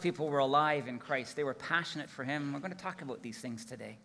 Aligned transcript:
people 0.00 0.28
were 0.28 0.38
alive 0.38 0.88
in 0.88 0.98
Christ. 0.98 1.36
They 1.36 1.44
were 1.44 1.54
passionate 1.54 2.08
for 2.08 2.24
Him. 2.24 2.52
We're 2.52 2.60
going 2.60 2.72
to 2.72 2.78
talk 2.78 3.02
about 3.02 3.22
these 3.22 3.38
things 3.38 3.64
today. 3.64 3.98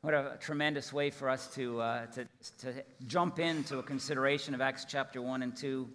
What 0.00 0.14
a 0.14 0.36
tremendous 0.40 0.92
way 0.92 1.10
for 1.10 1.28
us 1.28 1.52
to, 1.54 1.80
uh, 1.80 2.06
to, 2.06 2.24
to 2.58 2.84
jump 3.06 3.38
into 3.38 3.78
a 3.78 3.82
consideration 3.82 4.54
of 4.54 4.60
Acts 4.60 4.86
chapter 4.88 5.20
1 5.20 5.42
and 5.42 5.56
2 5.56 5.88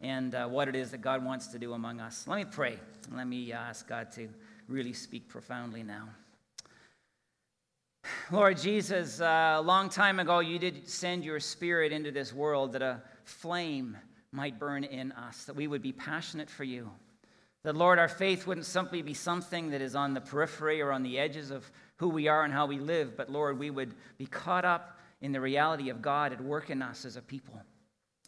and 0.00 0.34
uh, 0.34 0.46
what 0.48 0.68
it 0.68 0.74
is 0.74 0.90
that 0.90 1.00
God 1.00 1.24
wants 1.24 1.48
to 1.48 1.58
do 1.58 1.74
among 1.74 2.00
us. 2.00 2.26
Let 2.26 2.36
me 2.36 2.44
pray. 2.44 2.78
Let 3.14 3.26
me 3.26 3.52
ask 3.52 3.86
God 3.86 4.10
to 4.12 4.28
really 4.68 4.92
speak 4.92 5.28
profoundly 5.28 5.82
now. 5.82 6.08
Lord 8.30 8.58
Jesus, 8.58 9.20
uh, 9.20 9.56
a 9.58 9.62
long 9.62 9.88
time 9.88 10.18
ago, 10.18 10.40
you 10.40 10.58
did 10.58 10.88
send 10.88 11.24
your 11.24 11.38
spirit 11.38 11.92
into 11.92 12.10
this 12.10 12.32
world 12.32 12.72
that 12.72 12.82
a 12.82 13.02
flame 13.24 13.96
might 14.32 14.58
burn 14.58 14.84
in 14.84 15.12
us, 15.12 15.44
that 15.44 15.54
we 15.54 15.66
would 15.66 15.82
be 15.82 15.92
passionate 15.92 16.50
for 16.50 16.64
you. 16.64 16.90
That, 17.64 17.76
Lord, 17.76 17.98
our 17.98 18.08
faith 18.08 18.46
wouldn't 18.46 18.66
simply 18.66 19.02
be 19.02 19.14
something 19.14 19.70
that 19.70 19.80
is 19.80 19.94
on 19.94 20.14
the 20.14 20.20
periphery 20.20 20.80
or 20.80 20.90
on 20.90 21.02
the 21.02 21.18
edges 21.18 21.50
of 21.50 21.70
who 21.96 22.08
we 22.08 22.26
are 22.26 22.44
and 22.44 22.52
how 22.52 22.66
we 22.66 22.78
live, 22.78 23.16
but, 23.16 23.30
Lord, 23.30 23.58
we 23.58 23.70
would 23.70 23.94
be 24.18 24.26
caught 24.26 24.64
up 24.64 24.98
in 25.20 25.30
the 25.30 25.40
reality 25.40 25.88
of 25.88 26.02
God 26.02 26.32
at 26.32 26.40
work 26.40 26.70
in 26.70 26.82
us 26.82 27.04
as 27.04 27.16
a 27.16 27.22
people 27.22 27.62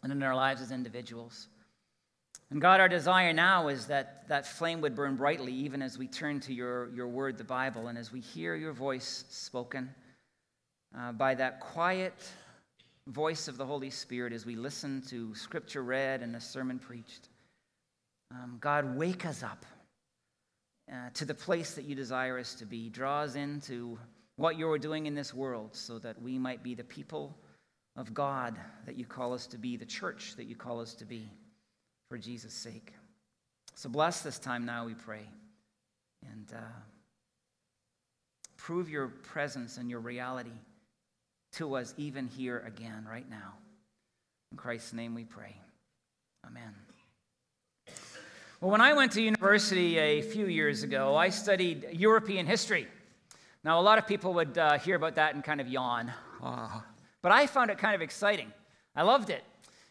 and 0.01 0.11
in 0.11 0.23
our 0.23 0.35
lives 0.35 0.61
as 0.61 0.71
individuals. 0.71 1.49
And 2.51 2.61
God, 2.61 2.79
our 2.79 2.87
desire 2.87 3.33
now 3.33 3.67
is 3.67 3.87
that 3.87 4.27
that 4.29 4.47
flame 4.47 4.79
would 4.81 4.95
burn 4.95 5.15
brightly 5.15 5.51
even 5.51 5.81
as 5.81 5.97
we 5.97 6.07
turn 6.07 6.39
to 6.41 6.53
your, 6.53 6.89
your 6.93 7.07
word, 7.07 7.37
the 7.37 7.43
Bible, 7.43 7.87
and 7.87 7.97
as 7.97 8.11
we 8.11 8.21
hear 8.21 8.55
your 8.55 8.71
voice 8.71 9.25
spoken 9.29 9.93
uh, 10.97 11.11
by 11.11 11.35
that 11.35 11.59
quiet 11.59 12.13
voice 13.07 13.47
of 13.47 13.57
the 13.57 13.65
Holy 13.65 13.89
Spirit 13.89 14.31
as 14.31 14.45
we 14.45 14.55
listen 14.55 15.01
to 15.09 15.35
scripture 15.35 15.83
read 15.83 16.21
and 16.21 16.33
the 16.33 16.39
sermon 16.39 16.79
preached. 16.79 17.29
Um, 18.35 18.57
God, 18.59 18.97
wake 18.97 19.25
us 19.25 19.43
up 19.43 19.65
uh, 20.91 21.09
to 21.13 21.25
the 21.25 21.33
place 21.33 21.75
that 21.75 21.85
you 21.85 21.95
desire 21.95 22.37
us 22.37 22.55
to 22.55 22.65
be. 22.65 22.89
Draw 22.89 23.21
us 23.21 23.35
into 23.35 23.97
what 24.35 24.57
you're 24.57 24.77
doing 24.77 25.05
in 25.05 25.15
this 25.15 25.33
world 25.33 25.75
so 25.75 25.99
that 25.99 26.21
we 26.21 26.37
might 26.37 26.61
be 26.61 26.75
the 26.75 26.83
people 26.83 27.37
of 27.95 28.13
God 28.13 28.57
that 28.85 28.97
you 28.97 29.05
call 29.05 29.33
us 29.33 29.47
to 29.47 29.57
be, 29.57 29.77
the 29.77 29.85
church 29.85 30.33
that 30.35 30.45
you 30.45 30.55
call 30.55 30.81
us 30.81 30.93
to 30.95 31.05
be, 31.05 31.31
for 32.09 32.17
Jesus' 32.17 32.53
sake. 32.53 32.93
So 33.75 33.89
bless 33.89 34.21
this 34.21 34.37
time 34.37 34.65
now, 34.65 34.85
we 34.85 34.95
pray. 34.95 35.27
And 36.33 36.51
uh, 36.53 36.79
prove 38.57 38.89
your 38.89 39.07
presence 39.07 39.77
and 39.77 39.89
your 39.89 39.99
reality 39.99 40.59
to 41.53 41.75
us 41.75 41.93
even 41.97 42.27
here 42.27 42.63
again, 42.67 43.07
right 43.09 43.29
now. 43.29 43.53
In 44.51 44.57
Christ's 44.57 44.93
name 44.93 45.15
we 45.15 45.23
pray. 45.23 45.55
Amen. 46.45 46.73
Well, 48.65 48.71
when 48.71 48.81
I 48.81 48.93
went 48.93 49.11
to 49.11 49.21
university 49.21 49.99
a 49.99 50.23
few 50.23 50.47
years 50.47 50.81
ago, 50.81 51.15
I 51.15 51.29
studied 51.29 51.85
European 51.91 52.47
history. 52.47 52.87
Now, 53.63 53.79
a 53.79 53.83
lot 53.83 53.99
of 53.99 54.07
people 54.07 54.33
would 54.33 54.57
uh, 54.57 54.79
hear 54.79 54.95
about 54.95 55.13
that 55.17 55.35
and 55.35 55.43
kind 55.43 55.61
of 55.61 55.67
yawn. 55.67 56.11
Oh. 56.41 56.83
But 57.21 57.31
I 57.31 57.45
found 57.45 57.69
it 57.69 57.77
kind 57.77 57.93
of 57.93 58.01
exciting. 58.01 58.51
I 58.95 59.03
loved 59.03 59.29
it. 59.29 59.43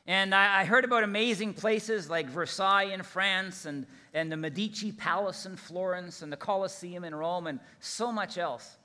And 0.08 0.34
I, 0.34 0.62
I 0.62 0.64
heard 0.64 0.84
about 0.84 1.04
amazing 1.04 1.54
places 1.54 2.10
like 2.10 2.28
Versailles 2.28 2.92
in 2.92 3.04
France 3.04 3.64
and, 3.64 3.86
and 4.12 4.32
the 4.32 4.36
Medici 4.36 4.90
Palace 4.90 5.46
in 5.46 5.54
Florence 5.54 6.22
and 6.22 6.32
the 6.32 6.36
Colosseum 6.36 7.04
in 7.04 7.14
Rome 7.14 7.46
and 7.46 7.60
so 7.78 8.10
much 8.10 8.38
else. 8.38 8.76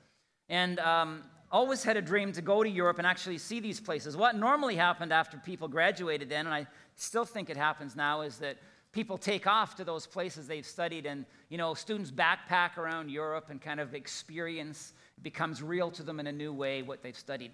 And 0.48 0.78
um, 0.78 1.24
always 1.50 1.82
had 1.82 1.96
a 1.96 2.02
dream 2.02 2.30
to 2.34 2.42
go 2.42 2.62
to 2.62 2.70
Europe 2.70 2.98
and 2.98 3.08
actually 3.08 3.38
see 3.38 3.58
these 3.58 3.80
places. 3.80 4.16
What 4.16 4.36
normally 4.36 4.76
happened 4.76 5.12
after 5.12 5.36
people 5.38 5.66
graduated 5.66 6.28
then, 6.28 6.46
and 6.46 6.54
I 6.54 6.68
still 6.94 7.24
think 7.24 7.50
it 7.50 7.56
happens 7.56 7.96
now, 7.96 8.20
is 8.20 8.38
that 8.38 8.56
people 8.92 9.16
take 9.16 9.46
off 9.46 9.76
to 9.76 9.84
those 9.84 10.06
places 10.06 10.46
they've 10.46 10.66
studied 10.66 11.06
and 11.06 11.24
you 11.48 11.58
know 11.58 11.74
students 11.74 12.10
backpack 12.10 12.76
around 12.76 13.10
europe 13.10 13.46
and 13.50 13.60
kind 13.60 13.80
of 13.80 13.94
experience 13.94 14.92
becomes 15.22 15.62
real 15.62 15.90
to 15.90 16.02
them 16.02 16.18
in 16.18 16.26
a 16.26 16.32
new 16.32 16.52
way 16.52 16.82
what 16.82 17.02
they've 17.02 17.18
studied. 17.18 17.52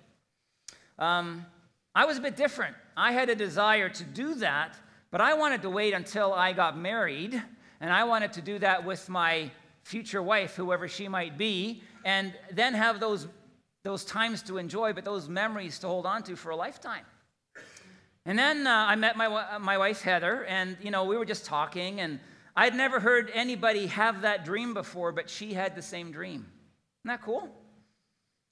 Um, 0.98 1.44
i 1.94 2.04
was 2.04 2.18
a 2.18 2.20
bit 2.20 2.36
different. 2.36 2.75
I 2.96 3.12
had 3.12 3.28
a 3.28 3.34
desire 3.34 3.88
to 3.88 4.04
do 4.04 4.34
that 4.36 4.76
but 5.10 5.20
i 5.20 5.34
wanted 5.34 5.62
to 5.62 5.70
wait 5.70 5.92
until 5.94 6.32
i 6.32 6.52
got 6.52 6.78
married 6.78 7.42
and 7.80 7.92
i 7.92 8.04
wanted 8.04 8.32
to 8.32 8.42
do 8.42 8.58
that 8.58 8.84
with 8.84 9.08
my 9.08 9.50
future 9.82 10.22
wife 10.22 10.56
whoever 10.56 10.88
she 10.88 11.06
might 11.08 11.36
be 11.38 11.82
and 12.04 12.34
then 12.52 12.75
have 12.75 12.98
those 12.98 13.28
those 13.82 14.04
times 14.04 14.42
to 14.42 14.58
enjoy 14.58 14.92
but 14.92 15.04
those 15.04 15.28
memories 15.28 15.78
to 15.78 15.86
hold 15.86 16.06
on 16.06 16.22
to 16.22 16.34
for 16.34 16.50
a 16.50 16.56
lifetime 16.56 17.04
and 18.26 18.38
then 18.38 18.66
uh, 18.66 18.70
I 18.70 18.97
met 18.97 19.16
my, 19.16 19.59
my 19.59 19.78
wife, 19.78 20.03
Heather, 20.03 20.44
and, 20.44 20.76
you 20.82 20.91
know, 20.91 21.04
we 21.04 21.16
were 21.16 21.25
just 21.25 21.44
talking, 21.44 22.00
and 22.00 22.19
I'd 22.56 22.75
never 22.75 22.98
heard 22.98 23.31
anybody 23.32 23.87
have 23.87 24.22
that 24.22 24.44
dream 24.44 24.75
before, 24.75 25.12
but 25.12 25.31
she 25.31 25.54
had 25.54 25.76
the 25.76 25.82
same 25.82 26.10
dream. 26.10 26.41
Isn't 27.04 27.06
that 27.06 27.22
cool? 27.22 27.48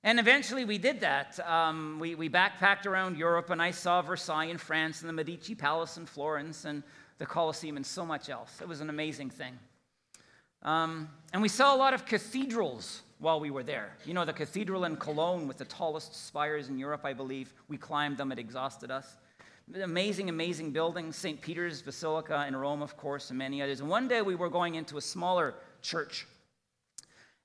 And 0.05 0.21
eventually 0.21 0.65
we 0.65 0.79
did 0.79 1.01
that. 1.01 1.41
Um, 1.49 1.99
we, 1.99 2.15
we 2.15 2.31
backpacked 2.31 2.87
around 2.87 3.17
Europe, 3.17 3.51
and 3.51 3.61
I 3.61 3.73
saw 3.73 4.01
Versailles 4.01 4.45
in 4.45 4.59
France, 4.59 5.01
and 5.01 5.09
the 5.09 5.12
Medici 5.12 5.55
Palace 5.57 5.97
in 5.97 6.06
Florence, 6.06 6.65
and 6.65 6.83
the 7.19 7.27
Colosseum, 7.27 7.77
and 7.77 7.85
so 7.85 8.06
much 8.06 8.29
else. 8.29 8.61
It 8.61 8.69
was 8.69 8.81
an 8.81 8.91
amazing 8.91 9.31
thing. 9.31 9.59
Um, 10.62 11.09
and 11.33 11.43
we 11.43 11.49
saw 11.49 11.75
a 11.75 11.79
lot 11.79 11.95
of 11.95 12.06
cathedrals 12.06 13.03
while 13.19 13.41
we 13.41 13.51
were 13.51 13.62
there. 13.62 13.97
You 14.05 14.15
know, 14.15 14.25
the 14.25 14.33
cathedral 14.33 14.85
in 14.85 14.97
Cologne 14.97 15.49
with 15.49 15.59
the 15.59 15.65
tallest 15.65 16.27
spires 16.27 16.69
in 16.69 16.79
Europe, 16.79 17.05
I 17.05 17.12
believe. 17.12 17.53
We 17.69 17.77
climbed 17.77 18.19
them, 18.19 18.31
it 18.31 18.39
exhausted 18.39 18.91
us. 18.91 19.17
Amazing, 19.73 20.29
amazing 20.29 20.73
buildings. 20.73 21.17
St. 21.17 21.41
Peter's 21.41 21.81
Basilica 21.81 22.45
in 22.47 22.55
Rome, 22.55 22.83
of 22.83 22.99
course, 22.99 23.31
and 23.31 23.39
many 23.39 23.63
others. 23.63 23.81
And 23.81 23.89
one 23.89 24.09
day 24.09 24.21
we 24.21 24.35
were 24.35 24.51
going 24.51 24.75
into 24.75 24.99
a 24.99 25.01
smaller 25.01 25.55
church. 25.81 26.27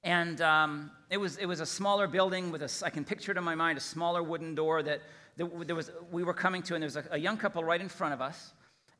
And 0.04 0.42
um, 0.42 0.92
it, 1.10 1.18
was, 1.18 1.38
it 1.38 1.46
was 1.46 1.62
a 1.62 1.66
smaller 1.66 2.08
building 2.08 2.52
with 2.52 2.62
a, 2.62 2.86
I 2.86 2.90
can 2.90 3.06
picture 3.06 3.32
it 3.32 3.38
in 3.38 3.44
my 3.44 3.56
mind, 3.56 3.78
a 3.78 3.82
smaller 3.82 4.22
wooden 4.22 4.54
door 4.54 4.84
that, 4.84 5.02
that 5.38 5.68
there 5.68 5.76
was, 5.76 5.92
we 6.12 6.24
were 6.24 6.34
coming 6.34 6.62
to, 6.64 6.76
and 6.76 6.84
there 6.84 6.88
was 6.88 6.98
a, 6.98 7.06
a 7.12 7.18
young 7.18 7.38
couple 7.38 7.64
right 7.64 7.80
in 7.80 7.90
front 7.90 8.14
of 8.14 8.22
us. 8.22 8.52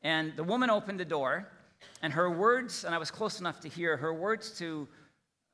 And 0.02 0.34
the 0.34 0.44
woman 0.44 0.70
opened 0.70 0.98
the 0.98 1.04
door, 1.04 1.46
and 2.00 2.14
her 2.14 2.30
words, 2.30 2.84
and 2.84 2.94
I 2.94 2.98
was 2.98 3.10
close 3.10 3.38
enough 3.38 3.60
to 3.60 3.68
hear, 3.68 3.98
her 3.98 4.14
words 4.14 4.50
to 4.58 4.88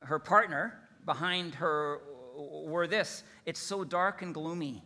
her 0.03 0.19
partner 0.19 0.79
behind 1.05 1.55
her 1.55 1.99
were 2.65 2.87
this 2.87 3.23
It's 3.45 3.59
so 3.59 3.83
dark 3.83 4.21
and 4.21 4.33
gloomy. 4.33 4.83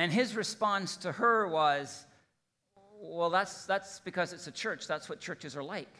And 0.00 0.10
his 0.10 0.34
response 0.34 0.96
to 0.96 1.12
her 1.12 1.46
was, 1.46 2.06
Well, 3.02 3.28
that's, 3.28 3.66
that's 3.66 4.00
because 4.00 4.32
it's 4.32 4.46
a 4.46 4.50
church. 4.50 4.86
That's 4.86 5.10
what 5.10 5.20
churches 5.20 5.54
are 5.56 5.62
like 5.62 5.94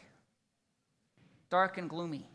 dark 1.51 1.77
and 1.77 1.87
gloomy. 1.87 2.25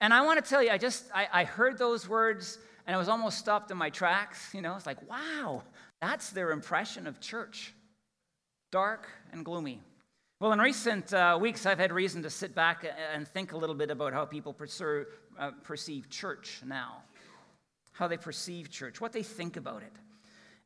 And 0.00 0.12
I 0.12 0.22
want 0.22 0.44
to 0.44 0.50
tell 0.50 0.60
you, 0.60 0.70
I 0.70 0.78
just, 0.78 1.04
I, 1.14 1.28
I 1.32 1.44
heard 1.44 1.78
those 1.78 2.08
words 2.08 2.58
and 2.84 2.96
I 2.96 2.98
was 2.98 3.08
almost 3.08 3.38
stopped 3.38 3.70
in 3.70 3.76
my 3.76 3.90
tracks. 3.90 4.52
You 4.52 4.60
know, 4.60 4.74
it's 4.74 4.86
like, 4.86 5.08
wow, 5.08 5.62
that's 6.00 6.30
their 6.30 6.50
impression 6.50 7.06
of 7.06 7.20
church 7.20 7.72
dark 8.72 9.08
and 9.32 9.44
gloomy. 9.44 9.80
Well, 10.40 10.52
in 10.52 10.58
recent 10.58 11.12
uh, 11.12 11.38
weeks, 11.40 11.64
I've 11.64 11.78
had 11.78 11.92
reason 11.92 12.24
to 12.24 12.30
sit 12.30 12.56
back 12.56 12.84
and 13.14 13.28
think 13.28 13.52
a 13.52 13.56
little 13.56 13.76
bit 13.76 13.92
about 13.92 14.12
how 14.12 14.24
people 14.24 14.52
perceive, 14.52 15.06
uh, 15.38 15.52
perceive 15.62 16.10
church 16.10 16.60
now, 16.66 17.02
how 17.92 18.08
they 18.08 18.16
perceive 18.16 18.68
church, 18.68 19.00
what 19.00 19.12
they 19.12 19.22
think 19.22 19.56
about 19.56 19.82
it. 19.82 19.92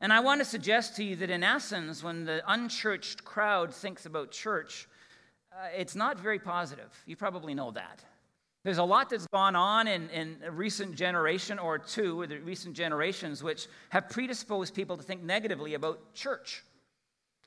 And 0.01 0.11
I 0.11 0.19
want 0.19 0.41
to 0.41 0.45
suggest 0.45 0.95
to 0.97 1.03
you 1.03 1.15
that 1.17 1.29
in 1.29 1.43
essence, 1.43 2.03
when 2.03 2.25
the 2.25 2.43
unchurched 2.47 3.23
crowd 3.23 3.73
thinks 3.73 4.05
about 4.05 4.31
church, 4.31 4.87
uh, 5.51 5.67
it's 5.75 5.95
not 5.95 6.19
very 6.19 6.39
positive. 6.39 6.91
You 7.05 7.15
probably 7.15 7.53
know 7.53 7.71
that. 7.71 8.03
There's 8.63 8.79
a 8.79 8.83
lot 8.83 9.09
that's 9.09 9.27
gone 9.27 9.55
on 9.55 9.87
in, 9.87 10.09
in 10.09 10.37
a 10.43 10.51
recent 10.51 10.95
generation 10.95 11.59
or 11.59 11.77
two, 11.77 12.19
or 12.19 12.27
the 12.27 12.39
recent 12.39 12.75
generations, 12.75 13.43
which 13.43 13.67
have 13.89 14.09
predisposed 14.09 14.73
people 14.73 14.97
to 14.97 15.03
think 15.03 15.23
negatively 15.23 15.75
about 15.75 16.13
church. 16.13 16.63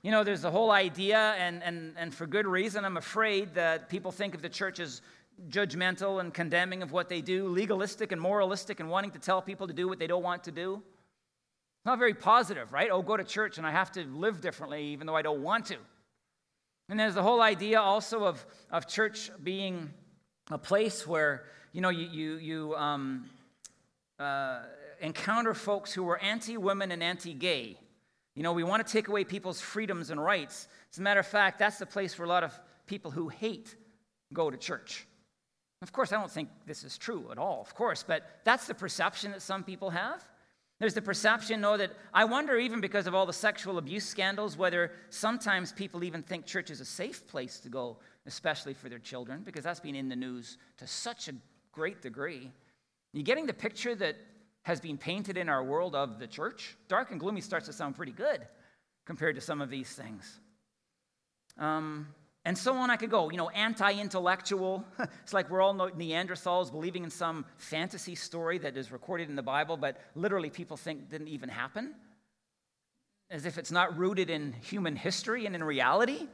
You 0.02 0.12
know, 0.12 0.22
there's 0.22 0.42
the 0.42 0.50
whole 0.50 0.70
idea, 0.70 1.34
and, 1.38 1.60
and, 1.64 1.94
and 1.98 2.14
for 2.14 2.24
good 2.24 2.46
reason, 2.46 2.84
I'm 2.84 2.96
afraid 2.96 3.54
that 3.54 3.88
people 3.88 4.12
think 4.12 4.34
of 4.36 4.42
the 4.42 4.48
church 4.48 4.78
as 4.78 5.02
judgmental 5.48 6.20
and 6.20 6.32
condemning 6.32 6.82
of 6.82 6.92
what 6.92 7.08
they 7.08 7.20
do, 7.20 7.48
legalistic 7.48 8.12
and 8.12 8.20
moralistic, 8.20 8.78
and 8.78 8.88
wanting 8.88 9.10
to 9.10 9.18
tell 9.18 9.42
people 9.42 9.66
to 9.66 9.72
do 9.72 9.88
what 9.88 9.98
they 9.98 10.06
don't 10.06 10.22
want 10.22 10.44
to 10.44 10.52
do. 10.52 10.82
Not 11.84 11.98
very 11.98 12.14
positive, 12.14 12.72
right? 12.72 12.90
Oh, 12.90 13.02
go 13.02 13.16
to 13.16 13.24
church 13.24 13.58
and 13.58 13.66
I 13.66 13.70
have 13.70 13.92
to 13.92 14.04
live 14.04 14.40
differently 14.40 14.86
even 14.88 15.06
though 15.06 15.16
I 15.16 15.22
don't 15.22 15.42
want 15.42 15.66
to. 15.66 15.76
And 16.88 16.98
there's 16.98 17.14
the 17.14 17.22
whole 17.22 17.42
idea 17.42 17.80
also 17.80 18.24
of, 18.24 18.44
of 18.70 18.88
church 18.88 19.30
being 19.42 19.90
a 20.50 20.58
place 20.58 21.06
where, 21.06 21.44
you 21.72 21.80
know, 21.80 21.90
you, 21.90 22.08
you, 22.08 22.36
you 22.36 22.76
um, 22.76 23.26
uh, 24.18 24.60
encounter 25.00 25.54
folks 25.54 25.92
who 25.92 26.08
are 26.08 26.18
anti 26.18 26.56
women 26.56 26.90
and 26.90 27.02
anti 27.02 27.34
gay. 27.34 27.78
You 28.34 28.42
know, 28.42 28.52
we 28.52 28.64
want 28.64 28.86
to 28.86 28.92
take 28.92 29.08
away 29.08 29.24
people's 29.24 29.60
freedoms 29.60 30.10
and 30.10 30.22
rights. 30.22 30.68
As 30.92 30.98
a 30.98 31.02
matter 31.02 31.20
of 31.20 31.26
fact, 31.26 31.58
that's 31.58 31.78
the 31.78 31.86
place 31.86 32.18
where 32.18 32.24
a 32.24 32.28
lot 32.28 32.44
of 32.44 32.58
people 32.86 33.10
who 33.10 33.28
hate 33.28 33.74
go 34.32 34.50
to 34.50 34.56
church. 34.56 35.06
Of 35.82 35.92
course, 35.92 36.12
I 36.12 36.16
don't 36.16 36.30
think 36.30 36.48
this 36.66 36.84
is 36.84 36.98
true 36.98 37.28
at 37.30 37.38
all, 37.38 37.60
of 37.60 37.74
course, 37.74 38.04
but 38.06 38.40
that's 38.44 38.66
the 38.66 38.74
perception 38.74 39.32
that 39.32 39.42
some 39.42 39.62
people 39.62 39.90
have. 39.90 40.24
There's 40.78 40.94
the 40.94 41.02
perception, 41.02 41.60
though, 41.60 41.76
that 41.76 41.92
I 42.14 42.24
wonder, 42.24 42.56
even 42.56 42.80
because 42.80 43.08
of 43.08 43.14
all 43.14 43.26
the 43.26 43.32
sexual 43.32 43.78
abuse 43.78 44.04
scandals, 44.04 44.56
whether 44.56 44.92
sometimes 45.10 45.72
people 45.72 46.04
even 46.04 46.22
think 46.22 46.46
church 46.46 46.70
is 46.70 46.80
a 46.80 46.84
safe 46.84 47.26
place 47.26 47.58
to 47.60 47.68
go 47.68 47.96
especially 48.26 48.74
for 48.74 48.88
their 48.88 49.00
children, 49.00 49.42
because 49.44 49.64
that's 49.64 49.80
been 49.80 49.96
in 49.96 50.08
the 50.08 50.16
news 50.16 50.58
to 50.76 50.86
such 50.86 51.28
a 51.28 51.32
great 51.72 52.00
degree. 52.00 52.52
You 53.12 53.22
getting 53.22 53.46
the 53.46 53.54
picture 53.54 53.94
that 53.96 54.16
has 54.62 54.80
been 54.80 54.98
painted 54.98 55.36
in 55.36 55.48
our 55.48 55.64
world 55.64 55.94
of 55.96 56.18
the 56.18 56.26
church? 56.26 56.76
Dark 56.88 57.10
and 57.10 57.18
gloomy 57.18 57.40
starts 57.40 57.66
to 57.66 57.72
sound 57.72 57.96
pretty 57.96 58.12
good 58.12 58.46
compared 59.06 59.34
to 59.34 59.40
some 59.40 59.60
of 59.60 59.70
these 59.70 59.90
things. 59.92 60.38
Um, 61.56 62.08
and 62.48 62.56
so 62.56 62.74
on 62.76 62.88
I 62.88 62.96
could 62.96 63.10
go. 63.10 63.28
You 63.28 63.36
know, 63.36 63.50
anti 63.50 63.92
intellectual. 64.00 64.82
it's 64.98 65.34
like 65.34 65.50
we're 65.50 65.60
all 65.60 65.74
Neanderthals 65.74 66.72
believing 66.72 67.04
in 67.04 67.10
some 67.10 67.44
fantasy 67.58 68.14
story 68.14 68.56
that 68.56 68.74
is 68.74 68.90
recorded 68.90 69.28
in 69.28 69.36
the 69.36 69.42
Bible, 69.42 69.76
but 69.76 70.00
literally 70.14 70.48
people 70.48 70.78
think 70.78 71.10
didn't 71.10 71.28
even 71.28 71.50
happen. 71.50 71.94
As 73.30 73.44
if 73.44 73.58
it's 73.58 73.70
not 73.70 73.98
rooted 73.98 74.30
in 74.30 74.54
human 74.62 74.96
history 74.96 75.44
and 75.44 75.54
in 75.54 75.62
reality. 75.62 76.26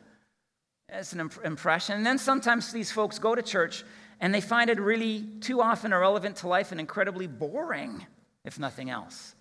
It's 0.88 1.12
an 1.14 1.19
imp- 1.19 1.44
impression. 1.44 1.96
And 1.96 2.06
then 2.06 2.19
sometimes 2.19 2.70
these 2.70 2.93
folks 2.93 3.19
go 3.19 3.34
to 3.34 3.43
church 3.43 3.82
and 4.20 4.32
they 4.32 4.40
find 4.40 4.70
it 4.70 4.78
really 4.78 5.25
too 5.40 5.60
often 5.60 5.93
irrelevant 5.93 6.37
to 6.37 6.46
life 6.46 6.70
and 6.70 6.78
incredibly 6.78 7.26
boring, 7.26 8.06
if 8.44 8.56
nothing 8.56 8.88
else. 8.88 9.34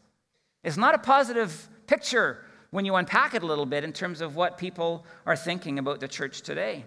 It's 0.64 0.78
not 0.78 0.96
a 0.96 0.98
positive 0.98 1.69
picture 1.86 2.44
when 2.74 2.86
you 2.86 2.96
unpack 2.96 3.36
it 3.36 3.44
a 3.44 3.46
little 3.46 3.68
bit 3.68 3.84
in 3.84 3.94
terms 3.94 4.20
of 4.20 4.36
what 4.36 4.58
people 4.58 5.06
are 5.28 5.36
thinking 5.36 5.78
about 5.78 6.00
the 6.00 6.08
church 6.08 6.42
today. 6.42 6.84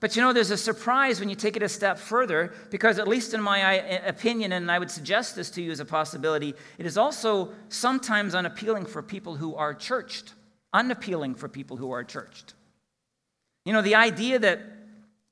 But 0.00 0.16
you 0.16 0.22
know, 0.22 0.32
there's 0.32 0.50
a 0.50 0.56
surprise 0.56 1.20
when 1.20 1.28
you 1.28 1.34
take 1.34 1.56
it 1.56 1.62
a 1.62 1.68
step 1.68 1.98
further, 1.98 2.54
because 2.70 2.98
at 2.98 3.06
least 3.06 3.34
in 3.34 3.42
my 3.42 3.80
uh, 3.80 4.08
opinion, 4.08 4.52
and 4.52 4.70
I 4.70 4.78
would 4.78 4.90
suggest 4.90 5.36
this 5.36 5.50
to 5.50 5.62
you 5.62 5.70
as 5.70 5.78
a 5.78 5.84
possibility, 5.84 6.54
it 6.78 6.86
is 6.86 6.96
also 6.96 7.52
sometimes 7.68 8.34
unappealing 8.34 8.86
for 8.86 9.02
people 9.02 9.36
who 9.36 9.54
are 9.54 9.74
churched. 9.74 10.32
Unappealing 10.72 11.34
for 11.34 11.50
people 11.50 11.76
who 11.76 11.92
are 11.92 12.02
churched. 12.02 12.54
You 13.66 13.74
know, 13.74 13.82
the 13.82 13.96
idea 13.96 14.38
that 14.38 14.60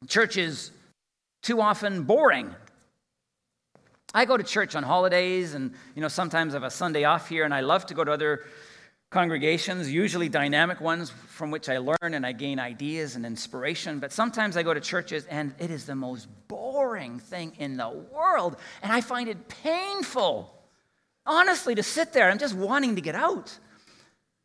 church 0.07 0.37
is 0.37 0.71
too 1.43 1.63
often 1.63 2.03
boring. 2.03 2.55
I 4.13 4.27
go 4.27 4.37
to 4.37 4.45
church 4.45 4.77
on 4.77 4.83
holidays, 4.83 5.55
and 5.55 5.73
you 5.95 6.03
know, 6.03 6.09
sometimes 6.09 6.53
I 6.53 6.57
have 6.57 6.63
a 6.63 6.71
Sunday 6.71 7.05
off 7.05 7.31
here, 7.31 7.45
and 7.45 7.55
I 7.55 7.61
love 7.61 7.87
to 7.87 7.95
go 7.95 8.05
to 8.05 8.13
other 8.13 8.45
congregations, 9.13 9.93
usually 9.93 10.29
dynamic 10.29 10.81
ones 10.81 11.11
from 11.11 11.51
which 11.51 11.69
I 11.69 11.79
learn 11.79 12.15
and 12.15 12.27
I 12.27 12.33
gain 12.33 12.59
ideas 12.59 13.15
and 13.15 13.25
inspiration. 13.25 13.99
But 13.99 14.11
sometimes 14.11 14.57
I 14.57 14.63
go 14.63 14.73
to 14.73 14.81
churches 14.81 15.27
and 15.27 15.55
it 15.59 15.71
is 15.71 15.85
the 15.85 15.95
most 15.95 16.29
boring 16.49 17.19
thing 17.21 17.53
in 17.59 17.77
the 17.77 17.91
world. 17.91 18.57
And 18.83 18.91
I 18.91 19.03
find 19.03 19.29
it 19.29 19.49
painful, 19.49 20.53
honestly, 21.27 21.75
to 21.75 21.83
sit 21.83 22.15
there. 22.15 22.31
I'm 22.31 22.39
just 22.39 22.55
wanting 22.55 22.97
to 22.97 23.03
get 23.03 23.15
out. 23.15 23.57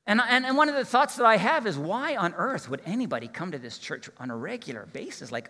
And, 0.06 0.22
and, 0.22 0.46
and 0.46 0.58
one 0.58 0.70
of 0.70 0.76
the 0.76 0.86
thoughts 0.86 1.16
that 1.16 1.26
I 1.26 1.38
have 1.38 1.66
is 1.66 1.78
why 1.78 2.18
on 2.18 2.34
earth 2.34 2.70
would 2.70 2.82
anybody 2.86 3.28
come 3.28 3.52
to 3.52 3.60
this 3.60 3.78
church 3.78 4.10
on 4.18 4.30
a 4.30 4.36
regular 4.36 4.86
basis, 4.92 5.32
like 5.32 5.50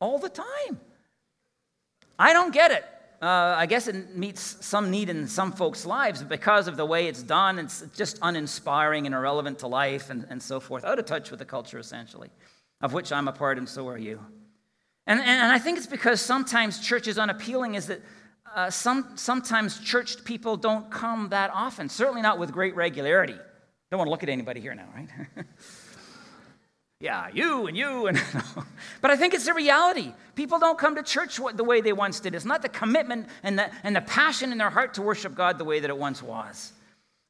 all 0.00 0.18
the 0.18 0.28
time? 0.30 0.80
I 2.18 2.32
don't 2.32 2.52
get 2.52 2.70
it. 2.70 2.84
Uh, 3.20 3.54
I 3.58 3.66
guess 3.66 3.88
it 3.88 4.14
meets 4.16 4.64
some 4.64 4.92
need 4.92 5.08
in 5.08 5.26
some 5.26 5.50
folks' 5.50 5.84
lives 5.84 6.20
but 6.20 6.28
because 6.28 6.68
of 6.68 6.76
the 6.76 6.86
way 6.86 7.08
it's 7.08 7.22
done. 7.22 7.58
It's 7.58 7.82
just 7.96 8.18
uninspiring 8.22 9.06
and 9.06 9.14
irrelevant 9.14 9.58
to 9.60 9.66
life 9.66 10.10
and, 10.10 10.24
and 10.30 10.40
so 10.40 10.60
forth, 10.60 10.84
out 10.84 10.98
of 10.98 11.04
touch 11.04 11.30
with 11.30 11.40
the 11.40 11.44
culture, 11.44 11.78
essentially, 11.78 12.30
of 12.80 12.92
which 12.92 13.10
I'm 13.10 13.26
a 13.26 13.32
part 13.32 13.58
and 13.58 13.68
so 13.68 13.88
are 13.88 13.98
you. 13.98 14.20
And, 15.06 15.20
and 15.20 15.50
I 15.50 15.58
think 15.58 15.78
it's 15.78 15.86
because 15.86 16.20
sometimes 16.20 16.80
church 16.80 17.08
is 17.08 17.18
unappealing, 17.18 17.74
is 17.74 17.86
that 17.86 18.02
uh, 18.54 18.70
some, 18.70 19.16
sometimes 19.16 19.80
church 19.80 20.22
people 20.24 20.56
don't 20.56 20.90
come 20.90 21.30
that 21.30 21.50
often, 21.52 21.88
certainly 21.88 22.22
not 22.22 22.38
with 22.38 22.52
great 22.52 22.76
regularity. 22.76 23.36
Don't 23.90 23.98
want 23.98 24.06
to 24.06 24.10
look 24.10 24.22
at 24.22 24.28
anybody 24.28 24.60
here 24.60 24.74
now, 24.74 24.86
right? 24.94 25.08
yeah, 27.00 27.28
you 27.32 27.68
and 27.68 27.76
you 27.76 28.08
and 28.08 28.20
but 29.00 29.10
I 29.10 29.16
think 29.16 29.32
it's 29.32 29.44
the 29.44 29.54
reality. 29.54 30.12
People 30.34 30.58
don't 30.58 30.78
come 30.78 30.96
to 30.96 31.02
church 31.02 31.38
the 31.54 31.64
way 31.64 31.80
they 31.80 31.92
once 31.92 32.18
did. 32.18 32.34
It's 32.34 32.44
not 32.44 32.60
the 32.60 32.68
commitment 32.68 33.28
and 33.44 33.58
the, 33.58 33.70
and 33.84 33.94
the 33.94 34.00
passion 34.00 34.50
in 34.50 34.58
their 34.58 34.70
heart 34.70 34.94
to 34.94 35.02
worship 35.02 35.34
God 35.34 35.58
the 35.58 35.64
way 35.64 35.78
that 35.78 35.90
it 35.90 35.96
once 35.96 36.22
was. 36.22 36.72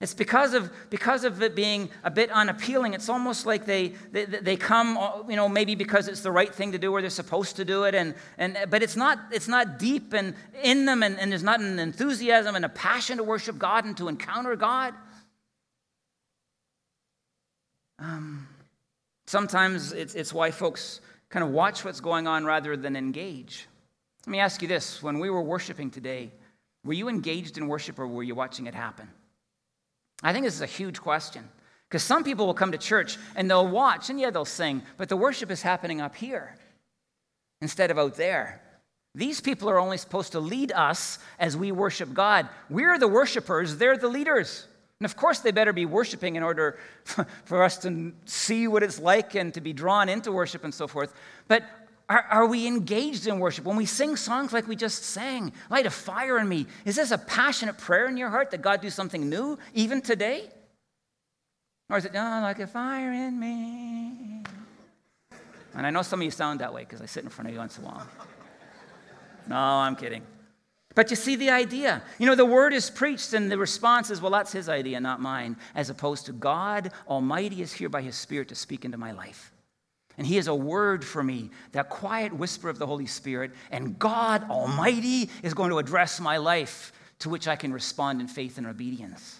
It's 0.00 0.14
because 0.14 0.54
of, 0.54 0.70
because 0.90 1.24
of 1.24 1.42
it 1.42 1.54
being 1.56 1.90
a 2.04 2.10
bit 2.10 2.30
unappealing. 2.30 2.94
It's 2.94 3.08
almost 3.08 3.46
like 3.46 3.66
they, 3.66 3.88
they, 4.12 4.24
they 4.26 4.56
come, 4.56 4.96
you 5.28 5.36
know, 5.36 5.48
maybe 5.48 5.74
because 5.74 6.08
it's 6.08 6.20
the 6.20 6.30
right 6.30 6.54
thing 6.54 6.72
to 6.72 6.78
do 6.78 6.92
or 6.92 7.00
they're 7.00 7.10
supposed 7.10 7.56
to 7.56 7.64
do 7.64 7.84
it. 7.84 7.94
And, 7.94 8.14
and, 8.38 8.56
but 8.70 8.82
it's 8.82 8.96
not, 8.96 9.18
it's 9.32 9.48
not 9.48 9.78
deep 9.78 10.14
and 10.14 10.34
in 10.62 10.86
them, 10.86 11.02
and, 11.02 11.18
and 11.18 11.30
there's 11.30 11.42
not 11.42 11.60
an 11.60 11.78
enthusiasm 11.78 12.54
and 12.54 12.64
a 12.64 12.68
passion 12.70 13.18
to 13.18 13.24
worship 13.24 13.58
God 13.58 13.84
and 13.84 13.96
to 13.98 14.08
encounter 14.08 14.56
God. 14.56 14.94
Um, 17.98 18.47
Sometimes 19.28 19.92
it's, 19.92 20.14
it's 20.14 20.32
why 20.32 20.50
folks 20.50 21.02
kind 21.28 21.44
of 21.44 21.50
watch 21.50 21.84
what's 21.84 22.00
going 22.00 22.26
on 22.26 22.46
rather 22.46 22.78
than 22.78 22.96
engage. 22.96 23.66
Let 24.26 24.30
me 24.30 24.40
ask 24.40 24.62
you 24.62 24.68
this 24.68 25.02
when 25.02 25.18
we 25.18 25.28
were 25.28 25.42
worshiping 25.42 25.90
today, 25.90 26.32
were 26.82 26.94
you 26.94 27.10
engaged 27.10 27.58
in 27.58 27.68
worship 27.68 27.98
or 27.98 28.06
were 28.06 28.22
you 28.22 28.34
watching 28.34 28.66
it 28.68 28.74
happen? 28.74 29.06
I 30.22 30.32
think 30.32 30.46
this 30.46 30.54
is 30.54 30.62
a 30.62 30.66
huge 30.66 30.98
question 31.02 31.46
because 31.90 32.02
some 32.02 32.24
people 32.24 32.46
will 32.46 32.54
come 32.54 32.72
to 32.72 32.78
church 32.78 33.18
and 33.36 33.50
they'll 33.50 33.68
watch 33.68 34.08
and 34.08 34.18
yeah, 34.18 34.30
they'll 34.30 34.46
sing, 34.46 34.80
but 34.96 35.10
the 35.10 35.16
worship 35.16 35.50
is 35.50 35.60
happening 35.60 36.00
up 36.00 36.16
here 36.16 36.56
instead 37.60 37.90
of 37.90 37.98
out 37.98 38.14
there. 38.14 38.62
These 39.14 39.42
people 39.42 39.68
are 39.68 39.78
only 39.78 39.98
supposed 39.98 40.32
to 40.32 40.40
lead 40.40 40.72
us 40.72 41.18
as 41.38 41.54
we 41.54 41.70
worship 41.70 42.14
God. 42.14 42.48
We're 42.70 42.98
the 42.98 43.08
worshipers, 43.08 43.76
they're 43.76 43.98
the 43.98 44.08
leaders. 44.08 44.66
And 45.00 45.04
of 45.04 45.16
course, 45.16 45.38
they 45.40 45.52
better 45.52 45.72
be 45.72 45.86
worshiping 45.86 46.36
in 46.36 46.42
order 46.42 46.78
for 47.44 47.62
us 47.62 47.78
to 47.78 48.12
see 48.24 48.66
what 48.66 48.82
it's 48.82 48.98
like 48.98 49.34
and 49.34 49.54
to 49.54 49.60
be 49.60 49.72
drawn 49.72 50.08
into 50.08 50.32
worship 50.32 50.64
and 50.64 50.74
so 50.74 50.88
forth. 50.88 51.14
But 51.46 51.62
are, 52.08 52.24
are, 52.30 52.46
we 52.46 52.66
engaged 52.66 53.26
in 53.26 53.38
worship? 53.38 53.64
When 53.64 53.76
we 53.76 53.84
sing 53.84 54.16
songs 54.16 54.52
like 54.52 54.66
we 54.66 54.74
just 54.74 55.04
sang, 55.04 55.52
light 55.70 55.86
a 55.86 55.90
fire 55.90 56.38
in 56.38 56.48
me, 56.48 56.66
is 56.84 56.96
this 56.96 57.10
a 57.10 57.18
passionate 57.18 57.78
prayer 57.78 58.08
in 58.08 58.16
your 58.16 58.30
heart 58.30 58.50
that 58.52 58.62
God 58.62 58.80
do 58.80 58.90
something 58.90 59.28
new 59.28 59.58
even 59.74 60.00
today? 60.00 60.48
Or 61.90 61.98
is 61.98 62.04
it, 62.04 62.12
oh, 62.14 62.40
like 62.42 62.58
a 62.60 62.66
fire 62.66 63.12
in 63.12 63.38
me? 63.38 64.42
And 65.74 65.86
I 65.86 65.90
know 65.90 66.02
some 66.02 66.20
of 66.20 66.24
you 66.24 66.30
sound 66.30 66.60
that 66.60 66.72
way 66.72 66.82
because 66.82 67.00
I 67.00 67.06
sit 67.06 67.24
in 67.24 67.30
front 67.30 67.48
of 67.48 67.54
you 67.54 67.60
once 67.60 67.78
in 67.78 67.84
a 67.84 67.86
while. 67.86 68.06
No, 69.46 69.56
I'm 69.56 69.94
kidding. 69.94 70.22
But 70.98 71.10
you 71.10 71.16
see 71.16 71.36
the 71.36 71.50
idea. 71.50 72.02
You 72.18 72.26
know, 72.26 72.34
the 72.34 72.44
word 72.44 72.72
is 72.72 72.90
preached, 72.90 73.32
and 73.32 73.52
the 73.52 73.56
response 73.56 74.10
is, 74.10 74.20
well, 74.20 74.32
that's 74.32 74.50
his 74.50 74.68
idea, 74.68 74.98
not 74.98 75.20
mine, 75.20 75.56
as 75.76 75.90
opposed 75.90 76.26
to 76.26 76.32
God 76.32 76.90
Almighty 77.06 77.62
is 77.62 77.72
here 77.72 77.88
by 77.88 78.02
his 78.02 78.16
Spirit 78.16 78.48
to 78.48 78.56
speak 78.56 78.84
into 78.84 78.98
my 78.98 79.12
life. 79.12 79.52
And 80.16 80.26
he 80.26 80.34
has 80.34 80.48
a 80.48 80.54
word 80.56 81.04
for 81.04 81.22
me, 81.22 81.50
that 81.70 81.88
quiet 81.88 82.32
whisper 82.32 82.68
of 82.68 82.80
the 82.80 82.86
Holy 82.88 83.06
Spirit, 83.06 83.52
and 83.70 83.96
God 83.96 84.50
Almighty 84.50 85.30
is 85.44 85.54
going 85.54 85.70
to 85.70 85.78
address 85.78 86.18
my 86.18 86.38
life, 86.38 86.92
to 87.20 87.28
which 87.28 87.46
I 87.46 87.54
can 87.54 87.72
respond 87.72 88.20
in 88.20 88.26
faith 88.26 88.58
and 88.58 88.66
obedience. 88.66 89.38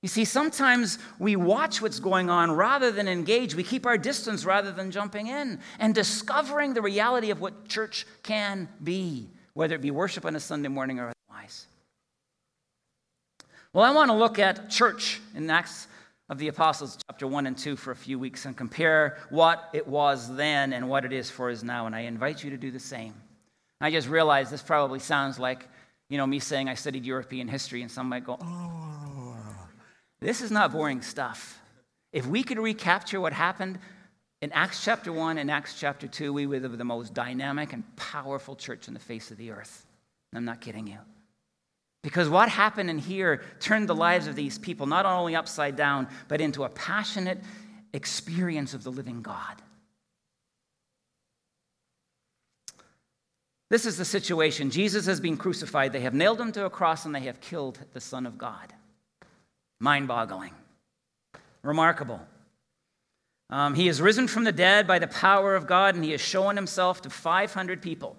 You 0.00 0.08
see, 0.08 0.24
sometimes 0.24 0.98
we 1.18 1.36
watch 1.36 1.82
what's 1.82 2.00
going 2.00 2.30
on 2.30 2.52
rather 2.52 2.90
than 2.90 3.06
engage. 3.06 3.54
We 3.54 3.64
keep 3.64 3.84
our 3.84 3.98
distance 3.98 4.46
rather 4.46 4.72
than 4.72 4.92
jumping 4.92 5.26
in 5.26 5.60
and 5.78 5.94
discovering 5.94 6.72
the 6.72 6.80
reality 6.80 7.30
of 7.30 7.42
what 7.42 7.68
church 7.68 8.06
can 8.22 8.66
be 8.82 9.28
whether 9.54 9.74
it 9.74 9.80
be 9.80 9.90
worship 9.90 10.24
on 10.24 10.36
a 10.36 10.40
Sunday 10.40 10.68
morning 10.68 10.98
or 10.98 11.12
otherwise. 11.30 11.66
Well, 13.72 13.84
I 13.84 13.90
want 13.92 14.10
to 14.10 14.16
look 14.16 14.38
at 14.38 14.70
church 14.70 15.20
in 15.34 15.48
Acts 15.48 15.86
of 16.28 16.38
the 16.38 16.48
Apostles, 16.48 16.98
chapter 17.08 17.26
1 17.26 17.46
and 17.46 17.56
2, 17.56 17.76
for 17.76 17.90
a 17.90 17.96
few 17.96 18.18
weeks 18.18 18.46
and 18.46 18.56
compare 18.56 19.18
what 19.30 19.68
it 19.72 19.86
was 19.86 20.34
then 20.36 20.72
and 20.72 20.88
what 20.88 21.04
it 21.04 21.12
is 21.12 21.30
for 21.30 21.50
us 21.50 21.62
now. 21.62 21.86
And 21.86 21.94
I 21.94 22.00
invite 22.00 22.42
you 22.42 22.50
to 22.50 22.56
do 22.56 22.70
the 22.70 22.80
same. 22.80 23.14
I 23.80 23.90
just 23.90 24.08
realized 24.08 24.50
this 24.50 24.62
probably 24.62 24.98
sounds 24.98 25.38
like, 25.38 25.66
you 26.08 26.18
know, 26.18 26.26
me 26.26 26.38
saying 26.38 26.68
I 26.68 26.74
studied 26.74 27.04
European 27.04 27.48
history, 27.48 27.82
and 27.82 27.90
some 27.90 28.08
might 28.08 28.24
go, 28.24 28.36
oh, 28.40 29.36
this 30.20 30.40
is 30.40 30.50
not 30.50 30.72
boring 30.72 31.00
stuff. 31.00 31.58
If 32.12 32.26
we 32.26 32.42
could 32.42 32.58
recapture 32.58 33.20
what 33.20 33.32
happened 33.32 33.78
in 34.42 34.52
Acts 34.52 34.82
chapter 34.82 35.12
1 35.12 35.38
and 35.38 35.50
Acts 35.50 35.74
chapter 35.78 36.06
2, 36.06 36.32
we 36.32 36.46
were 36.46 36.58
the 36.58 36.84
most 36.84 37.12
dynamic 37.12 37.72
and 37.72 37.84
powerful 37.96 38.56
church 38.56 38.88
on 38.88 38.94
the 38.94 39.00
face 39.00 39.30
of 39.30 39.36
the 39.36 39.50
earth. 39.50 39.86
I'm 40.34 40.44
not 40.44 40.60
kidding 40.60 40.86
you. 40.86 40.98
Because 42.02 42.28
what 42.30 42.48
happened 42.48 42.88
in 42.88 42.98
here 42.98 43.42
turned 43.60 43.88
the 43.88 43.94
lives 43.94 44.26
of 44.26 44.34
these 44.34 44.58
people 44.58 44.86
not 44.86 45.04
only 45.04 45.36
upside 45.36 45.76
down, 45.76 46.08
but 46.28 46.40
into 46.40 46.64
a 46.64 46.70
passionate 46.70 47.38
experience 47.92 48.72
of 48.72 48.82
the 48.82 48.90
living 48.90 49.20
God. 49.20 49.60
This 53.68 53.84
is 53.84 53.98
the 53.98 54.04
situation. 54.04 54.70
Jesus 54.70 55.04
has 55.06 55.20
been 55.20 55.36
crucified. 55.36 55.92
They 55.92 56.00
have 56.00 56.14
nailed 56.14 56.40
him 56.40 56.50
to 56.52 56.64
a 56.64 56.70
cross 56.70 57.04
and 57.04 57.14
they 57.14 57.20
have 57.20 57.40
killed 57.40 57.78
the 57.92 58.00
Son 58.00 58.24
of 58.26 58.38
God. 58.38 58.72
Mind 59.78 60.08
boggling. 60.08 60.52
Remarkable. 61.62 62.20
Um, 63.50 63.74
he 63.74 63.88
has 63.88 64.00
risen 64.00 64.28
from 64.28 64.44
the 64.44 64.52
dead 64.52 64.86
by 64.86 64.98
the 64.98 65.08
power 65.08 65.56
of 65.56 65.66
God, 65.66 65.96
and 65.96 66.04
he 66.04 66.12
has 66.12 66.20
shown 66.20 66.56
himself 66.56 67.02
to 67.02 67.10
500 67.10 67.82
people. 67.82 68.16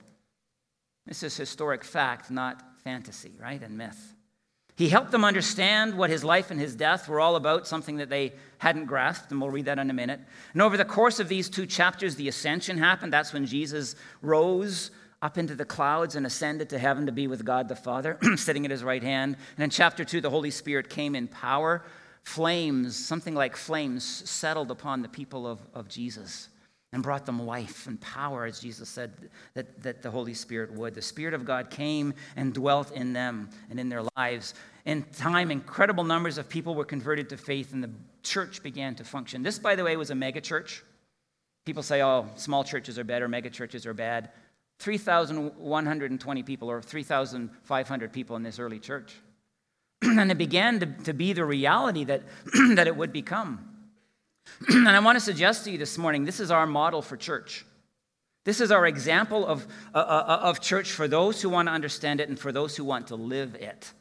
This 1.05 1.23
is 1.23 1.35
historic 1.37 1.83
fact, 1.83 2.29
not 2.29 2.61
fantasy, 2.83 3.31
right? 3.39 3.61
And 3.61 3.77
myth. 3.77 4.13
He 4.75 4.89
helped 4.89 5.11
them 5.11 5.23
understand 5.23 5.95
what 5.95 6.09
his 6.09 6.23
life 6.23 6.51
and 6.51 6.59
his 6.59 6.75
death 6.75 7.07
were 7.07 7.19
all 7.19 7.35
about, 7.35 7.67
something 7.67 7.97
that 7.97 8.09
they 8.09 8.33
hadn't 8.57 8.85
grasped, 8.85 9.31
and 9.31 9.39
we'll 9.39 9.49
read 9.49 9.65
that 9.65 9.79
in 9.79 9.89
a 9.89 9.93
minute. 9.93 10.19
And 10.53 10.61
over 10.61 10.75
the 10.75 10.85
course 10.85 11.19
of 11.19 11.29
these 11.29 11.49
two 11.49 11.65
chapters, 11.65 12.15
the 12.15 12.27
ascension 12.27 12.77
happened. 12.77 13.13
That's 13.13 13.31
when 13.33 13.45
Jesus 13.45 13.95
rose 14.21 14.91
up 15.21 15.37
into 15.37 15.55
the 15.55 15.65
clouds 15.65 16.15
and 16.15 16.25
ascended 16.25 16.69
to 16.69 16.79
heaven 16.79 17.05
to 17.05 17.11
be 17.11 17.27
with 17.27 17.45
God 17.45 17.67
the 17.67 17.75
Father, 17.75 18.17
sitting 18.37 18.65
at 18.65 18.71
his 18.71 18.83
right 18.83 19.03
hand. 19.03 19.37
And 19.55 19.63
in 19.63 19.69
chapter 19.69 20.03
2, 20.03 20.19
the 20.19 20.29
Holy 20.29 20.51
Spirit 20.51 20.89
came 20.89 21.15
in 21.15 21.27
power. 21.27 21.83
Flames, 22.23 22.95
something 22.95 23.33
like 23.33 23.55
flames, 23.55 24.03
settled 24.29 24.71
upon 24.71 25.01
the 25.01 25.09
people 25.09 25.47
of, 25.47 25.59
of 25.73 25.87
Jesus 25.87 26.49
and 26.93 27.01
brought 27.01 27.25
them 27.25 27.45
life 27.45 27.87
and 27.87 27.99
power, 28.01 28.45
as 28.45 28.59
Jesus 28.59 28.89
said 28.89 29.29
that, 29.53 29.81
that 29.81 30.01
the 30.01 30.11
Holy 30.11 30.33
Spirit 30.33 30.71
would. 30.73 30.93
The 30.93 31.01
Spirit 31.01 31.33
of 31.33 31.45
God 31.45 31.69
came 31.69 32.13
and 32.35 32.53
dwelt 32.53 32.91
in 32.91 33.13
them 33.13 33.49
and 33.69 33.79
in 33.79 33.87
their 33.87 34.03
lives. 34.17 34.53
In 34.85 35.03
time, 35.03 35.51
incredible 35.51 36.03
numbers 36.03 36.37
of 36.37 36.49
people 36.49 36.75
were 36.75 36.85
converted 36.85 37.29
to 37.29 37.37
faith, 37.37 37.71
and 37.71 37.83
the 37.83 37.91
church 38.23 38.61
began 38.61 38.95
to 38.95 39.05
function. 39.05 39.41
This, 39.41 39.57
by 39.57 39.75
the 39.75 39.83
way, 39.83 39.95
was 39.95 40.09
a 40.09 40.15
mega 40.15 40.41
church. 40.41 40.83
People 41.65 41.83
say, 41.83 42.01
oh, 42.01 42.27
small 42.35 42.63
churches 42.63 42.99
are 42.99 43.03
better, 43.03 43.27
mega 43.27 43.49
churches 43.49 43.85
are 43.85 43.93
bad. 43.93 44.29
3,120 44.79 46.43
people 46.43 46.69
or 46.69 46.81
3,500 46.81 48.11
people 48.11 48.35
in 48.35 48.43
this 48.43 48.59
early 48.59 48.79
church. 48.79 49.15
and 50.19 50.31
it 50.31 50.37
began 50.37 50.79
to, 50.79 50.85
to 51.03 51.13
be 51.13 51.33
the 51.33 51.45
reality 51.45 52.03
that, 52.05 52.23
that 52.75 52.87
it 52.87 52.95
would 52.95 53.13
become. 53.13 53.67
and 54.69 54.89
I 54.89 54.99
want 54.99 55.15
to 55.17 55.23
suggest 55.23 55.65
to 55.65 55.71
you 55.71 55.77
this 55.77 55.97
morning 55.97 56.25
this 56.25 56.39
is 56.39 56.51
our 56.51 56.65
model 56.65 57.01
for 57.01 57.17
church. 57.17 57.65
This 58.43 58.59
is 58.59 58.71
our 58.71 58.87
example 58.87 59.45
of, 59.45 59.67
uh, 59.93 59.99
uh, 59.99 60.01
uh, 60.01 60.39
of 60.49 60.61
church 60.61 60.91
for 60.91 61.07
those 61.07 61.41
who 61.41 61.49
want 61.49 61.67
to 61.67 61.71
understand 61.71 62.19
it 62.19 62.29
and 62.29 62.39
for 62.39 62.51
those 62.51 62.75
who 62.75 62.83
want 62.83 63.07
to 63.07 63.15
live 63.15 63.53
it. 63.55 63.91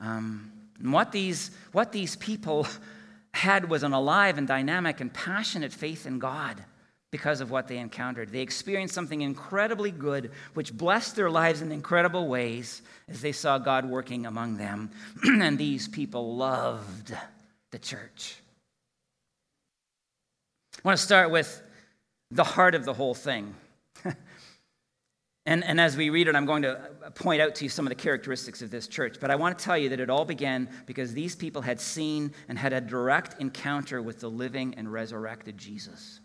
Um, 0.00 0.52
and 0.78 0.92
what 0.92 1.12
these, 1.12 1.50
what 1.72 1.92
these 1.92 2.16
people 2.16 2.66
had 3.32 3.70
was 3.70 3.82
an 3.82 3.94
alive 3.94 4.36
and 4.36 4.46
dynamic 4.46 5.00
and 5.00 5.12
passionate 5.12 5.72
faith 5.72 6.06
in 6.06 6.18
God 6.18 6.62
because 7.10 7.40
of 7.40 7.50
what 7.50 7.68
they 7.68 7.78
encountered. 7.78 8.30
They 8.30 8.40
experienced 8.40 8.94
something 8.94 9.22
incredibly 9.22 9.90
good, 9.90 10.32
which 10.54 10.76
blessed 10.76 11.16
their 11.16 11.30
lives 11.30 11.62
in 11.62 11.70
incredible 11.70 12.26
ways 12.26 12.82
as 13.08 13.20
they 13.20 13.32
saw 13.32 13.58
God 13.58 13.88
working 13.88 14.26
among 14.26 14.56
them. 14.56 14.90
and 15.24 15.56
these 15.56 15.88
people 15.88 16.36
loved 16.36 17.14
the 17.70 17.78
church. 17.78 18.36
I 20.76 20.88
want 20.88 20.98
to 20.98 21.04
start 21.04 21.30
with 21.30 21.62
the 22.30 22.44
heart 22.44 22.74
of 22.74 22.84
the 22.84 22.92
whole 22.92 23.14
thing. 23.14 23.54
and, 25.46 25.64
and 25.64 25.80
as 25.80 25.96
we 25.96 26.10
read 26.10 26.28
it, 26.28 26.34
I'm 26.34 26.44
going 26.44 26.62
to 26.62 26.90
point 27.14 27.40
out 27.40 27.54
to 27.56 27.64
you 27.64 27.70
some 27.70 27.86
of 27.86 27.90
the 27.90 27.94
characteristics 27.94 28.62
of 28.62 28.70
this 28.70 28.88
church. 28.88 29.18
But 29.20 29.30
I 29.30 29.36
want 29.36 29.58
to 29.58 29.64
tell 29.64 29.78
you 29.78 29.88
that 29.90 30.00
it 30.00 30.10
all 30.10 30.24
began 30.24 30.68
because 30.86 31.14
these 31.14 31.36
people 31.36 31.62
had 31.62 31.80
seen 31.80 32.32
and 32.48 32.58
had 32.58 32.72
a 32.72 32.80
direct 32.80 33.40
encounter 33.40 34.02
with 34.02 34.20
the 34.20 34.28
living 34.28 34.74
and 34.76 34.92
resurrected 34.92 35.56
Jesus. 35.56 36.20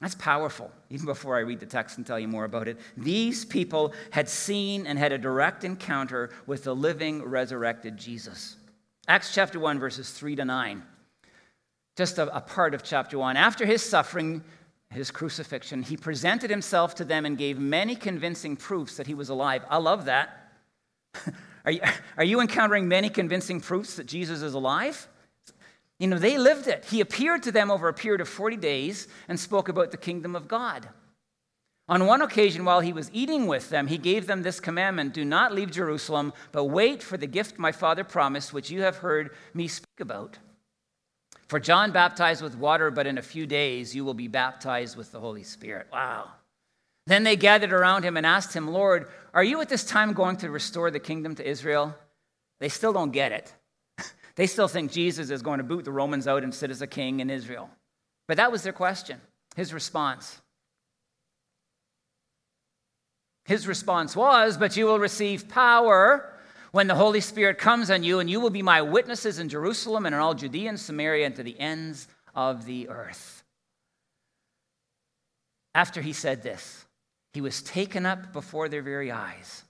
That's 0.00 0.14
powerful, 0.14 0.70
even 0.90 1.06
before 1.06 1.36
I 1.36 1.40
read 1.40 1.60
the 1.60 1.66
text 1.66 1.98
and 1.98 2.06
tell 2.06 2.20
you 2.20 2.28
more 2.28 2.44
about 2.44 2.68
it. 2.68 2.78
These 2.96 3.44
people 3.44 3.92
had 4.10 4.28
seen 4.28 4.86
and 4.86 4.98
had 4.98 5.12
a 5.12 5.18
direct 5.18 5.64
encounter 5.64 6.30
with 6.46 6.64
the 6.64 6.74
living, 6.74 7.22
resurrected 7.22 7.96
Jesus. 7.96 8.56
Acts 9.08 9.34
chapter 9.34 9.58
1, 9.58 9.80
verses 9.80 10.10
3 10.10 10.36
to 10.36 10.44
9 10.44 10.82
just 11.98 12.16
a, 12.18 12.34
a 12.34 12.40
part 12.40 12.74
of 12.74 12.84
chapter 12.84 13.18
1. 13.18 13.36
After 13.36 13.66
his 13.66 13.82
suffering, 13.82 14.44
his 14.88 15.10
crucifixion, 15.10 15.82
he 15.82 15.96
presented 15.96 16.48
himself 16.48 16.94
to 16.94 17.04
them 17.04 17.26
and 17.26 17.36
gave 17.36 17.58
many 17.58 17.96
convincing 17.96 18.54
proofs 18.54 18.96
that 18.98 19.08
he 19.08 19.14
was 19.14 19.30
alive. 19.30 19.64
I 19.68 19.78
love 19.78 20.04
that. 20.04 20.52
are, 21.64 21.72
you, 21.72 21.80
are 22.16 22.22
you 22.22 22.40
encountering 22.40 22.86
many 22.86 23.10
convincing 23.10 23.60
proofs 23.60 23.96
that 23.96 24.06
Jesus 24.06 24.42
is 24.42 24.54
alive? 24.54 25.08
You 25.98 26.06
know, 26.06 26.18
they 26.18 26.38
lived 26.38 26.68
it. 26.68 26.86
He 26.90 27.00
appeared 27.00 27.42
to 27.42 27.52
them 27.52 27.70
over 27.70 27.88
a 27.88 27.94
period 27.94 28.20
of 28.20 28.28
40 28.28 28.56
days 28.56 29.08
and 29.26 29.38
spoke 29.38 29.68
about 29.68 29.90
the 29.90 29.96
kingdom 29.96 30.36
of 30.36 30.46
God. 30.46 30.88
On 31.88 32.06
one 32.06 32.20
occasion, 32.20 32.64
while 32.64 32.80
he 32.80 32.92
was 32.92 33.10
eating 33.14 33.46
with 33.46 33.70
them, 33.70 33.86
he 33.86 33.96
gave 33.96 34.26
them 34.26 34.42
this 34.42 34.60
commandment 34.60 35.14
Do 35.14 35.24
not 35.24 35.54
leave 35.54 35.70
Jerusalem, 35.70 36.34
but 36.52 36.64
wait 36.64 37.02
for 37.02 37.16
the 37.16 37.26
gift 37.26 37.58
my 37.58 37.72
father 37.72 38.04
promised, 38.04 38.52
which 38.52 38.70
you 38.70 38.82
have 38.82 38.98
heard 38.98 39.30
me 39.54 39.68
speak 39.68 40.00
about. 40.00 40.38
For 41.48 41.58
John 41.58 41.92
baptized 41.92 42.42
with 42.42 42.58
water, 42.58 42.90
but 42.90 43.06
in 43.06 43.16
a 43.16 43.22
few 43.22 43.46
days 43.46 43.96
you 43.96 44.04
will 44.04 44.14
be 44.14 44.28
baptized 44.28 44.98
with 44.98 45.12
the 45.12 45.20
Holy 45.20 45.42
Spirit. 45.42 45.86
Wow. 45.90 46.28
Then 47.06 47.24
they 47.24 47.36
gathered 47.36 47.72
around 47.72 48.04
him 48.04 48.18
and 48.18 48.26
asked 48.26 48.54
him, 48.54 48.68
Lord, 48.68 49.08
are 49.32 49.42
you 49.42 49.58
at 49.62 49.70
this 49.70 49.84
time 49.84 50.12
going 50.12 50.36
to 50.38 50.50
restore 50.50 50.90
the 50.90 51.00
kingdom 51.00 51.34
to 51.36 51.48
Israel? 51.48 51.96
They 52.60 52.68
still 52.68 52.92
don't 52.92 53.12
get 53.12 53.32
it. 53.32 53.54
They 54.38 54.46
still 54.46 54.68
think 54.68 54.92
Jesus 54.92 55.30
is 55.30 55.42
going 55.42 55.58
to 55.58 55.64
boot 55.64 55.84
the 55.84 55.90
Romans 55.90 56.28
out 56.28 56.44
and 56.44 56.54
sit 56.54 56.70
as 56.70 56.80
a 56.80 56.86
king 56.86 57.18
in 57.18 57.28
Israel. 57.28 57.68
But 58.28 58.36
that 58.36 58.52
was 58.52 58.62
their 58.62 58.72
question, 58.72 59.20
his 59.56 59.74
response. 59.74 60.40
His 63.46 63.66
response 63.66 64.14
was, 64.14 64.56
But 64.56 64.76
you 64.76 64.86
will 64.86 65.00
receive 65.00 65.48
power 65.48 66.32
when 66.70 66.86
the 66.86 66.94
Holy 66.94 67.20
Spirit 67.20 67.58
comes 67.58 67.90
on 67.90 68.04
you, 68.04 68.20
and 68.20 68.30
you 68.30 68.38
will 68.38 68.50
be 68.50 68.62
my 68.62 68.80
witnesses 68.80 69.40
in 69.40 69.48
Jerusalem 69.48 70.06
and 70.06 70.14
in 70.14 70.20
all 70.20 70.34
Judea 70.34 70.68
and 70.68 70.78
Samaria 70.78 71.26
and 71.26 71.34
to 71.34 71.42
the 71.42 71.58
ends 71.58 72.06
of 72.32 72.64
the 72.64 72.88
earth. 72.90 73.42
After 75.74 76.00
he 76.00 76.12
said 76.12 76.44
this, 76.44 76.86
he 77.32 77.40
was 77.40 77.60
taken 77.60 78.06
up 78.06 78.32
before 78.32 78.68
their 78.68 78.82
very 78.82 79.10
eyes, 79.10 79.64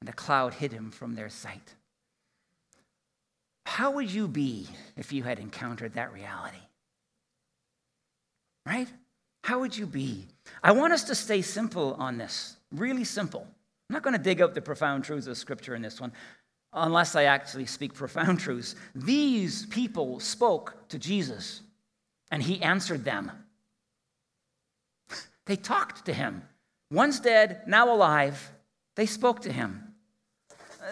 and 0.00 0.08
a 0.10 0.12
cloud 0.12 0.52
hid 0.52 0.72
him 0.72 0.90
from 0.90 1.14
their 1.14 1.30
sight. 1.30 1.76
How 3.64 3.92
would 3.92 4.10
you 4.10 4.28
be 4.28 4.68
if 4.96 5.12
you 5.12 5.22
had 5.22 5.38
encountered 5.38 5.94
that 5.94 6.12
reality? 6.12 6.58
Right? 8.66 8.88
How 9.44 9.60
would 9.60 9.76
you 9.76 9.86
be? 9.86 10.26
I 10.62 10.72
want 10.72 10.92
us 10.92 11.04
to 11.04 11.14
stay 11.14 11.42
simple 11.42 11.94
on 11.98 12.18
this, 12.18 12.56
really 12.72 13.04
simple. 13.04 13.46
I'm 13.88 13.94
not 13.94 14.02
going 14.02 14.16
to 14.16 14.22
dig 14.22 14.40
up 14.40 14.54
the 14.54 14.62
profound 14.62 15.04
truths 15.04 15.26
of 15.26 15.36
Scripture 15.36 15.74
in 15.74 15.82
this 15.82 16.00
one, 16.00 16.12
unless 16.72 17.16
I 17.16 17.24
actually 17.24 17.66
speak 17.66 17.94
profound 17.94 18.40
truths. 18.40 18.74
These 18.94 19.66
people 19.66 20.20
spoke 20.20 20.88
to 20.88 20.98
Jesus, 20.98 21.60
and 22.30 22.42
he 22.42 22.62
answered 22.62 23.04
them. 23.04 23.30
They 25.44 25.56
talked 25.56 26.06
to 26.06 26.12
him. 26.12 26.42
Once 26.88 27.18
dead, 27.18 27.62
now 27.66 27.92
alive. 27.92 28.52
They 28.94 29.06
spoke 29.06 29.40
to 29.42 29.52
him. 29.52 29.94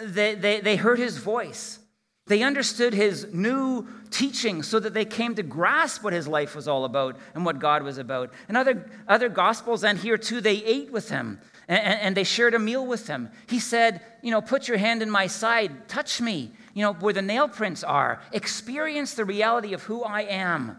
They, 0.03 0.35
they, 0.35 0.59
they 0.59 0.75
heard 0.75 0.99
his 0.99 1.17
voice. 1.17 1.79
They 2.27 2.43
understood 2.43 2.93
his 2.93 3.27
new 3.33 3.87
teaching 4.11 4.63
so 4.63 4.79
that 4.79 4.93
they 4.93 5.05
came 5.05 5.35
to 5.35 5.43
grasp 5.43 6.03
what 6.03 6.13
his 6.13 6.27
life 6.27 6.55
was 6.55 6.67
all 6.67 6.85
about 6.85 7.17
and 7.33 7.45
what 7.45 7.59
God 7.59 7.83
was 7.83 7.97
about. 7.97 8.31
And 8.47 8.55
other, 8.55 8.89
other 9.07 9.27
gospels, 9.27 9.83
and 9.83 9.97
here 9.97 10.17
too, 10.17 10.39
they 10.39 10.63
ate 10.63 10.91
with 10.91 11.09
him 11.09 11.39
and, 11.67 11.99
and 12.01 12.17
they 12.17 12.23
shared 12.23 12.53
a 12.53 12.59
meal 12.59 12.85
with 12.85 13.07
him. 13.07 13.29
He 13.47 13.59
said, 13.59 14.01
You 14.21 14.31
know, 14.31 14.41
put 14.41 14.67
your 14.67 14.77
hand 14.77 15.01
in 15.01 15.09
my 15.09 15.27
side, 15.27 15.87
touch 15.87 16.21
me, 16.21 16.51
you 16.73 16.83
know, 16.83 16.93
where 16.93 17.13
the 17.13 17.21
nail 17.21 17.47
prints 17.47 17.83
are, 17.83 18.21
experience 18.31 19.13
the 19.13 19.25
reality 19.25 19.73
of 19.73 19.83
who 19.83 20.03
I 20.03 20.21
am. 20.21 20.77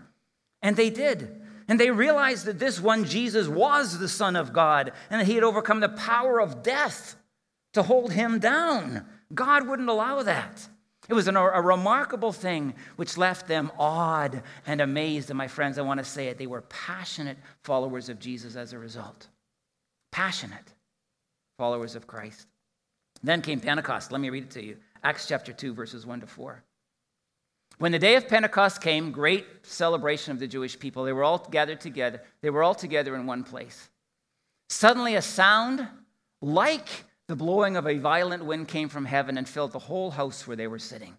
And 0.60 0.76
they 0.76 0.90
did. 0.90 1.40
And 1.68 1.80
they 1.80 1.90
realized 1.90 2.44
that 2.44 2.58
this 2.58 2.80
one 2.80 3.04
Jesus 3.04 3.48
was 3.48 3.98
the 3.98 4.08
Son 4.08 4.36
of 4.36 4.52
God 4.52 4.92
and 5.10 5.20
that 5.20 5.26
he 5.26 5.34
had 5.34 5.44
overcome 5.44 5.80
the 5.80 5.88
power 5.88 6.40
of 6.40 6.62
death 6.62 7.16
to 7.72 7.82
hold 7.82 8.12
him 8.12 8.38
down. 8.38 9.06
God 9.32 9.66
wouldn't 9.66 9.88
allow 9.88 10.22
that. 10.22 10.68
It 11.08 11.14
was 11.14 11.26
an, 11.26 11.36
a 11.36 11.60
remarkable 11.60 12.32
thing 12.32 12.74
which 12.96 13.18
left 13.18 13.48
them 13.48 13.72
awed 13.78 14.42
and 14.66 14.80
amazed. 14.80 15.30
And 15.30 15.36
my 15.36 15.48
friends, 15.48 15.78
I 15.78 15.82
want 15.82 15.98
to 15.98 16.04
say 16.04 16.28
it, 16.28 16.38
they 16.38 16.46
were 16.46 16.62
passionate 16.62 17.38
followers 17.64 18.08
of 18.08 18.20
Jesus 18.20 18.54
as 18.54 18.72
a 18.72 18.78
result. 18.78 19.26
Passionate 20.12 20.72
followers 21.58 21.96
of 21.96 22.06
Christ. 22.06 22.46
Then 23.22 23.42
came 23.42 23.60
Pentecost. 23.60 24.12
Let 24.12 24.20
me 24.20 24.30
read 24.30 24.44
it 24.44 24.50
to 24.52 24.64
you 24.64 24.76
Acts 25.02 25.26
chapter 25.26 25.52
2, 25.52 25.74
verses 25.74 26.06
1 26.06 26.20
to 26.20 26.26
4. 26.26 26.62
When 27.78 27.90
the 27.90 27.98
day 27.98 28.14
of 28.14 28.28
Pentecost 28.28 28.80
came, 28.80 29.10
great 29.10 29.44
celebration 29.62 30.32
of 30.32 30.38
the 30.38 30.46
Jewish 30.46 30.78
people, 30.78 31.02
they 31.02 31.12
were 31.12 31.24
all 31.24 31.38
gathered 31.50 31.80
together. 31.80 32.22
They 32.40 32.50
were 32.50 32.62
all 32.62 32.76
together 32.76 33.16
in 33.16 33.26
one 33.26 33.42
place. 33.42 33.88
Suddenly, 34.68 35.16
a 35.16 35.22
sound 35.22 35.88
like 36.40 37.04
the 37.28 37.36
blowing 37.36 37.76
of 37.76 37.86
a 37.86 37.98
violent 37.98 38.44
wind 38.44 38.68
came 38.68 38.88
from 38.88 39.04
heaven 39.04 39.38
and 39.38 39.48
filled 39.48 39.72
the 39.72 39.78
whole 39.78 40.10
house 40.10 40.46
where 40.46 40.56
they 40.56 40.66
were 40.66 40.78
sitting. 40.78 41.16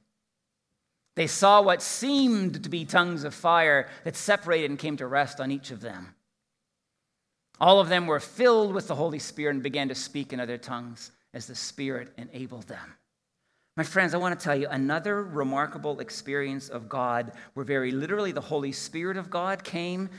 They 1.15 1.27
saw 1.27 1.61
what 1.61 1.81
seemed 1.81 2.63
to 2.63 2.69
be 2.69 2.85
tongues 2.85 3.23
of 3.23 3.33
fire 3.33 3.87
that 4.03 4.15
separated 4.15 4.69
and 4.69 4.79
came 4.79 4.97
to 4.97 5.07
rest 5.07 5.39
on 5.39 5.51
each 5.51 5.71
of 5.71 5.81
them. 5.81 6.15
All 7.59 7.79
of 7.79 7.89
them 7.89 8.07
were 8.07 8.19
filled 8.19 8.73
with 8.73 8.87
the 8.87 8.95
Holy 8.95 9.19
Spirit 9.19 9.53
and 9.53 9.63
began 9.63 9.89
to 9.89 9.95
speak 9.95 10.33
in 10.33 10.39
other 10.39 10.57
tongues 10.57 11.11
as 11.33 11.45
the 11.45 11.55
Spirit 11.55 12.11
enabled 12.17 12.67
them. 12.67 12.95
My 13.77 13.83
friends, 13.83 14.13
I 14.13 14.17
want 14.17 14.37
to 14.39 14.43
tell 14.43 14.55
you 14.55 14.67
another 14.67 15.23
remarkable 15.23 15.99
experience 15.99 16.69
of 16.69 16.89
God 16.89 17.31
where 17.53 17.65
very 17.65 17.91
literally 17.91 18.31
the 18.31 18.41
Holy 18.41 18.71
Spirit 18.71 19.17
of 19.17 19.29
God 19.29 19.63
came 19.63 20.09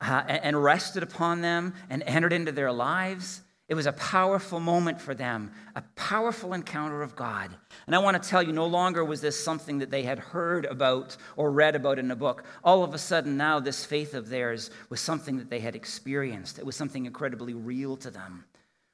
uh, 0.00 0.22
and 0.26 0.62
rested 0.62 1.02
upon 1.02 1.42
them 1.42 1.74
and 1.90 2.02
entered 2.04 2.32
into 2.32 2.52
their 2.52 2.72
lives 2.72 3.42
It 3.68 3.74
was 3.74 3.86
a 3.86 3.92
powerful 3.92 4.60
moment 4.60 5.00
for 5.00 5.14
them, 5.14 5.52
a 5.76 5.82
powerful 5.94 6.52
encounter 6.52 7.02
of 7.02 7.16
God. 7.16 7.50
And 7.86 7.94
I 7.94 8.00
want 8.00 8.20
to 8.20 8.28
tell 8.28 8.42
you, 8.42 8.52
no 8.52 8.66
longer 8.66 9.04
was 9.04 9.20
this 9.20 9.42
something 9.42 9.78
that 9.78 9.90
they 9.90 10.02
had 10.02 10.18
heard 10.18 10.66
about 10.66 11.16
or 11.36 11.50
read 11.50 11.74
about 11.74 11.98
in 11.98 12.10
a 12.10 12.16
book. 12.16 12.44
All 12.64 12.84
of 12.84 12.92
a 12.92 12.98
sudden, 12.98 13.36
now, 13.36 13.60
this 13.60 13.84
faith 13.84 14.14
of 14.14 14.28
theirs 14.28 14.70
was 14.90 15.00
something 15.00 15.38
that 15.38 15.48
they 15.48 15.60
had 15.60 15.76
experienced. 15.76 16.58
It 16.58 16.66
was 16.66 16.76
something 16.76 17.06
incredibly 17.06 17.54
real 17.54 17.96
to 17.98 18.10
them. 18.10 18.44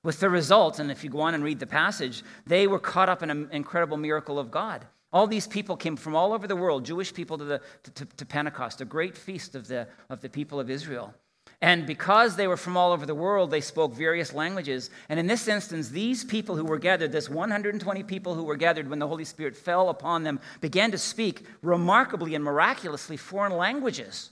With 0.04 0.20
the 0.20 0.30
result, 0.30 0.78
and 0.78 0.90
if 0.90 1.02
you 1.02 1.10
go 1.10 1.20
on 1.20 1.34
and 1.34 1.42
read 1.42 1.58
the 1.58 1.66
passage, 1.66 2.22
they 2.46 2.66
were 2.66 2.78
caught 2.78 3.08
up 3.08 3.22
in 3.22 3.30
an 3.30 3.48
incredible 3.50 3.96
miracle 3.96 4.38
of 4.38 4.50
God. 4.50 4.86
All 5.12 5.26
these 5.26 5.46
people 5.46 5.76
came 5.76 5.96
from 5.96 6.14
all 6.14 6.32
over 6.32 6.46
the 6.46 6.54
world, 6.54 6.84
Jewish 6.84 7.12
people 7.12 7.38
to, 7.38 7.44
the, 7.44 7.60
to, 7.94 8.04
to 8.04 8.26
Pentecost, 8.26 8.80
a 8.80 8.84
great 8.84 9.16
feast 9.16 9.54
of 9.54 9.66
the, 9.66 9.88
of 10.10 10.20
the 10.20 10.28
people 10.28 10.60
of 10.60 10.70
Israel. 10.70 11.14
And 11.60 11.86
because 11.86 12.36
they 12.36 12.46
were 12.46 12.56
from 12.56 12.76
all 12.76 12.92
over 12.92 13.04
the 13.04 13.16
world, 13.16 13.50
they 13.50 13.60
spoke 13.60 13.92
various 13.92 14.32
languages. 14.32 14.90
And 15.08 15.18
in 15.18 15.26
this 15.26 15.48
instance, 15.48 15.88
these 15.88 16.22
people 16.22 16.54
who 16.54 16.64
were 16.64 16.78
gathered, 16.78 17.10
this 17.10 17.28
120 17.28 18.02
people 18.04 18.34
who 18.34 18.44
were 18.44 18.56
gathered 18.56 18.88
when 18.88 19.00
the 19.00 19.08
Holy 19.08 19.24
Spirit 19.24 19.56
fell 19.56 19.88
upon 19.88 20.22
them, 20.22 20.38
began 20.60 20.92
to 20.92 20.98
speak 20.98 21.42
remarkably 21.62 22.36
and 22.36 22.44
miraculously 22.44 23.16
foreign 23.16 23.52
languages. 23.52 24.30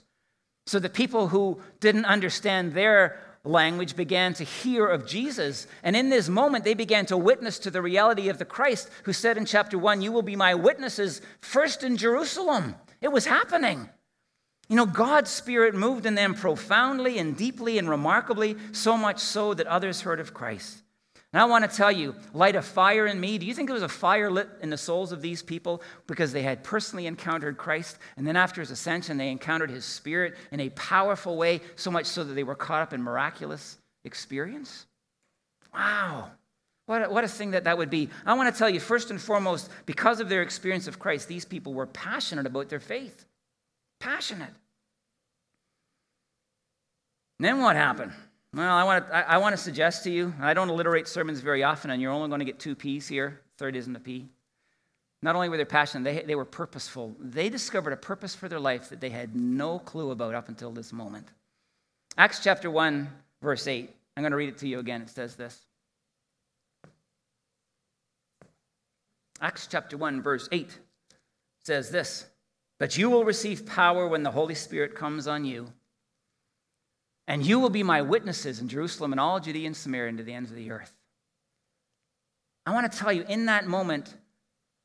So 0.67 0.79
the 0.79 0.89
people 0.89 1.27
who 1.27 1.59
didn't 1.81 2.05
understand 2.05 2.73
their 2.73 3.19
language 3.43 3.95
began 3.95 4.33
to 4.35 4.45
hear 4.45 4.87
of 4.87 5.05
Jesus. 5.05 5.67
And 5.83 5.95
in 5.97 6.09
this 6.09 6.29
moment, 6.29 6.63
they 6.63 6.73
began 6.73 7.05
to 7.07 7.17
witness 7.17 7.59
to 7.59 7.71
the 7.71 7.81
reality 7.81 8.29
of 8.29 8.37
the 8.37 8.45
Christ 8.45 8.89
who 9.03 9.13
said 9.13 9.37
in 9.37 9.45
chapter 9.45 9.77
1, 9.77 10.01
You 10.01 10.13
will 10.13 10.21
be 10.21 10.35
my 10.37 10.55
witnesses 10.55 11.21
first 11.41 11.83
in 11.83 11.97
Jerusalem. 11.97 12.75
It 13.01 13.11
was 13.11 13.25
happening. 13.25 13.89
You 14.69 14.75
know, 14.75 14.85
God's 14.85 15.29
Spirit 15.29 15.75
moved 15.75 16.05
in 16.05 16.15
them 16.15 16.33
profoundly 16.33 17.19
and 17.19 17.37
deeply 17.37 17.77
and 17.77 17.89
remarkably, 17.89 18.57
so 18.73 18.97
much 18.97 19.19
so 19.19 19.53
that 19.53 19.67
others 19.67 20.01
heard 20.01 20.19
of 20.19 20.33
Christ. 20.33 20.83
And 21.33 21.41
I 21.41 21.45
want 21.45 21.69
to 21.69 21.75
tell 21.77 21.91
you, 21.91 22.15
light 22.33 22.55
a 22.55 22.61
fire 22.61 23.05
in 23.05 23.19
me. 23.19 23.37
Do 23.37 23.45
you 23.45 23.53
think 23.53 23.67
there 23.67 23.73
was 23.73 23.83
a 23.83 23.89
fire 23.89 24.31
lit 24.31 24.49
in 24.61 24.69
the 24.69 24.77
souls 24.77 25.11
of 25.11 25.21
these 25.21 25.43
people 25.43 25.81
because 26.07 26.31
they 26.31 26.41
had 26.41 26.63
personally 26.63 27.05
encountered 27.05 27.57
Christ? 27.57 27.97
And 28.15 28.25
then 28.25 28.35
after 28.35 28.59
his 28.59 28.71
ascension, 28.71 29.17
they 29.17 29.29
encountered 29.29 29.69
his 29.69 29.85
Spirit 29.85 30.35
in 30.51 30.59
a 30.59 30.69
powerful 30.69 31.37
way, 31.37 31.61
so 31.75 31.91
much 31.91 32.05
so 32.05 32.23
that 32.23 32.33
they 32.33 32.43
were 32.43 32.55
caught 32.55 32.81
up 32.81 32.93
in 32.93 33.03
miraculous 33.03 33.77
experience? 34.03 34.85
Wow. 35.73 36.31
What 36.87 37.05
a, 37.05 37.09
what 37.09 37.23
a 37.23 37.27
thing 37.27 37.51
that 37.51 37.65
that 37.65 37.77
would 37.77 37.89
be. 37.89 38.09
I 38.25 38.33
want 38.33 38.51
to 38.51 38.57
tell 38.57 38.69
you, 38.69 38.79
first 38.79 39.11
and 39.11 39.21
foremost, 39.21 39.69
because 39.85 40.19
of 40.19 40.29
their 40.29 40.41
experience 40.41 40.87
of 40.87 40.97
Christ, 40.97 41.27
these 41.27 41.45
people 41.45 41.73
were 41.73 41.85
passionate 41.85 42.47
about 42.47 42.69
their 42.69 42.79
faith. 42.79 43.26
Passionate. 43.99 44.53
And 47.39 47.45
then 47.45 47.59
what 47.59 47.75
happened? 47.75 48.11
Well, 48.53 48.75
I 48.75 48.83
want, 48.83 49.07
to, 49.07 49.15
I, 49.15 49.21
I 49.35 49.37
want 49.37 49.55
to 49.55 49.61
suggest 49.61 50.03
to 50.05 50.11
you, 50.11 50.33
I 50.41 50.53
don't 50.53 50.69
alliterate 50.69 51.07
sermons 51.07 51.41
very 51.41 51.63
often, 51.63 51.91
and 51.91 52.01
you're 52.01 52.11
only 52.11 52.29
going 52.29 52.39
to 52.39 52.45
get 52.45 52.59
two 52.59 52.75
P's 52.75 53.07
here. 53.07 53.41
Third 53.57 53.75
isn't 53.75 53.95
a 53.95 53.99
P. 53.99 54.27
Not 55.21 55.35
only 55.35 55.49
were 55.49 55.57
they 55.57 55.65
passionate, 55.65 56.03
they, 56.03 56.25
they 56.25 56.35
were 56.35 56.45
purposeful. 56.45 57.15
They 57.19 57.49
discovered 57.49 57.93
a 57.93 57.97
purpose 57.97 58.35
for 58.35 58.47
their 58.47 58.59
life 58.59 58.89
that 58.89 59.01
they 59.01 59.09
had 59.09 59.35
no 59.35 59.79
clue 59.79 60.11
about 60.11 60.35
up 60.35 60.47
until 60.47 60.71
this 60.71 60.93
moment. 60.93 61.27
Acts 62.17 62.39
chapter 62.43 62.71
1, 62.71 63.09
verse 63.41 63.67
8. 63.67 63.89
I'm 64.15 64.23
going 64.23 64.31
to 64.31 64.37
read 64.37 64.49
it 64.49 64.57
to 64.59 64.67
you 64.67 64.79
again. 64.79 65.01
It 65.01 65.09
says 65.09 65.35
this 65.35 65.59
Acts 69.41 69.67
chapter 69.67 69.97
1, 69.97 70.21
verse 70.21 70.49
8 70.51 70.79
says 71.63 71.89
this 71.89 72.25
But 72.79 72.97
you 72.97 73.09
will 73.09 73.25
receive 73.25 73.65
power 73.65 74.07
when 74.07 74.23
the 74.23 74.31
Holy 74.31 74.55
Spirit 74.55 74.95
comes 74.95 75.27
on 75.27 75.45
you 75.45 75.73
and 77.27 77.45
you 77.45 77.59
will 77.59 77.69
be 77.69 77.83
my 77.83 78.01
witnesses 78.01 78.61
in 78.61 78.69
Jerusalem 78.69 79.11
and 79.11 79.19
all 79.19 79.39
Judea 79.39 79.67
and 79.67 79.75
Samaria 79.75 80.09
and 80.09 80.17
to 80.17 80.23
the 80.23 80.33
ends 80.33 80.49
of 80.49 80.55
the 80.55 80.71
earth. 80.71 80.93
I 82.65 82.73
want 82.73 82.91
to 82.91 82.97
tell 82.97 83.11
you, 83.11 83.25
in 83.27 83.45
that 83.45 83.67
moment, 83.67 84.15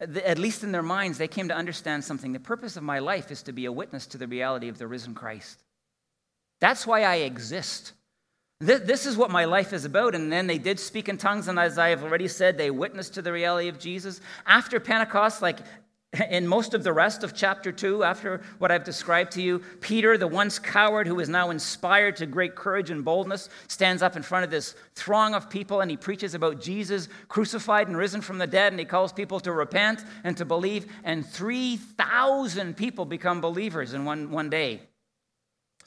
at 0.01 0.39
least 0.39 0.65
in 0.65 0.73
their 0.73 0.83
minds, 0.83 1.19
they 1.19 1.29
came 1.29 1.49
to 1.49 1.55
understand 1.55 2.05
something. 2.05 2.33
The 2.33 2.41
purpose 2.41 2.77
of 2.77 2.83
my 2.83 2.99
life 2.99 3.31
is 3.31 3.43
to 3.45 3.53
be 3.53 3.67
a 3.67 3.73
witness 3.73 4.07
to 4.09 4.19
the 4.19 4.27
reality 4.27 4.69
of 4.69 4.79
the 4.79 4.89
risen 4.89 5.15
Christ. 5.15 5.63
That's 6.61 6.87
why 6.87 7.03
I 7.03 7.17
exist. 7.17 7.93
This 8.61 9.07
is 9.07 9.17
what 9.17 9.31
my 9.31 9.45
life 9.45 9.73
is 9.73 9.85
about. 9.85 10.15
And 10.15 10.33
then 10.33 10.47
they 10.47 10.59
did 10.59 10.79
speak 10.79 11.09
in 11.09 11.19
tongues, 11.19 11.49
and 11.49 11.59
as 11.59 11.79
I 11.79 11.89
have 11.89 12.05
already 12.05 12.29
said, 12.29 12.57
they 12.57 12.71
witnessed 12.71 13.15
to 13.15 13.23
the 13.23 13.33
reality 13.33 13.69
of 13.69 13.79
Jesus. 13.79 14.21
After 14.47 14.79
Pentecost, 14.81 15.43
like 15.43 15.59
in 16.31 16.47
most 16.47 16.75
of 16.75 16.85
the 16.85 16.93
rest 16.93 17.25
of 17.25 17.35
chapter 17.35 17.73
2, 17.73 18.05
after 18.05 18.43
what 18.59 18.71
I've 18.71 18.85
described 18.85 19.33
to 19.33 19.43
you, 19.43 19.61
Peter, 19.81 20.19
the 20.19 20.27
once 20.27 20.59
coward 20.59 21.07
who 21.07 21.21
is 21.21 21.29
now 21.31 21.49
inspired 21.49 22.17
to 22.17 22.27
great 22.27 22.55
courage 22.55 22.91
and 22.91 23.03
boldness, 23.03 23.49
stands 23.67 24.03
up 24.03 24.15
in 24.15 24.23
front 24.23 24.45
of 24.45 24.51
this 24.51 24.75
throng 24.95 25.35
of 25.35 25.49
people 25.49 25.81
and 25.81 25.91
he 25.91 25.97
preaches 25.97 26.35
about 26.35 26.61
Jesus 26.61 27.09
crucified 27.29 27.89
and 27.89 27.97
risen 27.97 28.21
from 28.21 28.37
the 28.37 28.47
dead 28.47 28.75
and 28.75 28.81
he 28.81 28.85
calls 28.85 29.13
people 29.13 29.41
to 29.41 29.53
repent 29.53 30.05
and 30.23 30.37
to 30.37 30.45
believe. 30.45 30.87
And 31.03 31.27
3,000 31.27 32.77
people 32.77 33.07
become 33.07 33.41
believers 33.41 33.95
in 33.95 34.05
one, 34.05 34.31
one 34.31 34.51
day. 34.51 34.83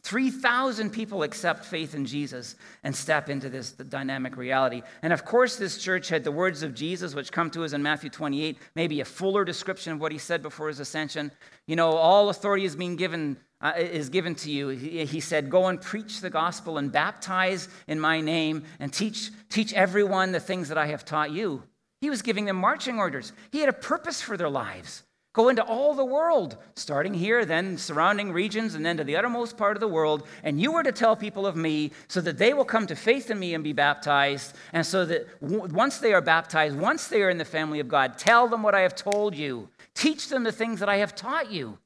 3,000 0.06 0.92
people 0.92 1.24
accept 1.24 1.66
faith 1.66 1.96
in 1.96 2.06
Jesus 2.06 2.56
and 2.84 2.96
step 2.96 3.28
into 3.28 3.50
this 3.50 3.72
dynamic 3.72 4.38
reality. 4.38 4.84
And 5.02 5.12
of 5.12 5.26
course, 5.26 5.56
this 5.56 5.80
church 5.80 6.10
had 6.10 6.24
the 6.24 6.32
words 6.32 6.62
of 6.62 6.76
Jesus, 6.76 7.16
which 7.16 7.32
come 7.32 7.50
to 7.50 7.64
us 7.64 7.74
in 7.74 7.82
Matthew 7.82 8.12
28, 8.12 8.60
maybe 8.76 9.02
a 9.02 9.06
fuller 9.06 9.44
description 9.44 9.94
of 9.94 10.00
what 10.00 10.12
he 10.12 10.20
said 10.20 10.44
before 10.44 10.68
his 10.68 10.80
ascension. 10.80 11.32
You 11.66 11.76
know, 11.76 11.90
all 11.90 12.30
authority 12.30 12.66
is 12.66 12.76
being 12.76 12.96
given. 12.96 13.38
Uh, 13.62 13.72
is 13.78 14.10
given 14.10 14.36
to 14.36 14.52
you. 14.52 14.68
He, 14.68 15.06
he 15.06 15.20
said, 15.22 15.50
Go 15.50 15.68
and 15.68 15.82
preach 15.82 16.20
the 16.20 16.30
gospel 16.30 16.78
and 16.78 16.92
baptize 16.92 17.70
in 17.88 18.00
my 18.02 18.20
name 18.20 18.64
and 18.80 18.92
teach, 18.92 19.32
teach 19.50 19.74
everyone 19.74 20.34
the 20.34 20.42
things 20.42 20.68
that 20.68 20.78
I 20.78 20.88
have 20.88 21.06
taught 21.06 21.32
you. 21.32 21.64
He 22.02 22.10
was 22.10 22.22
giving 22.22 22.46
them 22.46 22.58
marching 22.58 23.00
orders. 23.00 23.32
He 23.52 23.62
had 23.62 23.70
a 23.70 23.74
purpose 23.74 24.22
for 24.22 24.36
their 24.36 24.50
lives. 24.50 25.05
Go 25.36 25.50
into 25.50 25.66
all 25.66 25.94
the 25.94 26.06
world, 26.06 26.56
starting 26.76 27.14
here, 27.14 27.44
then 27.44 27.78
surrounding 27.78 28.32
regions, 28.32 28.74
and 28.74 28.86
then 28.86 28.96
to 28.96 29.04
the 29.04 29.18
uttermost 29.18 29.58
part 29.58 29.76
of 29.76 29.82
the 29.82 29.88
world. 29.88 30.26
And 30.44 30.62
you 30.62 30.74
are 30.76 30.84
to 30.84 30.94
tell 30.94 31.14
people 31.18 31.46
of 31.46 31.58
me 31.58 31.92
so 32.08 32.22
that 32.22 32.38
they 32.38 32.54
will 32.54 32.64
come 32.64 32.88
to 32.88 32.96
faith 32.96 33.30
in 33.30 33.38
me 33.38 33.54
and 33.54 33.62
be 33.62 33.74
baptized. 33.74 34.56
And 34.72 34.86
so 34.86 35.04
that 35.04 35.42
w- 35.42 35.66
once 35.74 35.98
they 35.98 36.14
are 36.14 36.22
baptized, 36.22 36.78
once 36.78 37.10
they 37.10 37.22
are 37.22 37.30
in 37.30 37.38
the 37.38 37.44
family 37.44 37.82
of 37.82 37.90
God, 37.90 38.18
tell 38.18 38.48
them 38.48 38.64
what 38.64 38.76
I 38.76 38.80
have 38.80 38.96
told 38.96 39.36
you. 39.36 39.68
Teach 39.94 40.30
them 40.30 40.44
the 40.44 40.54
things 40.54 40.80
that 40.80 40.88
I 40.88 40.98
have 40.98 41.14
taught 41.14 41.52
you. 41.52 41.80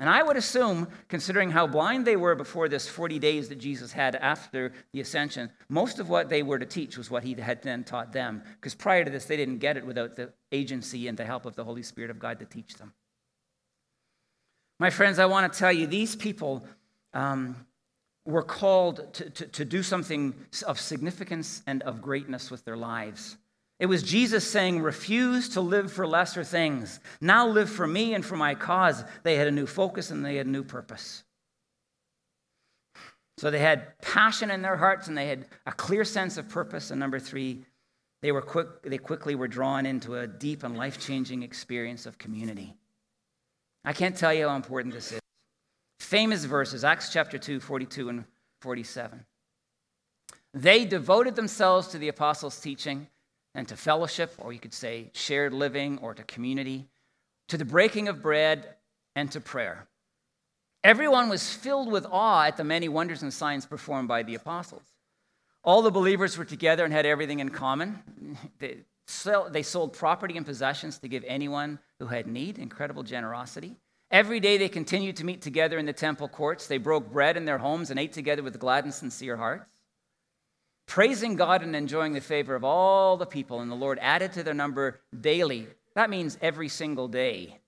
And 0.00 0.10
I 0.10 0.24
would 0.24 0.36
assume, 0.36 0.88
considering 1.08 1.52
how 1.52 1.68
blind 1.68 2.04
they 2.04 2.16
were 2.16 2.34
before 2.34 2.68
this 2.68 2.88
40 2.88 3.20
days 3.20 3.48
that 3.48 3.58
Jesus 3.58 3.92
had 3.92 4.16
after 4.16 4.72
the 4.92 5.00
ascension, 5.00 5.50
most 5.68 6.00
of 6.00 6.08
what 6.08 6.28
they 6.28 6.42
were 6.42 6.58
to 6.58 6.66
teach 6.66 6.98
was 6.98 7.10
what 7.10 7.22
he 7.22 7.34
had 7.34 7.62
then 7.62 7.84
taught 7.84 8.12
them. 8.12 8.42
Because 8.56 8.74
prior 8.74 9.04
to 9.04 9.10
this, 9.10 9.26
they 9.26 9.36
didn't 9.36 9.58
get 9.58 9.76
it 9.76 9.86
without 9.86 10.16
the 10.16 10.32
agency 10.50 11.06
and 11.06 11.16
the 11.16 11.24
help 11.24 11.46
of 11.46 11.54
the 11.54 11.62
Holy 11.62 11.82
Spirit 11.84 12.10
of 12.10 12.18
God 12.18 12.40
to 12.40 12.44
teach 12.44 12.74
them. 12.74 12.92
My 14.80 14.90
friends, 14.90 15.20
I 15.20 15.26
want 15.26 15.52
to 15.52 15.56
tell 15.56 15.72
you, 15.72 15.86
these 15.86 16.16
people 16.16 16.66
um, 17.12 17.64
were 18.24 18.42
called 18.42 19.14
to, 19.14 19.30
to, 19.30 19.46
to 19.46 19.64
do 19.64 19.84
something 19.84 20.34
of 20.66 20.80
significance 20.80 21.62
and 21.68 21.82
of 21.82 22.02
greatness 22.02 22.50
with 22.50 22.64
their 22.64 22.76
lives. 22.76 23.36
It 23.80 23.86
was 23.86 24.02
Jesus 24.02 24.48
saying, 24.48 24.80
Refuse 24.80 25.50
to 25.50 25.60
live 25.60 25.92
for 25.92 26.06
lesser 26.06 26.44
things. 26.44 27.00
Now 27.20 27.46
live 27.46 27.68
for 27.68 27.86
me 27.86 28.14
and 28.14 28.24
for 28.24 28.36
my 28.36 28.54
cause. 28.54 29.04
They 29.22 29.36
had 29.36 29.48
a 29.48 29.52
new 29.52 29.66
focus 29.66 30.10
and 30.10 30.24
they 30.24 30.36
had 30.36 30.46
a 30.46 30.50
new 30.50 30.62
purpose. 30.62 31.24
So 33.38 33.50
they 33.50 33.58
had 33.58 33.98
passion 34.00 34.50
in 34.50 34.62
their 34.62 34.76
hearts 34.76 35.08
and 35.08 35.18
they 35.18 35.26
had 35.26 35.46
a 35.66 35.72
clear 35.72 36.04
sense 36.04 36.36
of 36.36 36.48
purpose. 36.48 36.90
And 36.90 37.00
number 37.00 37.18
three, 37.18 37.64
they, 38.22 38.30
were 38.30 38.42
quick, 38.42 38.82
they 38.84 38.98
quickly 38.98 39.34
were 39.34 39.48
drawn 39.48 39.86
into 39.86 40.14
a 40.14 40.26
deep 40.26 40.62
and 40.62 40.76
life 40.76 41.00
changing 41.00 41.42
experience 41.42 42.06
of 42.06 42.16
community. 42.16 42.76
I 43.84 43.92
can't 43.92 44.16
tell 44.16 44.32
you 44.32 44.48
how 44.48 44.56
important 44.56 44.94
this 44.94 45.12
is. 45.12 45.20
Famous 45.98 46.44
verses, 46.44 46.84
Acts 46.84 47.12
chapter 47.12 47.38
2, 47.38 47.58
42 47.58 48.08
and 48.08 48.24
47. 48.60 49.24
They 50.54 50.84
devoted 50.84 51.34
themselves 51.34 51.88
to 51.88 51.98
the 51.98 52.08
apostles' 52.08 52.60
teaching 52.60 53.08
and 53.54 53.68
to 53.68 53.76
fellowship, 53.76 54.34
or 54.38 54.52
you 54.52 54.58
could 54.58 54.74
say 54.74 55.10
shared 55.12 55.52
living, 55.52 55.98
or 55.98 56.14
to 56.14 56.22
community, 56.24 56.88
to 57.48 57.56
the 57.56 57.64
breaking 57.64 58.08
of 58.08 58.22
bread, 58.22 58.66
and 59.14 59.30
to 59.32 59.40
prayer. 59.40 59.86
Everyone 60.82 61.28
was 61.28 61.52
filled 61.52 61.90
with 61.90 62.06
awe 62.10 62.44
at 62.44 62.56
the 62.56 62.64
many 62.64 62.88
wonders 62.88 63.22
and 63.22 63.32
signs 63.32 63.64
performed 63.64 64.08
by 64.08 64.22
the 64.22 64.34
apostles. 64.34 64.82
All 65.62 65.80
the 65.80 65.90
believers 65.90 66.36
were 66.36 66.44
together 66.44 66.84
and 66.84 66.92
had 66.92 67.06
everything 67.06 67.40
in 67.40 67.50
common. 67.50 68.02
They, 69.52 69.62
sold 69.62 69.92
property 69.92 70.38
and 70.38 70.46
possessions 70.46 70.98
to 70.98 71.08
give 71.08 71.24
anyone 71.26 71.78
who 71.98 72.06
had 72.06 72.26
need, 72.26 72.58
incredible 72.58 73.02
generosity. 73.02 73.76
Every 74.10 74.40
day 74.40 74.56
they 74.56 74.70
continued 74.70 75.16
to 75.16 75.26
meet 75.26 75.42
together 75.42 75.76
in 75.76 75.84
the 75.84 75.92
temple 75.92 76.26
courts. 76.26 76.66
They 76.66 76.78
broke 76.78 77.12
bread 77.12 77.36
in 77.36 77.44
their 77.44 77.58
homes 77.58 77.90
and 77.90 78.00
ate 78.00 78.14
together 78.14 78.42
with 78.42 78.58
glad 78.58 78.84
and 78.84 78.94
sincere 78.94 79.36
hearts 79.36 79.73
praising 80.86 81.36
God 81.36 81.62
and 81.62 81.74
enjoying 81.74 82.12
the 82.12 82.20
favor 82.20 82.54
of 82.54 82.64
all 82.64 83.16
the 83.16 83.26
people. 83.26 83.60
And 83.60 83.70
the 83.70 83.76
Lord 83.76 83.98
added 84.00 84.32
to 84.32 84.42
their 84.42 84.54
number 84.54 85.00
daily. 85.20 85.66
That 85.94 86.10
means 86.10 86.38
every 86.40 86.68
single 86.68 87.08
day, 87.08 87.58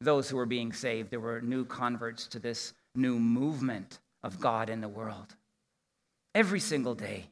those 0.00 0.28
who 0.28 0.36
were 0.36 0.46
being 0.46 0.72
saved. 0.72 1.10
There 1.10 1.20
were 1.20 1.40
new 1.40 1.64
converts 1.64 2.26
to 2.28 2.38
this 2.38 2.74
new 2.94 3.18
movement 3.18 3.98
of 4.22 4.40
God 4.40 4.70
in 4.70 4.80
the 4.80 4.88
world. 4.88 5.36
Every 6.34 6.60
single 6.60 6.94
day. 6.94 7.28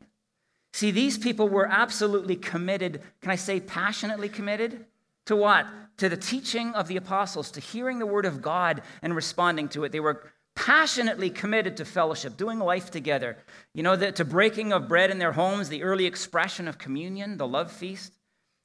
See, 0.72 0.90
these 0.90 1.18
people 1.18 1.48
were 1.48 1.66
absolutely 1.66 2.36
committed, 2.36 3.00
can 3.20 3.30
I 3.30 3.36
say 3.36 3.60
passionately 3.60 4.28
committed? 4.28 4.86
To 5.26 5.36
what? 5.36 5.66
To 5.98 6.08
the 6.08 6.16
teaching 6.16 6.72
of 6.74 6.88
the 6.88 6.96
apostles, 6.96 7.50
to 7.52 7.60
hearing 7.60 7.98
the 7.98 8.06
word 8.06 8.26
of 8.26 8.42
God 8.42 8.82
and 9.00 9.14
responding 9.14 9.68
to 9.68 9.84
it. 9.84 9.92
They 9.92 10.00
were 10.00 10.24
passionately 10.54 11.30
committed 11.30 11.76
to 11.76 11.84
fellowship, 11.84 12.36
doing 12.36 12.58
life 12.58 12.90
together. 12.90 13.36
You 13.74 13.82
know, 13.82 13.96
the, 13.96 14.12
to 14.12 14.24
breaking 14.24 14.72
of 14.72 14.88
bread 14.88 15.10
in 15.10 15.18
their 15.18 15.32
homes, 15.32 15.68
the 15.68 15.82
early 15.82 16.06
expression 16.06 16.68
of 16.68 16.78
communion, 16.78 17.36
the 17.36 17.46
love 17.46 17.72
feast, 17.72 18.12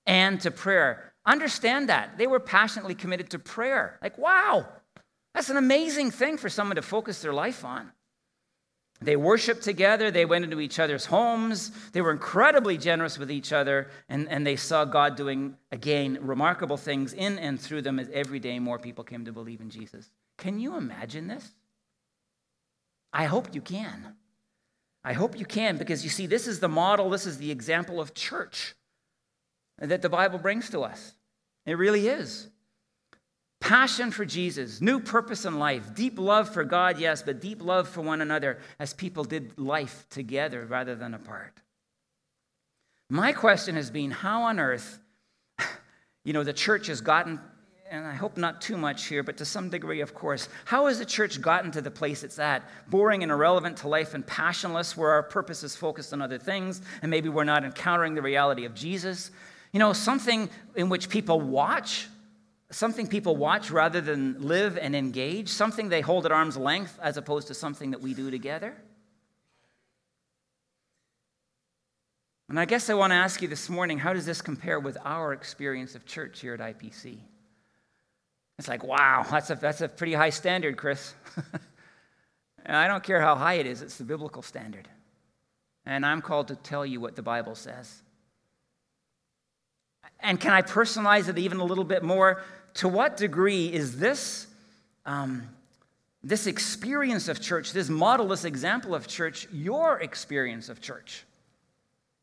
and 0.05 0.39
to 0.41 0.51
prayer. 0.51 1.13
Understand 1.25 1.89
that. 1.89 2.17
They 2.17 2.27
were 2.27 2.39
passionately 2.39 2.95
committed 2.95 3.31
to 3.31 3.39
prayer. 3.39 3.99
Like, 4.01 4.17
wow, 4.17 4.67
that's 5.33 5.49
an 5.49 5.57
amazing 5.57 6.11
thing 6.11 6.37
for 6.37 6.49
someone 6.49 6.75
to 6.75 6.81
focus 6.81 7.21
their 7.21 7.33
life 7.33 7.65
on. 7.65 7.91
They 9.01 9.15
worshiped 9.15 9.63
together, 9.63 10.11
they 10.11 10.25
went 10.25 10.43
into 10.43 10.59
each 10.59 10.77
other's 10.77 11.05
homes, 11.05 11.71
they 11.91 12.01
were 12.01 12.11
incredibly 12.11 12.77
generous 12.77 13.17
with 13.17 13.31
each 13.31 13.53
other, 13.53 13.87
and, 14.09 14.27
and 14.27 14.45
they 14.45 14.57
saw 14.57 14.83
God 14.83 15.15
doing, 15.15 15.55
again, 15.71 16.17
remarkable 16.21 16.75
things 16.75 17.13
in 17.13 17.39
and 17.39 17.57
through 17.57 17.83
them 17.83 17.97
as 17.97 18.09
every 18.09 18.39
day 18.39 18.59
more 18.59 18.77
people 18.77 19.05
came 19.05 19.23
to 19.23 19.31
believe 19.31 19.61
in 19.61 19.69
Jesus. 19.69 20.09
Can 20.37 20.59
you 20.59 20.75
imagine 20.75 21.27
this? 21.27 21.53
I 23.11 23.25
hope 23.25 23.53
you 23.53 23.61
can. 23.61 24.15
I 25.03 25.13
hope 25.13 25.39
you 25.39 25.45
can 25.45 25.77
because 25.77 26.03
you 26.03 26.09
see, 26.09 26.25
this 26.25 26.47
is 26.47 26.59
the 26.59 26.67
model, 26.67 27.09
this 27.09 27.25
is 27.25 27.37
the 27.37 27.51
example 27.51 27.99
of 28.01 28.13
church 28.13 28.75
that 29.77 30.01
the 30.01 30.09
Bible 30.09 30.39
brings 30.39 30.69
to 30.71 30.81
us. 30.81 31.13
It 31.65 31.77
really 31.77 32.07
is. 32.07 32.49
Passion 33.61 34.11
for 34.11 34.25
Jesus, 34.25 34.81
new 34.81 34.99
purpose 34.99 35.45
in 35.45 35.59
life, 35.59 35.93
deep 35.93 36.17
love 36.17 36.53
for 36.53 36.63
God, 36.63 36.97
yes, 36.97 37.21
but 37.21 37.41
deep 37.41 37.61
love 37.61 37.89
for 37.89 38.01
one 38.01 38.21
another 38.21 38.59
as 38.79 38.93
people 38.93 39.23
did 39.23 39.57
life 39.59 40.05
together 40.09 40.65
rather 40.65 40.95
than 40.95 41.13
apart. 41.13 41.61
My 43.09 43.33
question 43.33 43.75
has 43.75 43.91
been 43.91 44.11
how 44.11 44.43
on 44.43 44.59
earth, 44.59 44.99
you 46.23 46.31
know, 46.31 46.43
the 46.43 46.53
church 46.53 46.87
has 46.87 47.01
gotten 47.01 47.41
and 47.91 48.05
I 48.05 48.13
hope 48.13 48.37
not 48.37 48.61
too 48.61 48.77
much 48.77 49.05
here, 49.05 49.23
but 49.23 49.37
to 49.37 49.45
some 49.45 49.69
degree, 49.69 50.01
of 50.01 50.13
course. 50.13 50.47
How 50.65 50.87
has 50.87 50.99
the 50.99 51.05
church 51.05 51.41
gotten 51.41 51.71
to 51.71 51.81
the 51.81 51.89
place 51.89 52.23
it's 52.23 52.37
at? 52.37 52.63
Boring 52.87 53.23
and 53.23 53.31
irrelevant 53.31 53.77
to 53.77 53.87
life 53.87 54.13
and 54.13 54.25
passionless, 54.25 54.95
where 54.95 55.09
our 55.11 55.23
purpose 55.23 55.63
is 55.63 55.75
focused 55.75 56.13
on 56.13 56.21
other 56.21 56.37
things, 56.37 56.81
and 57.01 57.09
maybe 57.09 57.29
we're 57.29 57.43
not 57.43 57.63
encountering 57.63 58.13
the 58.13 58.21
reality 58.21 58.65
of 58.65 58.75
Jesus. 58.75 59.31
You 59.73 59.79
know, 59.79 59.93
something 59.93 60.49
in 60.75 60.89
which 60.89 61.09
people 61.09 61.41
watch, 61.41 62.07
something 62.69 63.07
people 63.07 63.35
watch 63.35 63.71
rather 63.71 64.01
than 64.01 64.47
live 64.47 64.77
and 64.77 64.95
engage, 64.95 65.49
something 65.49 65.89
they 65.89 66.01
hold 66.01 66.25
at 66.27 66.31
arm's 66.31 66.57
length 66.57 66.97
as 67.01 67.17
opposed 67.17 67.47
to 67.47 67.55
something 67.55 67.91
that 67.91 68.01
we 68.01 68.13
do 68.13 68.29
together. 68.29 68.75
And 72.49 72.59
I 72.59 72.65
guess 72.65 72.89
I 72.89 72.95
want 72.95 73.11
to 73.11 73.15
ask 73.15 73.41
you 73.41 73.47
this 73.47 73.69
morning 73.69 73.99
how 73.99 74.13
does 74.13 74.25
this 74.25 74.41
compare 74.41 74.79
with 74.79 74.97
our 75.05 75.33
experience 75.33 75.95
of 75.95 76.05
church 76.05 76.39
here 76.41 76.55
at 76.55 76.59
IPC? 76.59 77.19
It's 78.59 78.67
like, 78.67 78.83
wow, 78.83 79.25
that's 79.31 79.49
a, 79.49 79.55
that's 79.55 79.79
a 79.79 79.87
pretty 79.87 80.13
high 80.13 80.31
standard, 80.31 80.75
Chris. 80.75 81.13
and 82.65 82.75
I 82.75 82.89
don't 82.89 83.01
care 83.01 83.21
how 83.21 83.35
high 83.35 83.53
it 83.53 83.65
is, 83.65 83.81
it's 83.81 83.97
the 83.97 84.03
biblical 84.03 84.41
standard. 84.41 84.85
And 85.85 86.05
I'm 86.05 86.21
called 86.21 86.49
to 86.49 86.57
tell 86.57 86.85
you 86.85 86.99
what 86.99 87.15
the 87.15 87.21
Bible 87.21 87.55
says. 87.55 88.01
And 90.19 90.41
can 90.41 90.51
I 90.51 90.61
personalize 90.61 91.29
it 91.29 91.37
even 91.37 91.61
a 91.61 91.63
little 91.63 91.85
bit 91.85 92.03
more? 92.03 92.43
To 92.75 92.89
what 92.89 93.15
degree 93.15 93.71
is 93.71 93.97
this, 93.97 94.47
um, 95.05 95.43
this 96.21 96.45
experience 96.45 97.29
of 97.29 97.39
church, 97.39 97.71
this 97.71 97.87
model, 97.87 98.27
this 98.27 98.43
example 98.43 98.93
of 98.93 99.07
church, 99.07 99.47
your 99.53 100.01
experience 100.01 100.67
of 100.67 100.81
church? 100.81 101.23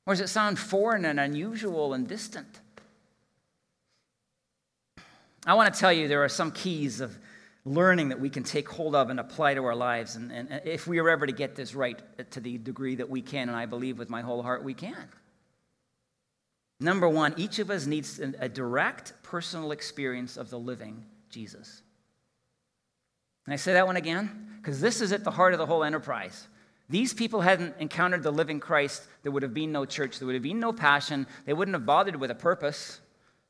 Or 0.05 0.12
does 0.12 0.20
it 0.20 0.29
sound 0.29 0.59
foreign 0.59 1.07
and 1.07 1.18
unusual 1.18 1.94
and 1.94 2.07
distant? 2.07 2.61
I 5.47 5.55
want 5.55 5.73
to 5.73 5.79
tell 5.79 5.93
you 5.93 6.09
there 6.09 6.25
are 6.25 6.29
some 6.29 6.51
keys 6.51 7.01
of 7.01 7.17
learning 7.65 8.09
that 8.09 8.21
we 8.21 8.29
can 8.31 8.43
take 8.43 8.69
hold 8.69 8.97
of 8.97 9.11
and 9.11 9.21
apply 9.21 9.55
to 9.55 9.65
our 9.65 9.77
lives. 9.77 10.17
And, 10.17 10.33
and 10.33 10.61
if 10.65 10.87
we 10.89 10.99
are 10.99 11.09
ever 11.09 11.27
to 11.27 11.33
get 11.33 11.55
this 11.55 11.75
right 11.75 12.01
uh, 12.19 12.25
to 12.31 12.41
the 12.41 12.59
degree 12.59 12.97
that 12.97 13.09
we 13.09 13.23
can, 13.23 13.49
and 13.49 13.57
I 13.57 13.67
believe 13.67 13.99
with 13.99 14.11
my 14.11 14.23
whole 14.23 14.43
heart 14.43 14.65
we 14.65 14.75
can. 14.75 15.09
Number 16.81 17.09
one, 17.09 17.33
each 17.37 17.59
of 17.59 17.71
us 17.71 17.87
needs 17.87 18.19
a 18.19 18.49
direct 18.49 19.15
personal 19.23 19.73
experience 19.73 20.37
of 20.37 20.51
the 20.51 20.59
living 20.59 21.07
Jesus. 21.31 21.83
Can 23.45 23.53
I 23.53 23.57
say 23.57 23.73
that 23.73 23.87
one 23.87 23.97
again? 23.97 24.59
Because 24.61 24.81
this 24.81 25.01
is 25.01 25.13
at 25.13 25.25
the 25.25 25.31
heart 25.31 25.55
of 25.55 25.59
the 25.59 25.67
whole 25.67 25.85
enterprise. 25.85 26.49
These 26.91 27.15
people 27.15 27.41
hadn't 27.41 27.77
encountered 27.79 28.23
the 28.23 28.31
living 28.31 28.61
Christ, 28.61 29.05
there 29.23 29.33
would 29.33 29.43
have 29.43 29.55
been 29.55 29.73
no 29.73 29.85
church, 29.85 30.19
there 30.19 30.27
would 30.27 30.35
have 30.35 30.43
been 30.43 30.61
no 30.61 30.73
passion, 30.73 31.27
they 31.47 31.53
wouldn't 31.53 31.75
have 31.75 31.87
bothered 31.87 32.17
with 32.17 32.31
a 32.31 32.35
purpose. 32.35 33.01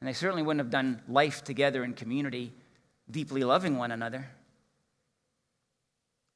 And 0.07 0.15
they 0.15 0.19
certainly 0.21 0.45
wouldn't 0.45 0.61
have 0.61 0.71
done 0.71 1.03
life 1.09 1.43
together 1.43 1.83
in 1.83 1.93
community, 1.93 2.53
deeply 3.11 3.43
loving 3.43 3.77
one 3.77 3.91
another. 3.91 4.29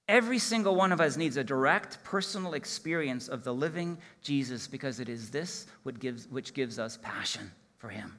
Every 0.08 0.40
single 0.40 0.74
one 0.74 0.90
of 0.90 1.00
us 1.00 1.16
needs 1.16 1.36
a 1.36 1.44
direct 1.44 2.02
personal 2.02 2.54
experience 2.54 3.28
of 3.28 3.44
the 3.44 3.54
living 3.54 3.98
Jesus 4.22 4.66
because 4.66 4.98
it 4.98 5.08
is 5.08 5.30
this 5.30 5.68
which 5.84 6.00
gives, 6.00 6.26
which 6.26 6.52
gives 6.52 6.80
us 6.80 6.98
passion 7.00 7.52
for 7.76 7.90
him. 7.90 8.16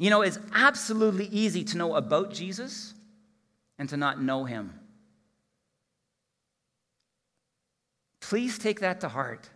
You 0.00 0.10
know, 0.10 0.22
it's 0.22 0.40
absolutely 0.52 1.26
easy 1.26 1.62
to 1.62 1.78
know 1.78 1.94
about 1.94 2.32
Jesus 2.32 2.94
and 3.78 3.88
to 3.90 3.96
not 3.96 4.20
know 4.20 4.42
him. 4.44 4.74
Please 8.20 8.58
take 8.58 8.80
that 8.80 9.00
to 9.02 9.08
heart. 9.08 9.48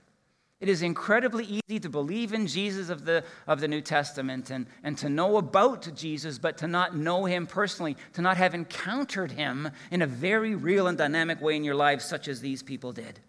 It 0.65 0.71
is 0.71 0.81
incredibly 0.81 1.45
easy 1.45 1.79
to 1.79 1.91
believe 1.91 2.33
in 2.33 2.47
Jesus 2.47 2.89
of 2.89 3.05
the, 3.05 3.23
of 3.47 3.61
the 3.61 3.69
New 3.69 3.83
Testament 3.83 4.49
and, 4.49 4.65
and 4.83 4.97
to 4.97 5.11
know 5.11 5.37
about 5.37 5.95
Jesus, 5.95 6.39
but 6.39 6.57
to 6.57 6.67
not 6.67 6.97
know 6.97 7.27
him 7.27 7.47
personally, 7.47 7.99
to 8.15 8.23
not 8.23 8.39
have 8.39 8.55
encountered 8.55 9.33
him 9.33 9.69
in 9.91 10.01
a 10.01 10.07
very 10.07 10.55
real 10.55 10.87
and 10.87 10.97
dynamic 10.97 11.43
way 11.43 11.55
in 11.55 11.65
your 11.65 11.75
lives, 11.75 12.07
such 12.07 12.29
as 12.29 12.41
these 12.41 12.63
people 12.63 12.93
did. 12.93 13.21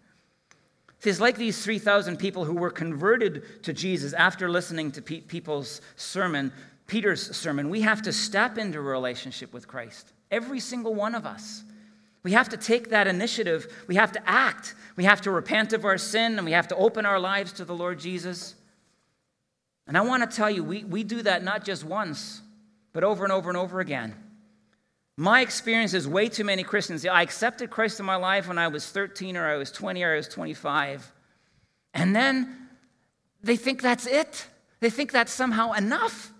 It's 1.02 1.20
like 1.20 1.36
these 1.36 1.62
3,000 1.62 2.16
people 2.16 2.46
who 2.46 2.54
were 2.54 2.70
converted 2.70 3.62
to 3.64 3.74
Jesus 3.74 4.14
after 4.14 4.48
listening 4.48 4.90
to 4.92 5.02
pe- 5.02 5.20
people's 5.20 5.82
sermon, 5.96 6.54
Peter's 6.86 7.36
sermon. 7.36 7.68
We 7.68 7.82
have 7.82 8.00
to 8.00 8.14
step 8.14 8.56
into 8.56 8.78
a 8.78 8.80
relationship 8.80 9.52
with 9.52 9.68
Christ, 9.68 10.10
every 10.30 10.58
single 10.58 10.94
one 10.94 11.14
of 11.14 11.26
us. 11.26 11.64
We 12.26 12.32
have 12.32 12.48
to 12.48 12.56
take 12.56 12.90
that 12.90 13.06
initiative. 13.06 13.72
We 13.86 13.94
have 13.94 14.10
to 14.10 14.28
act. 14.28 14.74
We 14.96 15.04
have 15.04 15.20
to 15.20 15.30
repent 15.30 15.72
of 15.72 15.84
our 15.84 15.96
sin 15.96 16.38
and 16.38 16.44
we 16.44 16.50
have 16.50 16.66
to 16.66 16.74
open 16.74 17.06
our 17.06 17.20
lives 17.20 17.52
to 17.52 17.64
the 17.64 17.72
Lord 17.72 18.00
Jesus. 18.00 18.56
And 19.86 19.96
I 19.96 20.00
want 20.00 20.28
to 20.28 20.36
tell 20.36 20.50
you, 20.50 20.64
we, 20.64 20.82
we 20.82 21.04
do 21.04 21.22
that 21.22 21.44
not 21.44 21.64
just 21.64 21.84
once, 21.84 22.42
but 22.92 23.04
over 23.04 23.22
and 23.22 23.32
over 23.32 23.48
and 23.48 23.56
over 23.56 23.78
again. 23.78 24.16
My 25.16 25.40
experience 25.40 25.94
is 25.94 26.08
way 26.08 26.28
too 26.28 26.42
many 26.42 26.64
Christians. 26.64 27.06
I 27.06 27.22
accepted 27.22 27.70
Christ 27.70 28.00
in 28.00 28.06
my 28.06 28.16
life 28.16 28.48
when 28.48 28.58
I 28.58 28.66
was 28.66 28.90
13 28.90 29.36
or 29.36 29.46
I 29.46 29.54
was 29.54 29.70
20 29.70 30.02
or 30.02 30.14
I 30.14 30.16
was 30.16 30.26
25. 30.26 31.12
And 31.94 32.16
then 32.16 32.70
they 33.40 33.54
think 33.54 33.80
that's 33.80 34.08
it. 34.08 34.48
They 34.80 34.90
think 34.90 35.12
that's 35.12 35.30
somehow 35.30 35.74
enough. 35.74 36.32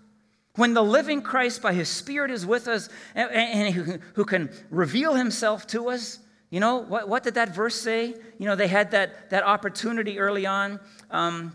When 0.57 0.73
the 0.73 0.83
living 0.83 1.21
Christ 1.21 1.61
by 1.61 1.73
his 1.73 1.87
Spirit 1.87 2.31
is 2.31 2.45
with 2.45 2.67
us 2.67 2.89
and, 3.13 3.31
and 3.31 3.73
who, 3.73 3.99
who 4.15 4.25
can 4.25 4.49
reveal 4.71 5.13
himself 5.13 5.67
to 5.67 5.89
us, 5.89 6.19
you 6.49 6.59
know, 6.59 6.77
what, 6.77 7.07
what 7.07 7.23
did 7.23 7.35
that 7.35 7.53
verse 7.53 7.75
say? 7.75 8.15
You 8.39 8.45
know, 8.45 8.55
they 8.55 8.67
had 8.67 8.91
that, 8.91 9.29
that 9.29 9.43
opportunity 9.43 10.17
early 10.17 10.47
on 10.47 10.79
um, 11.11 11.53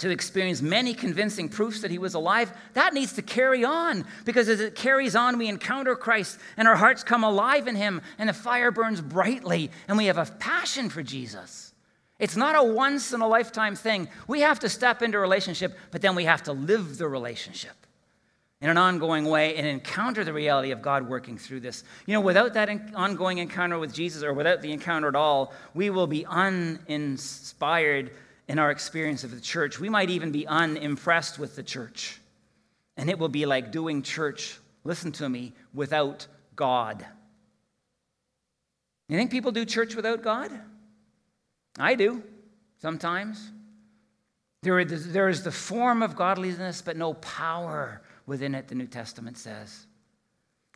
to 0.00 0.10
experience 0.10 0.60
many 0.60 0.92
convincing 0.92 1.48
proofs 1.48 1.82
that 1.82 1.92
he 1.92 1.98
was 1.98 2.14
alive. 2.14 2.52
That 2.74 2.94
needs 2.94 3.12
to 3.12 3.22
carry 3.22 3.64
on 3.64 4.04
because 4.24 4.48
as 4.48 4.58
it 4.58 4.74
carries 4.74 5.14
on, 5.14 5.38
we 5.38 5.46
encounter 5.46 5.94
Christ 5.94 6.36
and 6.56 6.66
our 6.66 6.76
hearts 6.76 7.04
come 7.04 7.22
alive 7.22 7.68
in 7.68 7.76
him 7.76 8.02
and 8.18 8.28
the 8.28 8.34
fire 8.34 8.72
burns 8.72 9.00
brightly 9.00 9.70
and 9.86 9.96
we 9.96 10.06
have 10.06 10.18
a 10.18 10.26
passion 10.40 10.88
for 10.88 11.04
Jesus. 11.04 11.74
It's 12.18 12.36
not 12.36 12.56
a 12.56 12.64
once 12.64 13.12
in 13.12 13.20
a 13.20 13.28
lifetime 13.28 13.76
thing. 13.76 14.08
We 14.26 14.40
have 14.40 14.58
to 14.60 14.68
step 14.68 15.00
into 15.00 15.18
a 15.18 15.20
relationship, 15.20 15.78
but 15.92 16.02
then 16.02 16.16
we 16.16 16.24
have 16.24 16.42
to 16.44 16.52
live 16.52 16.98
the 16.98 17.06
relationship 17.06 17.81
in 18.62 18.70
an 18.70 18.78
ongoing 18.78 19.24
way 19.24 19.56
and 19.56 19.66
encounter 19.66 20.22
the 20.22 20.32
reality 20.32 20.70
of 20.70 20.80
God 20.80 21.08
working 21.08 21.36
through 21.36 21.60
this. 21.60 21.82
You 22.06 22.14
know, 22.14 22.20
without 22.20 22.54
that 22.54 22.70
ongoing 22.94 23.38
encounter 23.38 23.76
with 23.76 23.92
Jesus 23.92 24.22
or 24.22 24.32
without 24.32 24.62
the 24.62 24.72
encounter 24.72 25.08
at 25.08 25.16
all, 25.16 25.52
we 25.74 25.90
will 25.90 26.06
be 26.06 26.24
uninspired 26.24 28.12
in 28.46 28.60
our 28.60 28.70
experience 28.70 29.24
of 29.24 29.32
the 29.32 29.40
church. 29.40 29.80
We 29.80 29.88
might 29.88 30.10
even 30.10 30.30
be 30.30 30.46
unimpressed 30.46 31.40
with 31.40 31.56
the 31.56 31.64
church. 31.64 32.20
And 32.96 33.10
it 33.10 33.18
will 33.18 33.28
be 33.28 33.46
like 33.46 33.72
doing 33.72 34.00
church, 34.02 34.58
listen 34.84 35.10
to 35.12 35.28
me, 35.28 35.54
without 35.74 36.28
God. 36.54 37.04
You 39.08 39.16
think 39.16 39.32
people 39.32 39.50
do 39.50 39.64
church 39.64 39.96
without 39.96 40.22
God? 40.22 40.52
I 41.78 41.96
do, 41.96 42.22
sometimes. 42.80 43.50
There 44.62 44.78
is 44.78 45.42
the 45.42 45.50
form 45.50 46.00
of 46.00 46.14
godliness, 46.14 46.80
but 46.80 46.96
no 46.96 47.14
power 47.14 48.02
within 48.26 48.54
it, 48.54 48.68
the 48.68 48.74
New 48.74 48.86
Testament 48.86 49.38
says. 49.38 49.86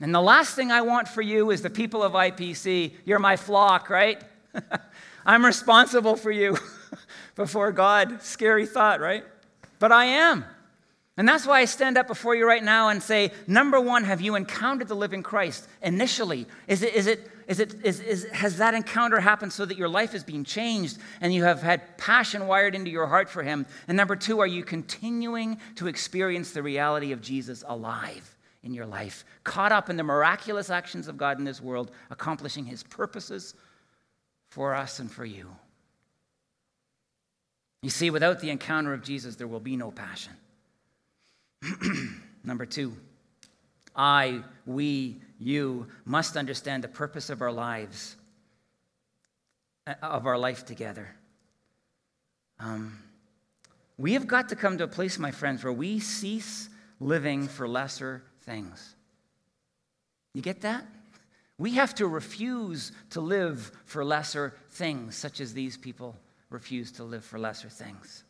And 0.01 0.15
the 0.15 0.21
last 0.21 0.55
thing 0.55 0.71
I 0.71 0.83
want 0.83 1.09
for 1.09 1.23
you 1.23 1.51
is 1.51 1.63
the 1.63 1.71
people 1.71 2.03
of 2.03 2.13
IPC. 2.13 2.93
You're 3.05 3.19
my 3.19 3.37
flock, 3.37 3.89
right? 3.89 4.23
I'm 5.27 5.45
responsible 5.45 6.17
for 6.17 6.31
you. 6.31 6.57
before 7.37 7.71
God. 7.71 8.23
Scary 8.23 8.67
thought, 8.67 9.01
right? 9.01 9.25
But 9.79 9.93
I 9.93 10.07
am. 10.07 10.45
And 11.17 11.29
that's 11.29 11.47
why 11.47 11.61
I 11.61 11.65
stand 11.65 11.97
up 11.97 12.09
before 12.09 12.35
you 12.35 12.47
right 12.47 12.65
now 12.65 12.89
and 12.89 13.03
say, 13.03 13.31
number 13.47 13.81
one, 13.81 14.05
have 14.05 14.21
you 14.21 14.35
encountered 14.35 14.89
the 14.89 14.97
living 14.97 15.23
Christ 15.23 15.67
initially? 15.83 16.47
Is 16.67 16.83
it, 16.83 16.95
is 16.95 17.07
it, 17.07 17.31
is 17.47 17.61
it, 17.61 17.85
is, 17.85 18.01
is, 18.01 18.25
has 18.27 18.59
that 18.59 18.75
encounter 18.75 19.21
happened 19.21 19.53
so 19.53 19.65
that 19.65 19.79
your 19.79 19.89
life 19.89 20.15
is 20.15 20.25
being 20.25 20.43
changed 20.43 20.99
and 21.21 21.33
you 21.33 21.45
have 21.45 21.63
had 21.63 21.97
passion 21.97 22.49
wired 22.49 22.75
into 22.75 22.91
your 22.91 23.07
heart 23.07 23.29
for 23.29 23.43
him? 23.43 23.67
And 23.87 23.97
number 23.97 24.17
two, 24.17 24.41
are 24.41 24.47
you 24.47 24.65
continuing 24.65 25.59
to 25.77 25.87
experience 25.87 26.51
the 26.51 26.63
reality 26.63 27.13
of 27.13 27.21
Jesus 27.21 27.63
alive 27.67 28.37
in 28.65 28.75
your 28.75 28.87
life, 28.87 29.25
caught 29.45 29.71
up 29.71 29.89
in 29.89 29.97
the 29.97 30.03
miraculous 30.03 30.71
actions 30.71 31.07
of 31.07 31.17
God 31.17 31.39
in 31.39 31.45
this 31.45 31.61
world, 31.61 31.93
accomplishing 32.11 32.65
his 32.65 32.83
purposes 32.83 33.55
for 34.49 34.75
us 34.75 34.99
and 34.99 35.11
for 35.11 35.25
you? 35.25 35.49
You 37.83 37.91
see, 37.91 38.11
without 38.11 38.41
the 38.41 38.51
encounter 38.51 38.93
of 38.93 39.03
Jesus, 39.05 39.37
there 39.37 39.47
will 39.47 39.61
be 39.61 39.77
no 39.77 39.93
passion. 39.93 40.33
Number 42.45 42.67
two, 42.67 42.97
I, 43.97 44.43
we, 44.67 45.17
you 45.39 45.87
must 46.05 46.37
understand 46.37 46.85
the 46.85 46.89
purpose 46.89 47.31
of 47.31 47.41
our 47.41 47.53
lives, 47.53 48.17
uh, 49.87 49.95
of 50.03 50.27
our 50.27 50.39
life 50.39 50.67
together. 50.67 51.17
Um, 52.61 52.99
we 53.99 54.13
have 54.13 54.27
got 54.27 54.51
to 54.51 54.57
come 54.57 54.77
to 54.79 54.85
a 54.85 54.89
place, 54.89 55.19
my 55.19 55.31
friends, 55.31 55.65
where 55.65 55.73
we 55.73 55.99
cease 55.99 56.69
living 57.01 57.49
for 57.49 57.67
lesser 57.67 58.23
things. 58.43 58.95
You 60.35 60.43
get 60.43 60.61
that? 60.61 60.87
We 61.59 61.73
have 61.73 61.95
to 61.95 62.07
refuse 62.07 62.93
to 63.11 63.23
live 63.23 63.73
for 63.87 64.05
lesser 64.05 64.55
things, 64.71 65.17
such 65.17 65.41
as 65.41 65.55
these 65.55 65.79
people 65.79 66.15
refuse 66.51 66.93
to 66.93 67.05
live 67.05 67.25
for 67.25 67.39
lesser 67.39 67.71
things. 67.71 68.25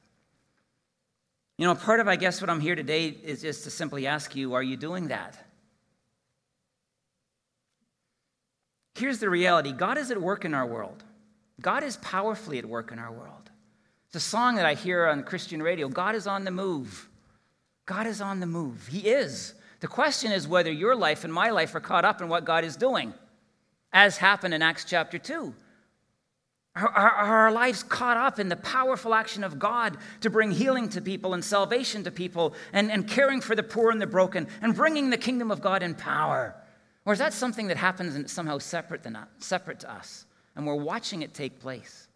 You 1.58 1.66
know, 1.66 1.74
part 1.74 2.00
of, 2.00 2.06
I 2.06 2.16
guess, 2.16 2.40
what 2.40 2.50
I'm 2.50 2.60
here 2.60 2.76
today 2.76 3.08
is 3.08 3.42
just 3.42 3.64
to 3.64 3.70
simply 3.70 4.06
ask 4.06 4.36
you 4.36 4.54
are 4.54 4.62
you 4.62 4.76
doing 4.76 5.08
that? 5.08 5.36
Here's 8.96 9.18
the 9.18 9.28
reality 9.28 9.72
God 9.72 9.98
is 9.98 10.10
at 10.10 10.20
work 10.20 10.46
in 10.46 10.54
our 10.54 10.66
world, 10.66 11.04
God 11.60 11.82
is 11.82 11.98
powerfully 11.98 12.58
at 12.58 12.64
work 12.64 12.92
in 12.92 12.98
our 12.98 13.12
world. 13.12 13.50
It's 14.06 14.16
a 14.16 14.20
song 14.20 14.56
that 14.56 14.64
I 14.64 14.72
hear 14.74 15.06
on 15.06 15.22
Christian 15.22 15.62
radio 15.62 15.88
God 15.88 16.14
is 16.14 16.26
on 16.26 16.44
the 16.44 16.50
move. 16.50 17.08
God 17.84 18.06
is 18.06 18.20
on 18.20 18.40
the 18.40 18.46
move. 18.46 18.86
He 18.88 19.00
is. 19.00 19.54
The 19.80 19.86
question 19.86 20.32
is 20.32 20.48
whether 20.48 20.72
your 20.72 20.96
life 20.96 21.24
and 21.24 21.32
my 21.32 21.50
life 21.50 21.74
are 21.74 21.80
caught 21.80 22.04
up 22.06 22.22
in 22.22 22.28
what 22.28 22.46
God 22.46 22.64
is 22.64 22.74
doing, 22.76 23.12
as 23.92 24.16
happened 24.16 24.54
in 24.54 24.62
Acts 24.62 24.84
chapter 24.84 25.18
2. 25.18 25.54
Are, 26.74 26.88
are, 26.88 27.10
are, 27.10 27.38
our 27.42 27.52
lives 27.52 27.82
caught 27.82 28.16
up 28.16 28.38
in 28.38 28.48
the 28.48 28.56
powerful 28.56 29.14
action 29.14 29.44
of 29.44 29.58
God 29.58 29.98
to 30.22 30.30
bring 30.30 30.50
healing 30.50 30.88
to 30.90 31.02
people 31.02 31.34
and 31.34 31.44
salvation 31.44 32.02
to 32.04 32.10
people 32.10 32.54
and, 32.72 32.90
and 32.90 33.06
caring 33.06 33.42
for 33.42 33.54
the 33.54 33.62
poor 33.62 33.90
and 33.90 34.00
the 34.00 34.06
broken 34.06 34.48
and 34.62 34.74
bringing 34.74 35.10
the 35.10 35.18
kingdom 35.18 35.50
of 35.50 35.60
God 35.60 35.82
in 35.82 35.94
power? 35.94 36.56
Or 37.06 37.12
is 37.12 37.20
that 37.20 37.32
something 37.32 37.68
that 37.68 37.76
happens 37.76 38.16
and 38.16 38.24
it's 38.24 38.32
somehow 38.32 38.58
separate, 38.58 39.04
than 39.04 39.14
us, 39.14 39.28
separate 39.38 39.80
to 39.80 39.90
us 39.90 40.26
and 40.56 40.66
we're 40.66 40.74
watching 40.74 41.22
it 41.22 41.32
take 41.32 41.60
place? 41.60 42.08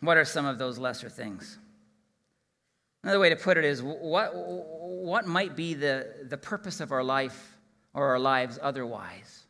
What 0.00 0.18
are 0.18 0.26
some 0.26 0.44
of 0.44 0.58
those 0.58 0.76
lesser 0.76 1.08
things? 1.08 1.58
Another 3.02 3.18
way 3.18 3.30
to 3.30 3.36
put 3.36 3.56
it 3.56 3.64
is 3.64 3.82
what, 3.82 4.32
what 4.34 5.26
might 5.26 5.56
be 5.56 5.72
the, 5.72 6.26
the 6.28 6.36
purpose 6.36 6.80
of 6.80 6.92
our 6.92 7.02
life 7.02 7.56
or 7.94 8.08
our 8.08 8.18
lives 8.18 8.58
otherwise. 8.60 9.44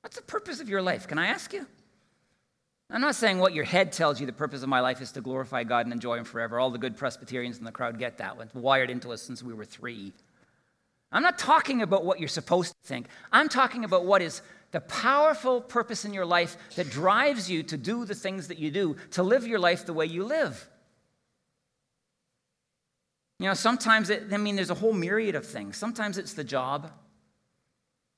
What's 0.00 0.16
the 0.16 0.22
purpose 0.22 0.60
of 0.60 0.68
your 0.70 0.80
life? 0.80 1.06
Can 1.06 1.18
I 1.18 1.26
ask 1.26 1.52
you? 1.52 1.66
I'm 2.92 3.00
not 3.00 3.14
saying 3.14 3.38
what 3.38 3.54
your 3.54 3.64
head 3.64 3.90
tells 3.90 4.20
you 4.20 4.26
the 4.26 4.34
purpose 4.34 4.62
of 4.62 4.68
my 4.68 4.80
life 4.80 5.00
is 5.00 5.12
to 5.12 5.22
glorify 5.22 5.64
God 5.64 5.86
and 5.86 5.94
enjoy 5.94 6.18
Him 6.18 6.24
forever. 6.24 6.60
All 6.60 6.70
the 6.70 6.78
good 6.78 6.98
Presbyterians 6.98 7.58
in 7.58 7.64
the 7.64 7.72
crowd 7.72 7.98
get 7.98 8.18
that. 8.18 8.36
It's 8.38 8.54
wired 8.54 8.90
into 8.90 9.12
us 9.12 9.22
since 9.22 9.42
we 9.42 9.54
were 9.54 9.64
three. 9.64 10.12
I'm 11.10 11.22
not 11.22 11.38
talking 11.38 11.80
about 11.80 12.04
what 12.04 12.20
you're 12.20 12.28
supposed 12.28 12.72
to 12.72 12.88
think. 12.88 13.06
I'm 13.32 13.48
talking 13.48 13.84
about 13.84 14.04
what 14.04 14.20
is 14.20 14.42
the 14.72 14.80
powerful 14.80 15.62
purpose 15.62 16.04
in 16.04 16.12
your 16.12 16.26
life 16.26 16.56
that 16.76 16.90
drives 16.90 17.50
you 17.50 17.62
to 17.64 17.78
do 17.78 18.04
the 18.04 18.14
things 18.14 18.48
that 18.48 18.58
you 18.58 18.70
do, 18.70 18.96
to 19.12 19.22
live 19.22 19.46
your 19.46 19.58
life 19.58 19.86
the 19.86 19.94
way 19.94 20.06
you 20.06 20.24
live. 20.24 20.68
You 23.38 23.46
know, 23.48 23.54
sometimes, 23.54 24.10
it, 24.10 24.24
I 24.32 24.36
mean, 24.36 24.56
there's 24.56 24.70
a 24.70 24.74
whole 24.74 24.92
myriad 24.92 25.34
of 25.34 25.46
things. 25.46 25.78
Sometimes 25.78 26.18
it's 26.18 26.34
the 26.34 26.44
job. 26.44 26.90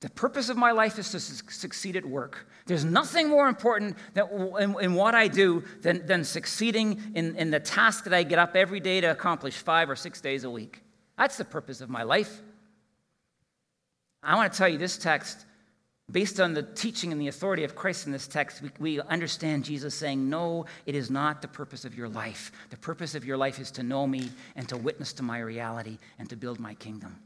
The 0.01 0.11
purpose 0.11 0.51
of 0.51 0.57
my 0.57 0.73
life 0.73 0.99
is 0.99 1.11
to 1.13 1.21
succeed 1.21 1.97
at 1.97 2.05
work. 2.05 2.47
There's 2.67 2.85
nothing 2.85 3.29
more 3.29 3.49
important 3.49 3.97
that, 4.15 4.31
in, 4.61 4.79
in, 4.79 4.95
what 4.95 5.15
I 5.15 5.29
do 5.29 5.65
than, 5.81 6.05
than 6.07 6.25
succeeding 6.25 7.01
in, 7.15 7.37
in 7.37 7.51
the 7.51 7.61
task 7.61 8.05
that 8.05 8.13
I 8.13 8.23
get 8.23 8.39
up 8.39 8.55
every 8.55 8.81
day 8.81 9.01
to 9.01 9.07
accomplish 9.07 9.55
five 9.55 9.89
or 9.89 9.97
six 9.97 10.21
days 10.21 10.45
a 10.45 10.51
week. 10.51 10.83
That's 11.17 11.39
the 11.39 11.45
purpose 11.45 11.81
of 11.81 11.89
my 11.89 12.03
life. 12.03 12.43
I 14.23 14.35
want 14.37 14.53
to 14.53 14.59
tell 14.59 14.69
you 14.69 14.79
this 14.79 14.99
text, 14.99 15.45
based 16.11 16.41
on 16.41 16.55
the 16.55 16.63
teaching 16.63 17.13
and 17.13 17.21
the 17.21 17.29
authority 17.29 17.65
of 17.65 17.75
Christ 17.75 18.07
in 18.07 18.13
this 18.13 18.27
text, 18.27 18.63
we, 18.63 18.71
we 18.79 19.01
understand 19.01 19.65
Jesus 19.65 19.95
saying, 19.95 20.29
No, 20.29 20.67
it 20.87 20.95
is 20.95 21.11
not 21.11 21.41
the 21.41 21.49
purpose 21.49 21.85
of 21.85 21.97
your 21.97 22.09
life. 22.09 22.53
The 22.71 22.77
purpose 22.77 23.15
of 23.15 23.25
your 23.25 23.37
life 23.37 23.59
is 23.59 23.71
to 23.73 23.83
know 23.83 24.07
me 24.07 24.31
and 24.57 24.69
to 24.69 24.77
witness 24.77 25.13
to 25.15 25.23
my 25.23 25.39
reality 25.39 25.99
and 26.19 26.29
to 26.31 26.37
build 26.37 26.59
my 26.59 26.75
kingdom. 26.75 27.17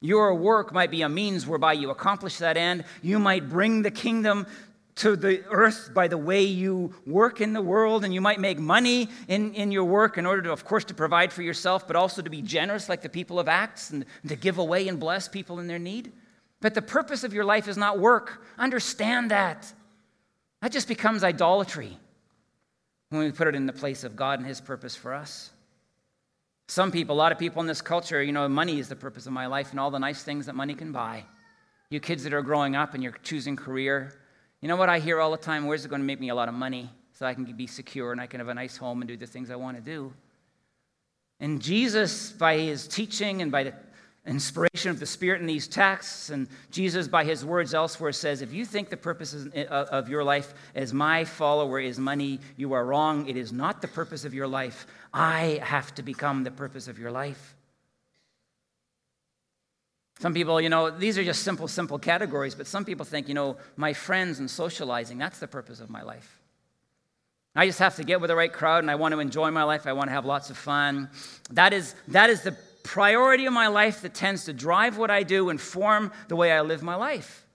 Your 0.00 0.34
work 0.34 0.72
might 0.72 0.90
be 0.90 1.02
a 1.02 1.08
means 1.08 1.46
whereby 1.46 1.74
you 1.74 1.90
accomplish 1.90 2.38
that 2.38 2.56
end. 2.56 2.84
You 3.02 3.18
might 3.18 3.48
bring 3.48 3.82
the 3.82 3.90
kingdom 3.90 4.46
to 4.96 5.16
the 5.16 5.44
earth 5.50 5.90
by 5.94 6.08
the 6.08 6.18
way 6.18 6.42
you 6.42 6.94
work 7.06 7.40
in 7.40 7.52
the 7.52 7.62
world, 7.62 8.04
and 8.04 8.12
you 8.12 8.20
might 8.20 8.40
make 8.40 8.58
money 8.58 9.08
in, 9.28 9.54
in 9.54 9.72
your 9.72 9.84
work 9.84 10.18
in 10.18 10.26
order 10.26 10.42
to, 10.42 10.52
of 10.52 10.64
course, 10.64 10.84
to 10.84 10.94
provide 10.94 11.32
for 11.32 11.42
yourself, 11.42 11.86
but 11.86 11.96
also 11.96 12.22
to 12.22 12.30
be 12.30 12.42
generous 12.42 12.88
like 12.88 13.02
the 13.02 13.08
people 13.08 13.38
of 13.38 13.48
Acts 13.48 13.90
and, 13.90 14.04
to 14.26 14.36
give 14.36 14.58
away 14.58 14.88
and 14.88 14.98
bless 14.98 15.28
people 15.28 15.58
in 15.58 15.66
their 15.66 15.78
need. 15.78 16.12
But 16.60 16.74
the 16.74 16.82
purpose 16.82 17.24
of 17.24 17.32
your 17.32 17.44
life 17.44 17.68
is 17.68 17.76
not 17.76 17.98
work. 17.98 18.42
Understand 18.58 19.30
that. 19.30 19.72
That 20.60 20.72
just 20.72 20.88
becomes 20.88 21.24
idolatry 21.24 21.96
when 23.08 23.22
we 23.22 23.32
put 23.32 23.48
it 23.48 23.54
in 23.54 23.66
the 23.66 23.72
place 23.72 24.04
of 24.04 24.16
God 24.16 24.38
and 24.38 24.46
His 24.46 24.60
purpose 24.60 24.94
for 24.94 25.14
us. 25.14 25.50
Some 26.70 26.92
people, 26.92 27.16
a 27.16 27.18
lot 27.18 27.32
of 27.32 27.38
people 27.38 27.60
in 27.60 27.66
this 27.66 27.82
culture, 27.82 28.22
you 28.22 28.30
know, 28.30 28.48
money 28.48 28.78
is 28.78 28.88
the 28.88 28.94
purpose 28.94 29.26
of 29.26 29.32
my 29.32 29.46
life 29.46 29.72
and 29.72 29.80
all 29.80 29.90
the 29.90 29.98
nice 29.98 30.22
things 30.22 30.46
that 30.46 30.54
money 30.54 30.72
can 30.72 30.92
buy. 30.92 31.24
You 31.88 31.98
kids 31.98 32.22
that 32.22 32.32
are 32.32 32.42
growing 32.42 32.76
up 32.76 32.94
and 32.94 33.02
you're 33.02 33.16
choosing 33.24 33.56
career, 33.56 34.12
you 34.60 34.68
know 34.68 34.76
what 34.76 34.88
I 34.88 35.00
hear 35.00 35.18
all 35.18 35.32
the 35.32 35.36
time? 35.36 35.66
Where's 35.66 35.84
it 35.84 35.88
going 35.88 36.00
to 36.00 36.06
make 36.06 36.20
me 36.20 36.28
a 36.28 36.34
lot 36.36 36.48
of 36.48 36.54
money 36.54 36.88
so 37.12 37.26
I 37.26 37.34
can 37.34 37.42
be 37.42 37.66
secure 37.66 38.12
and 38.12 38.20
I 38.20 38.28
can 38.28 38.38
have 38.38 38.46
a 38.46 38.54
nice 38.54 38.76
home 38.76 39.02
and 39.02 39.08
do 39.08 39.16
the 39.16 39.26
things 39.26 39.50
I 39.50 39.56
want 39.56 39.78
to 39.78 39.82
do? 39.82 40.12
And 41.40 41.60
Jesus, 41.60 42.30
by 42.30 42.58
his 42.58 42.86
teaching 42.86 43.42
and 43.42 43.50
by 43.50 43.64
the 43.64 43.74
inspiration 44.26 44.90
of 44.90 45.00
the 45.00 45.06
Spirit 45.06 45.40
in 45.40 45.46
these 45.46 45.66
texts, 45.66 46.30
and 46.30 46.46
Jesus, 46.70 47.08
by 47.08 47.24
his 47.24 47.44
words 47.44 47.74
elsewhere, 47.74 48.12
says, 48.12 48.42
If 48.42 48.52
you 48.52 48.64
think 48.64 48.90
the 48.90 48.96
purpose 48.96 49.34
eh, 49.54 49.64
uh, 49.64 49.86
of 49.90 50.08
your 50.08 50.22
life 50.22 50.52
as 50.74 50.92
my 50.92 51.24
follower 51.24 51.80
is 51.80 51.98
money, 51.98 52.40
you 52.56 52.72
are 52.74 52.84
wrong. 52.84 53.28
It 53.28 53.36
is 53.36 53.52
not 53.52 53.80
the 53.80 53.88
purpose 53.88 54.24
of 54.24 54.34
your 54.34 54.46
life. 54.46 54.86
I 55.12 55.60
have 55.62 55.94
to 55.94 56.02
become 56.02 56.44
the 56.44 56.50
purpose 56.50 56.86
of 56.86 56.98
your 56.98 57.10
life. 57.10 57.56
Some 60.20 60.34
people, 60.34 60.60
you 60.60 60.68
know, 60.68 60.90
these 60.90 61.16
are 61.16 61.24
just 61.24 61.42
simple, 61.42 61.66
simple 61.66 61.98
categories, 61.98 62.54
but 62.54 62.66
some 62.66 62.84
people 62.84 63.06
think, 63.06 63.26
you 63.26 63.32
know, 63.32 63.56
my 63.76 63.94
friends 63.94 64.38
and 64.38 64.50
socializing, 64.50 65.16
that's 65.16 65.38
the 65.38 65.48
purpose 65.48 65.80
of 65.80 65.88
my 65.88 66.02
life. 66.02 66.40
I 67.56 67.66
just 67.66 67.78
have 67.78 67.96
to 67.96 68.04
get 68.04 68.20
with 68.20 68.28
the 68.28 68.36
right 68.36 68.52
crowd 68.52 68.84
and 68.84 68.90
I 68.90 68.94
want 68.94 69.12
to 69.12 69.20
enjoy 69.20 69.50
my 69.50 69.64
life. 69.64 69.86
I 69.86 69.92
want 69.92 70.08
to 70.08 70.12
have 70.12 70.26
lots 70.26 70.50
of 70.50 70.56
fun. 70.56 71.08
That 71.50 71.72
is, 71.72 71.94
that 72.08 72.30
is 72.30 72.42
the 72.42 72.56
priority 72.82 73.46
of 73.46 73.52
my 73.52 73.68
life 73.68 74.02
that 74.02 74.14
tends 74.14 74.44
to 74.44 74.52
drive 74.52 74.98
what 74.98 75.10
I 75.10 75.22
do 75.22 75.50
and 75.50 75.60
form 75.60 76.12
the 76.28 76.36
way 76.36 76.52
I 76.52 76.60
live 76.60 76.82
my 76.82 76.94
life. 76.94 77.46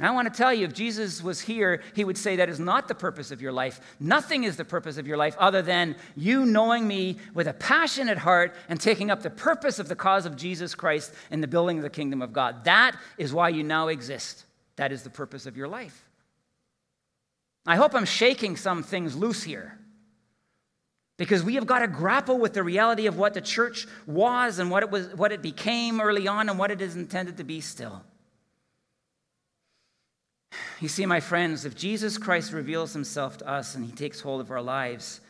And 0.00 0.08
I 0.08 0.10
want 0.10 0.32
to 0.32 0.36
tell 0.36 0.52
you, 0.52 0.66
if 0.66 0.74
Jesus 0.74 1.22
was 1.22 1.40
here, 1.40 1.80
he 1.94 2.04
would 2.04 2.18
say 2.18 2.36
that 2.36 2.48
is 2.48 2.58
not 2.58 2.88
the 2.88 2.96
purpose 2.96 3.30
of 3.30 3.40
your 3.40 3.52
life. 3.52 3.80
Nothing 4.00 4.42
is 4.42 4.56
the 4.56 4.64
purpose 4.64 4.98
of 4.98 5.06
your 5.06 5.16
life 5.16 5.36
other 5.38 5.62
than 5.62 5.94
you 6.16 6.44
knowing 6.44 6.88
me 6.88 7.18
with 7.32 7.46
a 7.46 7.52
passionate 7.52 8.18
heart 8.18 8.56
and 8.68 8.80
taking 8.80 9.10
up 9.10 9.22
the 9.22 9.30
purpose 9.30 9.78
of 9.78 9.88
the 9.88 9.94
cause 9.94 10.26
of 10.26 10.36
Jesus 10.36 10.74
Christ 10.74 11.14
in 11.30 11.40
the 11.40 11.46
building 11.46 11.76
of 11.76 11.84
the 11.84 11.90
kingdom 11.90 12.22
of 12.22 12.32
God. 12.32 12.64
That 12.64 12.96
is 13.18 13.32
why 13.32 13.50
you 13.50 13.62
now 13.62 13.86
exist. 13.86 14.44
That 14.76 14.90
is 14.90 15.04
the 15.04 15.10
purpose 15.10 15.46
of 15.46 15.56
your 15.56 15.68
life. 15.68 16.04
I 17.64 17.76
hope 17.76 17.94
I'm 17.94 18.04
shaking 18.04 18.56
some 18.56 18.82
things 18.82 19.16
loose 19.16 19.44
here. 19.44 19.78
Because 21.16 21.44
we 21.44 21.54
have 21.54 21.66
got 21.66 21.78
to 21.78 21.88
grapple 21.88 22.38
with 22.38 22.54
the 22.54 22.62
reality 22.62 23.06
of 23.06 23.16
what 23.16 23.34
the 23.34 23.40
church 23.40 23.86
was 24.06 24.58
and 24.58 24.70
what 24.70 24.82
it, 24.82 24.90
was, 24.90 25.14
what 25.14 25.30
it 25.30 25.42
became 25.42 26.00
early 26.00 26.26
on 26.26 26.48
and 26.48 26.58
what 26.58 26.70
it 26.70 26.80
is 26.80 26.96
intended 26.96 27.36
to 27.36 27.44
be 27.44 27.60
still. 27.60 28.02
You 30.80 30.88
see, 30.88 31.06
my 31.06 31.20
friends, 31.20 31.64
if 31.64 31.76
Jesus 31.76 32.18
Christ 32.18 32.52
reveals 32.52 32.92
himself 32.92 33.38
to 33.38 33.48
us 33.48 33.74
and 33.74 33.84
he 33.84 33.92
takes 33.92 34.20
hold 34.20 34.40
of 34.40 34.50
our 34.50 34.62
lives, 34.62 35.20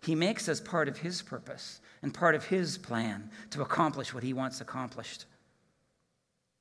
he 0.00 0.14
makes 0.14 0.48
us 0.48 0.60
part 0.60 0.88
of 0.88 0.98
his 0.98 1.22
purpose 1.22 1.80
and 2.02 2.14
part 2.14 2.36
of 2.36 2.44
his 2.44 2.78
plan 2.78 3.30
to 3.50 3.62
accomplish 3.62 4.14
what 4.14 4.22
he 4.22 4.32
wants 4.32 4.60
accomplished. 4.60 5.24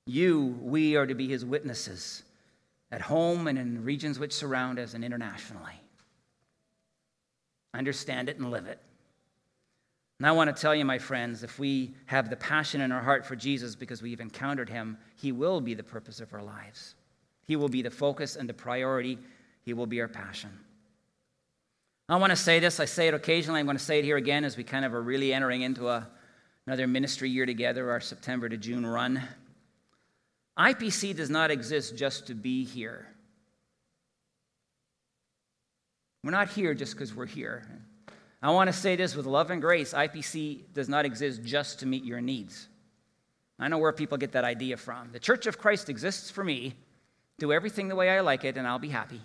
You, 0.07 0.57
we 0.61 0.95
are 0.95 1.05
to 1.05 1.15
be 1.15 1.27
his 1.27 1.45
witnesses 1.45 2.23
at 2.91 3.01
home 3.01 3.47
and 3.47 3.57
in 3.57 3.83
regions 3.83 4.17
which 4.17 4.33
surround 4.33 4.79
us 4.79 4.95
and 4.95 5.03
internationally. 5.03 5.81
Understand 7.75 8.29
it 8.29 8.37
and 8.37 8.51
live 8.51 8.67
it. 8.67 8.79
And 10.19 10.27
I 10.27 10.31
want 10.31 10.55
to 10.55 10.59
tell 10.59 10.73
you, 10.73 10.85
my 10.85 10.97
friends, 10.97 11.43
if 11.43 11.59
we 11.59 11.93
have 12.05 12.29
the 12.29 12.37
passion 12.37 12.79
in 12.81 12.91
our 12.91 13.01
heart 13.01 13.25
for 13.25 13.35
Jesus 13.35 13.75
because 13.75 14.01
we've 14.01 14.21
encountered 14.21 14.69
him, 14.69 14.97
he 15.15 15.33
will 15.33 15.59
be 15.59 15.73
the 15.73 15.83
purpose 15.83 16.21
of 16.21 16.33
our 16.33 16.41
lives. 16.41 16.95
He 17.43 17.57
will 17.57 17.67
be 17.67 17.81
the 17.81 17.91
focus 17.91 18.37
and 18.37 18.47
the 18.47 18.53
priority. 18.53 19.19
He 19.63 19.73
will 19.73 19.87
be 19.87 19.99
our 19.99 20.07
passion. 20.07 20.51
I 22.07 22.15
want 22.15 22.29
to 22.29 22.37
say 22.37 22.59
this. 22.59 22.79
I 22.79 22.85
say 22.85 23.07
it 23.07 23.13
occasionally. 23.13 23.59
I'm 23.59 23.65
going 23.65 23.77
to 23.77 23.83
say 23.83 23.99
it 23.99 24.05
here 24.05 24.17
again 24.17 24.45
as 24.45 24.55
we 24.55 24.63
kind 24.63 24.85
of 24.85 24.93
are 24.93 25.01
really 25.01 25.33
entering 25.33 25.63
into 25.63 25.89
a, 25.89 26.07
another 26.65 26.87
ministry 26.87 27.29
year 27.29 27.45
together, 27.45 27.91
our 27.91 27.99
September 27.99 28.47
to 28.47 28.57
June 28.57 28.85
run. 28.85 29.21
IPC 30.57 31.15
does 31.15 31.29
not 31.29 31.51
exist 31.51 31.97
just 31.97 32.27
to 32.27 32.33
be 32.33 32.63
here. 32.63 33.07
We're 36.25 36.31
not 36.31 36.49
here 36.49 36.73
just 36.73 36.93
because 36.93 37.13
we're 37.13 37.27
here. 37.27 37.61
I 38.41 38.49
want 38.49 38.67
to 38.67 38.73
say 38.73 38.95
this 38.95 39.15
with 39.15 39.27
love 39.27 39.51
and 39.51 39.61
grace 39.61 39.93
IPC 39.93 40.73
does 40.73 40.89
not 40.89 41.05
exist 41.05 41.43
just 41.43 41.81
to 41.81 41.85
meet 41.85 42.03
your 42.03 42.19
needs. 42.19 42.67
I 43.59 43.67
know 43.67 43.77
where 43.77 43.91
people 43.91 44.17
get 44.17 44.31
that 44.31 44.43
idea 44.43 44.75
from. 44.75 45.11
The 45.11 45.19
Church 45.19 45.45
of 45.45 45.59
Christ 45.59 45.87
exists 45.87 46.31
for 46.31 46.43
me. 46.43 46.73
Do 47.37 47.53
everything 47.53 47.89
the 47.89 47.95
way 47.95 48.09
I 48.09 48.21
like 48.21 48.43
it, 48.43 48.57
and 48.57 48.65
I'll 48.65 48.79
be 48.79 48.89
happy. 48.89 49.21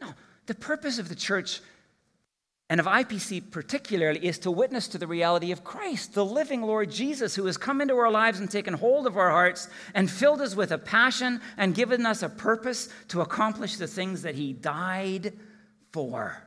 No, 0.00 0.14
the 0.46 0.54
purpose 0.54 1.00
of 1.00 1.08
the 1.08 1.16
church 1.16 1.60
and 2.70 2.78
of 2.78 2.86
IPC 2.86 3.50
particularly 3.50 4.24
is 4.24 4.38
to 4.40 4.52
witness 4.52 4.86
to 4.88 4.98
the 4.98 5.08
reality 5.08 5.50
of 5.50 5.64
Christ, 5.64 6.14
the 6.14 6.24
living 6.24 6.62
Lord 6.62 6.88
Jesus, 6.88 7.34
who 7.34 7.46
has 7.46 7.56
come 7.56 7.80
into 7.80 7.96
our 7.96 8.12
lives 8.12 8.38
and 8.38 8.48
taken 8.48 8.74
hold 8.74 9.08
of 9.08 9.16
our 9.16 9.30
hearts 9.30 9.68
and 9.92 10.08
filled 10.08 10.40
us 10.40 10.54
with 10.54 10.70
a 10.70 10.78
passion 10.78 11.40
and 11.56 11.74
given 11.74 12.06
us 12.06 12.22
a 12.22 12.28
purpose 12.28 12.90
to 13.08 13.22
accomplish 13.22 13.76
the 13.76 13.88
things 13.88 14.22
that 14.22 14.36
He 14.36 14.52
died 14.52 15.32
for. 15.94 16.42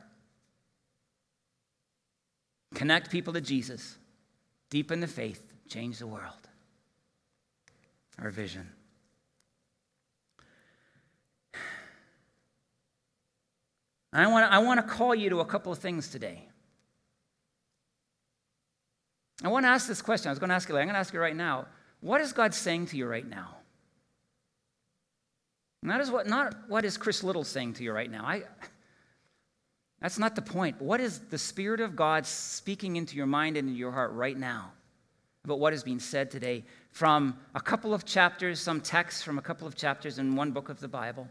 Connect 2.74 3.10
people 3.10 3.32
to 3.32 3.40
Jesus, 3.40 3.96
deepen 4.68 5.00
the 5.00 5.06
faith, 5.06 5.42
change 5.68 5.98
the 5.98 6.06
world. 6.06 6.50
Our 8.20 8.28
vision. 8.28 8.68
I 14.12 14.26
want, 14.26 14.52
I 14.52 14.58
want 14.58 14.80
to 14.80 14.86
call 14.86 15.14
you 15.14 15.30
to 15.30 15.40
a 15.40 15.46
couple 15.46 15.72
of 15.72 15.78
things 15.78 16.08
today. 16.08 16.46
I 19.42 19.48
want 19.48 19.64
to 19.64 19.68
ask 19.68 19.88
this 19.88 20.02
question. 20.02 20.28
I 20.28 20.32
was 20.32 20.38
going 20.38 20.50
to 20.50 20.56
ask 20.56 20.68
you 20.68 20.74
later. 20.74 20.82
I'm 20.82 20.88
going 20.88 20.94
to 20.94 21.00
ask 21.00 21.14
you 21.14 21.20
right 21.20 21.36
now. 21.36 21.68
What 22.00 22.20
is 22.20 22.34
God 22.34 22.52
saying 22.52 22.86
to 22.86 22.98
you 22.98 23.06
right 23.06 23.26
now? 23.26 23.56
Not, 25.82 26.06
what, 26.08 26.26
not 26.26 26.54
what 26.68 26.84
is 26.84 26.98
Chris 26.98 27.24
Little 27.24 27.44
saying 27.44 27.74
to 27.74 27.84
you 27.84 27.92
right 27.92 28.10
now. 28.10 28.24
I, 28.24 28.42
that's 30.00 30.18
not 30.18 30.36
the 30.36 30.42
point. 30.42 30.80
What 30.80 31.00
is 31.00 31.18
the 31.18 31.38
Spirit 31.38 31.80
of 31.80 31.96
God 31.96 32.24
speaking 32.24 32.96
into 32.96 33.16
your 33.16 33.26
mind 33.26 33.56
and 33.56 33.68
into 33.68 33.78
your 33.78 33.90
heart 33.90 34.12
right 34.12 34.36
now 34.36 34.72
about 35.44 35.58
what 35.58 35.72
is 35.72 35.82
being 35.82 35.98
said 35.98 36.30
today 36.30 36.64
from 36.90 37.36
a 37.54 37.60
couple 37.60 37.92
of 37.92 38.04
chapters, 38.04 38.60
some 38.60 38.80
texts 38.80 39.22
from 39.22 39.38
a 39.38 39.42
couple 39.42 39.66
of 39.66 39.74
chapters 39.74 40.18
in 40.18 40.36
one 40.36 40.52
book 40.52 40.68
of 40.68 40.78
the 40.78 40.88
Bible? 40.88 41.26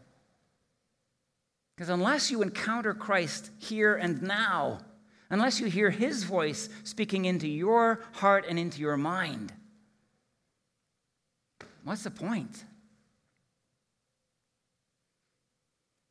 Because 1.75 1.89
unless 1.89 2.29
you 2.29 2.41
encounter 2.41 2.93
Christ 2.93 3.51
here 3.59 3.95
and 3.95 4.21
now, 4.21 4.79
unless 5.29 5.59
you 5.59 5.67
hear 5.67 5.89
his 5.89 6.23
voice 6.23 6.67
speaking 6.83 7.25
into 7.25 7.47
your 7.47 8.03
heart 8.13 8.45
and 8.49 8.59
into 8.59 8.81
your 8.81 8.97
mind, 8.97 9.53
what's 11.83 12.03
the 12.03 12.11
point? 12.11 12.63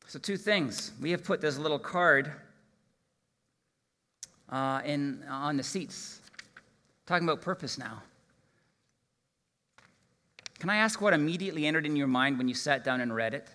So, 0.07 0.19
two 0.19 0.37
things. 0.37 0.93
We 1.01 1.11
have 1.11 1.25
put 1.25 1.41
this 1.41 1.57
little 1.57 1.79
card 1.79 2.31
uh, 4.49 4.81
in, 4.85 5.23
on 5.29 5.57
the 5.57 5.63
seats, 5.63 6.21
talking 7.05 7.27
about 7.27 7.41
purpose 7.41 7.77
now. 7.77 8.01
Can 10.59 10.69
I 10.69 10.77
ask 10.77 11.01
what 11.01 11.13
immediately 11.13 11.65
entered 11.67 11.85
in 11.85 11.95
your 11.95 12.07
mind 12.07 12.37
when 12.37 12.47
you 12.47 12.55
sat 12.55 12.83
down 12.83 13.01
and 13.01 13.13
read 13.13 13.33
it? 13.33 13.47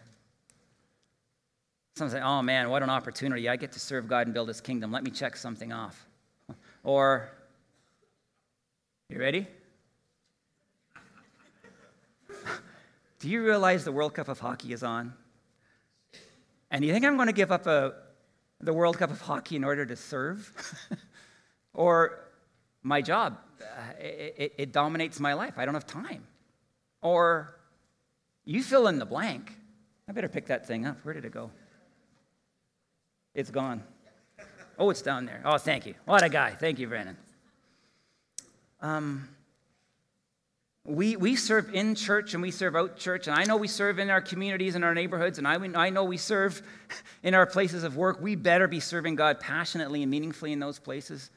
Some 1.96 2.08
say, 2.08 2.20
oh 2.20 2.42
man, 2.42 2.70
what 2.70 2.82
an 2.82 2.90
opportunity. 2.90 3.48
I 3.48 3.56
get 3.56 3.72
to 3.72 3.80
serve 3.80 4.08
God 4.08 4.26
and 4.26 4.34
build 4.34 4.48
his 4.48 4.60
kingdom. 4.60 4.92
Let 4.92 5.02
me 5.02 5.10
check 5.10 5.36
something 5.36 5.72
off. 5.72 6.06
Or, 6.84 7.30
you 9.08 9.16
ready? 9.20 9.46
Do 13.20 13.28
you 13.28 13.44
realize 13.44 13.84
the 13.84 13.92
World 13.92 14.14
Cup 14.14 14.26
of 14.26 14.40
Hockey 14.40 14.72
is 14.72 14.82
on? 14.82 15.14
And 16.72 16.84
you 16.84 16.92
think 16.92 17.04
I'm 17.04 17.14
going 17.14 17.28
to 17.28 17.32
give 17.32 17.52
up 17.52 17.68
a, 17.68 17.94
the 18.62 18.72
World 18.72 18.98
Cup 18.98 19.10
of 19.10 19.20
Hockey 19.20 19.56
in 19.56 19.64
order 19.64 19.84
to 19.84 19.96
serve? 19.96 20.88
or 21.74 22.20
my 22.82 23.02
job, 23.02 23.38
uh, 23.60 23.64
it, 24.00 24.34
it, 24.38 24.54
it 24.58 24.72
dominates 24.72 25.20
my 25.20 25.34
life. 25.34 25.54
I 25.56 25.64
don't 25.64 25.74
have 25.74 25.86
time. 25.86 26.24
Or 27.00 27.56
you 28.44 28.62
fill 28.62 28.86
in 28.86 28.98
the 28.98 29.06
blank. 29.06 29.52
I 30.08 30.12
better 30.12 30.28
pick 30.28 30.46
that 30.46 30.66
thing 30.66 30.86
up. 30.86 30.98
Where 31.04 31.14
did 31.14 31.24
it 31.24 31.32
go? 31.32 31.50
It's 33.34 33.50
gone. 33.50 33.82
Oh, 34.78 34.90
it's 34.90 35.02
down 35.02 35.26
there. 35.26 35.42
Oh, 35.44 35.58
thank 35.58 35.86
you. 35.86 35.94
What 36.04 36.22
a 36.22 36.28
guy. 36.28 36.50
Thank 36.50 36.78
you, 36.78 36.88
Brandon. 36.88 37.16
Um, 38.80 39.28
we, 40.84 41.14
we 41.14 41.36
serve 41.36 41.72
in 41.74 41.94
church 41.94 42.34
and 42.34 42.42
we 42.42 42.50
serve 42.50 42.74
out 42.74 42.96
church, 42.96 43.28
and 43.28 43.38
I 43.38 43.44
know 43.44 43.56
we 43.56 43.68
serve 43.68 44.00
in 44.00 44.10
our 44.10 44.20
communities 44.20 44.74
and 44.74 44.84
our 44.84 44.94
neighborhoods, 44.94 45.38
and 45.38 45.46
I, 45.46 45.54
I 45.74 45.90
know 45.90 46.04
we 46.04 46.16
serve 46.16 46.60
in 47.22 47.34
our 47.34 47.46
places 47.46 47.84
of 47.84 47.96
work. 47.96 48.20
We 48.20 48.34
better 48.34 48.66
be 48.66 48.80
serving 48.80 49.14
God 49.14 49.38
passionately 49.38 50.02
and 50.02 50.10
meaningfully 50.10 50.52
in 50.52 50.58
those 50.58 50.80
places. 50.80 51.30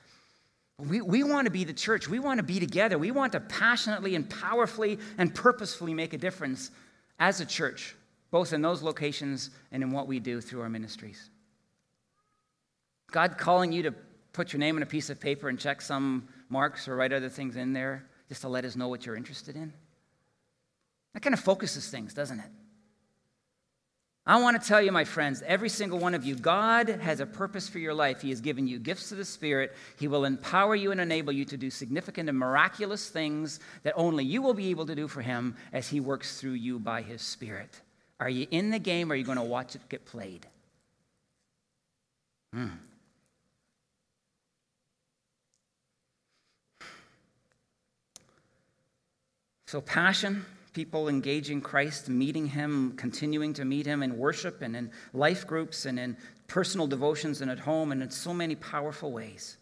We, 0.80 1.00
we 1.00 1.24
want 1.24 1.46
to 1.46 1.52
be 1.52 1.64
the 1.64 1.74
church. 1.74 2.10
We 2.10 2.20
want 2.20 2.40
to 2.40 2.44
be 2.44 2.60
together. 2.60 2.98
We 2.98 3.12
want 3.12 3.34
to 3.34 3.40
passionately 3.40 4.16
and 4.16 4.28
powerfully 4.28 5.00
and 5.18 5.34
purposefully 5.34 5.94
make 5.94 6.14
a 6.14 6.18
difference 6.18 6.72
as 7.20 7.40
a 7.40 7.46
church, 7.46 7.96
both 8.32 8.52
in 8.52 8.64
those 8.64 8.82
locations 8.82 9.52
and 9.72 9.84
in 9.84 9.92
what 9.92 10.08
we 10.08 10.20
do 10.20 10.42
through 10.42 10.62
our 10.62 10.70
ministries. 10.70 11.30
God 13.12 13.38
calling 13.38 13.72
you 13.72 13.84
to 13.84 13.94
put 14.34 14.52
your 14.52 14.60
name 14.60 14.76
on 14.76 14.82
a 14.82 14.88
piece 14.88 15.12
of 15.12 15.20
paper 15.20 15.48
and 15.50 15.58
check 15.58 15.82
some 15.82 16.28
marks 16.50 16.88
or 16.88 16.96
write 16.96 17.14
other 17.14 17.30
things 17.30 17.56
in 17.56 17.72
there 17.72 18.06
just 18.30 18.42
to 18.42 18.50
let 18.50 18.66
us 18.66 18.76
know 18.76 18.88
what 18.88 19.06
you're 19.06 19.16
interested 19.16 19.56
in? 19.56 19.74
That 21.14 21.22
kind 21.22 21.34
of 21.34 21.40
focuses 21.40 21.90
things, 21.90 22.14
doesn't 22.14 22.40
it? 22.40 22.52
I 24.28 24.42
want 24.42 24.60
to 24.60 24.68
tell 24.68 24.82
you, 24.82 24.92
my 24.92 25.04
friends, 25.04 25.44
every 25.46 25.70
single 25.70 26.00
one 26.00 26.16
of 26.16 26.26
you, 26.26 26.36
God 26.36 26.90
has 26.90 27.20
a 27.20 27.28
purpose 27.28 27.70
for 27.70 27.78
your 27.78 27.94
life. 27.94 28.22
He 28.22 28.30
has 28.30 28.42
given 28.42 28.68
you 28.68 28.80
gifts 28.80 29.12
of 29.12 29.20
the 29.20 29.26
Spirit. 29.26 29.76
He 30.00 30.08
will 30.08 30.26
empower 30.26 30.74
you 30.76 30.92
and 30.92 31.00
enable 31.00 31.32
you 31.32 31.46
to 31.46 31.58
do 31.58 31.70
significant 31.70 32.28
and 32.28 32.38
miraculous 32.38 33.08
things 33.08 33.60
that 33.84 33.94
only 33.96 34.26
you 34.26 34.42
will 34.42 34.56
be 34.56 34.72
able 34.72 34.88
to 34.88 34.96
do 34.96 35.08
for 35.08 35.22
Him 35.22 35.56
as 35.72 35.88
He 35.88 36.00
works 36.00 36.42
through 36.42 36.54
you 36.54 36.80
by 36.80 37.04
His 37.04 37.22
Spirit. 37.22 37.80
Are 38.20 38.30
you 38.30 38.48
in 38.50 38.72
the 38.72 38.80
game 38.80 39.12
or 39.12 39.14
are 39.14 39.18
you 39.18 39.24
going 39.24 39.38
to 39.38 39.44
watch 39.44 39.76
it 39.76 39.88
get 39.90 40.06
played? 40.06 40.48
Hmm. 42.52 42.70
So, 49.76 49.82
passion, 49.82 50.46
people 50.72 51.10
engaging 51.10 51.60
Christ, 51.60 52.08
meeting 52.08 52.48
Him, 52.48 52.94
continuing 52.96 53.52
to 53.56 53.66
meet 53.66 53.86
Him 53.86 54.04
in 54.04 54.18
worship 54.18 54.62
and 54.62 54.74
in 54.74 54.90
life 55.14 55.46
groups 55.46 55.86
and 55.86 56.00
in 56.00 56.16
personal 56.48 56.88
devotions 56.88 57.42
and 57.42 57.52
at 57.52 57.60
home 57.60 57.92
and 57.92 58.02
in 58.02 58.10
so 58.10 58.34
many 58.34 58.56
powerful 58.56 59.12
ways. 59.12 59.58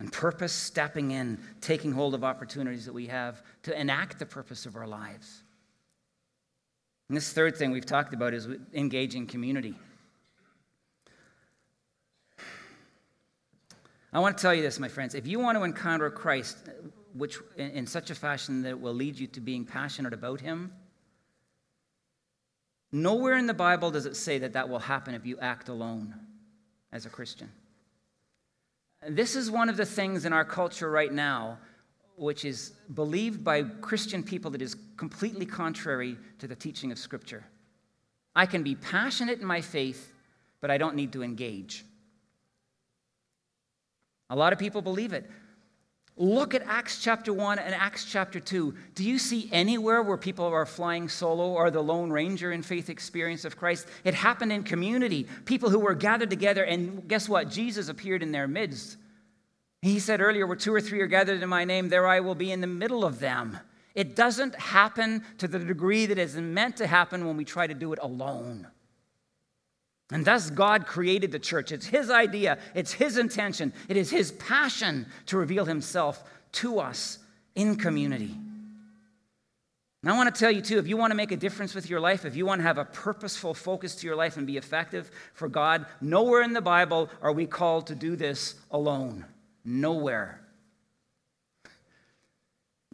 And 0.00 0.12
purpose, 0.12 0.52
stepping 0.52 1.12
in, 1.12 1.38
taking 1.62 1.92
hold 1.92 2.14
of 2.14 2.24
opportunities 2.24 2.84
that 2.84 2.92
we 2.92 3.06
have 3.06 3.42
to 3.62 3.80
enact 3.80 4.18
the 4.18 4.26
purpose 4.26 4.66
of 4.66 4.76
our 4.76 4.86
lives. 4.86 5.42
And 7.08 7.16
this 7.16 7.32
third 7.32 7.56
thing 7.56 7.70
we've 7.70 7.86
talked 7.86 8.12
about 8.12 8.34
is 8.34 8.48
engaging 8.74 9.26
community. 9.26 9.76
I 14.12 14.18
want 14.20 14.36
to 14.36 14.42
tell 14.42 14.54
you 14.54 14.60
this, 14.60 14.78
my 14.78 14.88
friends. 14.88 15.14
If 15.14 15.26
you 15.26 15.38
want 15.38 15.56
to 15.56 15.64
encounter 15.64 16.10
Christ, 16.10 16.58
which 17.14 17.38
in, 17.56 17.70
in 17.70 17.86
such 17.86 18.10
a 18.10 18.14
fashion 18.14 18.62
that 18.62 18.70
it 18.70 18.80
will 18.80 18.94
lead 18.94 19.18
you 19.18 19.26
to 19.28 19.40
being 19.40 19.64
passionate 19.64 20.12
about 20.12 20.40
Him, 20.40 20.72
nowhere 22.92 23.36
in 23.36 23.46
the 23.46 23.54
Bible 23.54 23.90
does 23.90 24.06
it 24.06 24.16
say 24.16 24.38
that 24.38 24.52
that 24.54 24.68
will 24.68 24.78
happen 24.78 25.14
if 25.14 25.26
you 25.26 25.38
act 25.38 25.68
alone 25.68 26.14
as 26.92 27.06
a 27.06 27.10
Christian. 27.10 27.50
This 29.08 29.36
is 29.36 29.50
one 29.50 29.68
of 29.68 29.76
the 29.76 29.86
things 29.86 30.24
in 30.24 30.32
our 30.32 30.44
culture 30.44 30.90
right 30.90 31.12
now 31.12 31.58
which 32.16 32.44
is 32.44 32.72
believed 32.94 33.44
by 33.44 33.62
Christian 33.62 34.22
people 34.22 34.50
that 34.50 34.62
is 34.62 34.76
completely 34.96 35.46
contrary 35.46 36.16
to 36.40 36.48
the 36.48 36.56
teaching 36.56 36.90
of 36.90 36.98
Scripture. 36.98 37.44
I 38.34 38.46
can 38.46 38.62
be 38.62 38.74
passionate 38.74 39.38
in 39.38 39.46
my 39.46 39.60
faith, 39.60 40.12
but 40.60 40.70
I 40.70 40.78
don't 40.78 40.96
need 40.96 41.12
to 41.12 41.22
engage. 41.22 41.84
A 44.30 44.36
lot 44.36 44.52
of 44.52 44.58
people 44.58 44.82
believe 44.82 45.12
it. 45.12 45.30
Look 46.20 46.52
at 46.52 46.62
Acts 46.66 47.00
chapter 47.00 47.32
1 47.32 47.60
and 47.60 47.72
Acts 47.72 48.04
chapter 48.04 48.40
2. 48.40 48.74
Do 48.96 49.04
you 49.04 49.20
see 49.20 49.48
anywhere 49.52 50.02
where 50.02 50.16
people 50.16 50.44
are 50.46 50.66
flying 50.66 51.08
solo 51.08 51.50
or 51.50 51.70
the 51.70 51.80
Lone 51.80 52.10
Ranger 52.10 52.50
in 52.50 52.62
faith 52.62 52.90
experience 52.90 53.44
of 53.44 53.56
Christ? 53.56 53.86
It 54.02 54.14
happened 54.14 54.52
in 54.52 54.64
community. 54.64 55.28
People 55.44 55.70
who 55.70 55.78
were 55.78 55.94
gathered 55.94 56.28
together, 56.28 56.64
and 56.64 57.06
guess 57.06 57.28
what? 57.28 57.48
Jesus 57.50 57.88
appeared 57.88 58.24
in 58.24 58.32
their 58.32 58.48
midst. 58.48 58.96
He 59.80 60.00
said 60.00 60.20
earlier, 60.20 60.44
Where 60.44 60.56
two 60.56 60.74
or 60.74 60.80
three 60.80 61.00
are 61.02 61.06
gathered 61.06 61.40
in 61.40 61.48
my 61.48 61.64
name, 61.64 61.88
there 61.88 62.08
I 62.08 62.18
will 62.18 62.34
be 62.34 62.50
in 62.50 62.60
the 62.60 62.66
middle 62.66 63.04
of 63.04 63.20
them. 63.20 63.56
It 63.94 64.16
doesn't 64.16 64.56
happen 64.56 65.22
to 65.38 65.46
the 65.46 65.60
degree 65.60 66.06
that 66.06 66.18
is 66.18 66.34
meant 66.34 66.78
to 66.78 66.88
happen 66.88 67.26
when 67.26 67.36
we 67.36 67.44
try 67.44 67.68
to 67.68 67.74
do 67.74 67.92
it 67.92 68.00
alone. 68.02 68.66
And 70.10 70.24
thus, 70.24 70.50
God 70.50 70.86
created 70.86 71.32
the 71.32 71.38
church. 71.38 71.70
It's 71.70 71.86
His 71.86 72.10
idea, 72.10 72.58
it's 72.74 72.92
His 72.92 73.18
intention, 73.18 73.72
it 73.88 73.96
is 73.96 74.10
His 74.10 74.32
passion 74.32 75.06
to 75.26 75.36
reveal 75.36 75.66
Himself 75.66 76.24
to 76.52 76.80
us 76.80 77.18
in 77.54 77.76
community. 77.76 78.34
And 80.02 80.12
I 80.12 80.16
want 80.16 80.32
to 80.32 80.38
tell 80.38 80.50
you, 80.50 80.62
too, 80.62 80.78
if 80.78 80.86
you 80.86 80.96
want 80.96 81.10
to 81.10 81.16
make 81.16 81.32
a 81.32 81.36
difference 81.36 81.74
with 81.74 81.90
your 81.90 81.98
life, 81.98 82.24
if 82.24 82.36
you 82.36 82.46
want 82.46 82.60
to 82.60 82.62
have 82.62 82.78
a 82.78 82.84
purposeful 82.84 83.52
focus 83.52 83.96
to 83.96 84.06
your 84.06 84.14
life 84.14 84.36
and 84.36 84.46
be 84.46 84.56
effective 84.56 85.10
for 85.34 85.48
God, 85.48 85.86
nowhere 86.00 86.42
in 86.42 86.52
the 86.52 86.60
Bible 86.60 87.10
are 87.20 87.32
we 87.32 87.46
called 87.46 87.88
to 87.88 87.96
do 87.96 88.14
this 88.14 88.54
alone. 88.70 89.24
Nowhere. 89.64 90.40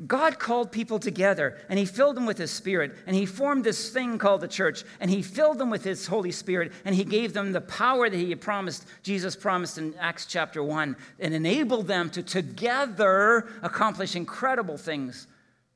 God 0.06 0.40
called 0.40 0.72
people 0.72 0.98
together 0.98 1.56
and 1.68 1.78
he 1.78 1.84
filled 1.84 2.16
them 2.16 2.26
with 2.26 2.36
his 2.36 2.50
spirit 2.50 2.96
and 3.06 3.14
he 3.14 3.26
formed 3.26 3.62
this 3.62 3.90
thing 3.90 4.18
called 4.18 4.40
the 4.40 4.48
church 4.48 4.82
and 4.98 5.08
he 5.08 5.22
filled 5.22 5.58
them 5.58 5.70
with 5.70 5.84
his 5.84 6.08
Holy 6.08 6.32
Spirit 6.32 6.72
and 6.84 6.96
he 6.96 7.04
gave 7.04 7.32
them 7.32 7.52
the 7.52 7.60
power 7.60 8.10
that 8.10 8.16
he 8.16 8.34
promised, 8.34 8.86
Jesus 9.04 9.36
promised 9.36 9.78
in 9.78 9.94
Acts 10.00 10.26
chapter 10.26 10.64
1, 10.64 10.96
and 11.20 11.32
enabled 11.32 11.86
them 11.86 12.10
to 12.10 12.24
together 12.24 13.46
accomplish 13.62 14.16
incredible 14.16 14.76
things 14.76 15.28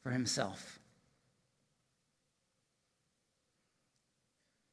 for 0.02 0.10
himself. 0.10 0.80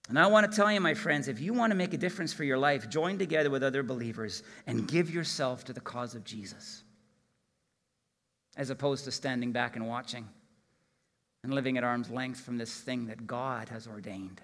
And 0.09 0.17
I 0.17 0.25
want 0.27 0.49
to 0.49 0.55
tell 0.55 0.71
you, 0.71 0.81
my 0.81 0.95
friends, 0.95 1.27
if 1.27 1.39
you 1.39 1.53
want 1.53 1.69
to 1.69 1.75
make 1.75 1.93
a 1.93 1.97
difference 1.97 2.33
for 2.33 2.43
your 2.43 2.57
life, 2.57 2.89
join 2.89 3.19
together 3.19 3.51
with 3.51 3.63
other 3.63 3.83
believers 3.83 4.41
and 4.65 4.87
give 4.87 5.13
yourself 5.13 5.65
to 5.65 5.73
the 5.73 5.81
cause 5.81 6.15
of 6.15 6.23
Jesus 6.23 6.84
as 8.57 8.69
opposed 8.69 9.05
to 9.05 9.11
standing 9.11 9.51
back 9.51 9.75
and 9.75 9.87
watching 9.87 10.27
and 11.43 11.53
living 11.53 11.77
at 11.77 11.83
arm's 11.83 12.09
length 12.09 12.39
from 12.39 12.57
this 12.57 12.73
thing 12.75 13.07
that 13.07 13.27
God 13.27 13.69
has 13.69 13.87
ordained. 13.87 14.41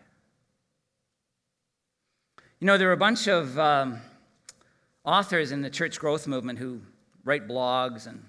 You 2.60 2.68
know, 2.68 2.78
there 2.78 2.90
are 2.90 2.94
a 2.94 2.98
bunch 2.98 3.28
of 3.28 3.58
um, 3.58 4.00
authors 5.04 5.52
in 5.52 5.62
the 5.62 5.70
church 5.70 6.00
growth 6.00 6.28
movement 6.28 6.60
who 6.60 6.82
write 7.24 7.48
blogs 7.48 8.06
and 8.06 8.24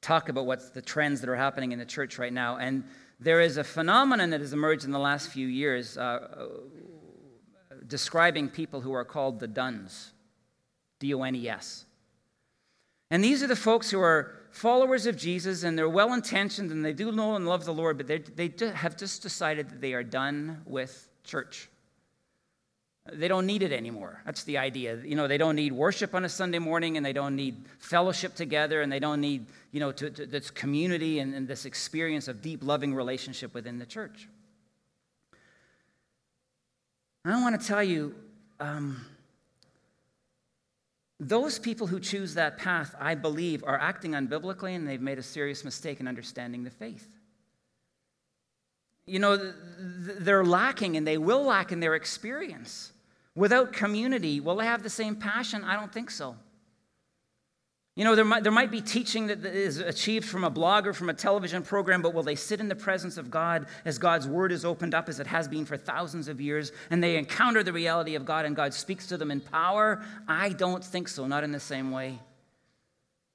talk 0.00 0.28
about 0.28 0.46
what's 0.46 0.70
the 0.70 0.82
trends 0.82 1.20
that 1.20 1.30
are 1.30 1.36
happening 1.36 1.72
in 1.72 1.78
the 1.78 1.84
church 1.84 2.18
right 2.18 2.32
now. 2.32 2.56
And 2.56 2.84
there 3.20 3.40
is 3.40 3.56
a 3.56 3.64
phenomenon 3.64 4.30
that 4.30 4.40
has 4.40 4.52
emerged 4.52 4.84
in 4.84 4.90
the 4.90 4.98
last 4.98 5.30
few 5.30 5.46
years 5.46 5.96
uh, 5.96 6.48
describing 7.86 8.48
people 8.48 8.80
who 8.80 8.92
are 8.92 9.04
called 9.04 9.38
the 9.38 9.46
Dones, 9.46 10.12
D 10.98 11.14
O 11.14 11.22
N 11.22 11.34
E 11.34 11.48
S. 11.48 11.84
And 13.10 13.22
these 13.22 13.42
are 13.42 13.46
the 13.46 13.56
folks 13.56 13.90
who 13.90 14.00
are 14.00 14.34
followers 14.56 15.06
of 15.06 15.16
Jesus 15.16 15.64
and 15.64 15.76
they're 15.76 15.88
well 15.88 16.14
intentioned 16.14 16.70
and 16.70 16.84
they 16.84 16.94
do 16.94 17.12
know 17.12 17.36
and 17.36 17.46
love 17.46 17.64
the 17.66 17.74
Lord, 17.74 17.98
but 17.98 18.06
they 18.06 18.52
have 18.74 18.96
just 18.96 19.22
decided 19.22 19.68
that 19.68 19.80
they 19.80 19.92
are 19.92 20.02
done 20.02 20.62
with 20.64 21.08
church. 21.24 21.68
They 23.12 23.28
don't 23.28 23.46
need 23.46 23.62
it 23.62 23.70
anymore. 23.70 24.20
That's 24.24 24.44
the 24.44 24.58
idea. 24.58 24.96
You 25.04 25.14
know, 25.14 25.28
they 25.28 25.38
don't 25.38 25.54
need 25.56 25.72
worship 25.72 26.14
on 26.14 26.24
a 26.24 26.28
Sunday 26.28 26.58
morning 26.58 26.96
and 26.96 27.04
they 27.04 27.12
don't 27.12 27.36
need 27.36 27.66
fellowship 27.78 28.34
together 28.34 28.80
and 28.80 28.90
they 28.90 28.98
don't 28.98 29.20
need, 29.20 29.46
you 29.72 29.78
know, 29.78 29.92
to, 29.92 30.10
to 30.10 30.26
this 30.26 30.50
community 30.50 31.20
and, 31.20 31.34
and, 31.34 31.46
this 31.46 31.66
experience 31.66 32.26
of 32.26 32.42
deep, 32.42 32.64
loving 32.64 32.94
relationship 32.94 33.54
within 33.54 33.78
the 33.78 33.86
church. 33.86 34.26
I 37.24 37.40
want 37.42 37.60
to 37.60 37.64
tell 37.64 37.84
you, 37.84 38.14
um, 38.58 39.04
those 41.18 41.58
people 41.58 41.86
who 41.86 41.98
choose 41.98 42.34
that 42.34 42.58
path, 42.58 42.94
I 43.00 43.14
believe, 43.14 43.64
are 43.64 43.78
acting 43.78 44.12
unbiblically 44.12 44.76
and 44.76 44.86
they've 44.86 45.00
made 45.00 45.18
a 45.18 45.22
serious 45.22 45.64
mistake 45.64 46.00
in 46.00 46.08
understanding 46.08 46.62
the 46.62 46.70
faith. 46.70 47.16
You 49.06 49.20
know, 49.20 49.52
they're 49.78 50.44
lacking 50.44 50.96
and 50.96 51.06
they 51.06 51.16
will 51.16 51.44
lack 51.44 51.72
in 51.72 51.80
their 51.80 51.94
experience. 51.94 52.92
Without 53.34 53.72
community, 53.72 54.40
will 54.40 54.56
they 54.56 54.66
have 54.66 54.82
the 54.82 54.90
same 54.90 55.16
passion? 55.16 55.64
I 55.64 55.76
don't 55.76 55.92
think 55.92 56.10
so. 56.10 56.36
You 57.96 58.04
know, 58.04 58.14
there 58.14 58.26
might, 58.26 58.42
there 58.42 58.52
might 58.52 58.70
be 58.70 58.82
teaching 58.82 59.28
that 59.28 59.42
is 59.46 59.78
achieved 59.78 60.28
from 60.28 60.44
a 60.44 60.50
blog 60.50 60.86
or 60.86 60.92
from 60.92 61.08
a 61.08 61.14
television 61.14 61.62
program, 61.62 62.02
but 62.02 62.12
will 62.12 62.22
they 62.22 62.34
sit 62.34 62.60
in 62.60 62.68
the 62.68 62.76
presence 62.76 63.16
of 63.16 63.30
God 63.30 63.66
as 63.86 63.96
God's 63.96 64.28
word 64.28 64.52
is 64.52 64.66
opened 64.66 64.94
up 64.94 65.08
as 65.08 65.18
it 65.18 65.26
has 65.26 65.48
been 65.48 65.64
for 65.64 65.78
thousands 65.78 66.28
of 66.28 66.38
years 66.38 66.72
and 66.90 67.02
they 67.02 67.16
encounter 67.16 67.62
the 67.62 67.72
reality 67.72 68.14
of 68.14 68.26
God 68.26 68.44
and 68.44 68.54
God 68.54 68.74
speaks 68.74 69.06
to 69.06 69.16
them 69.16 69.30
in 69.30 69.40
power? 69.40 70.04
I 70.28 70.50
don't 70.50 70.84
think 70.84 71.08
so, 71.08 71.26
not 71.26 71.42
in 71.42 71.52
the 71.52 71.60
same 71.60 71.90
way. 71.90 72.18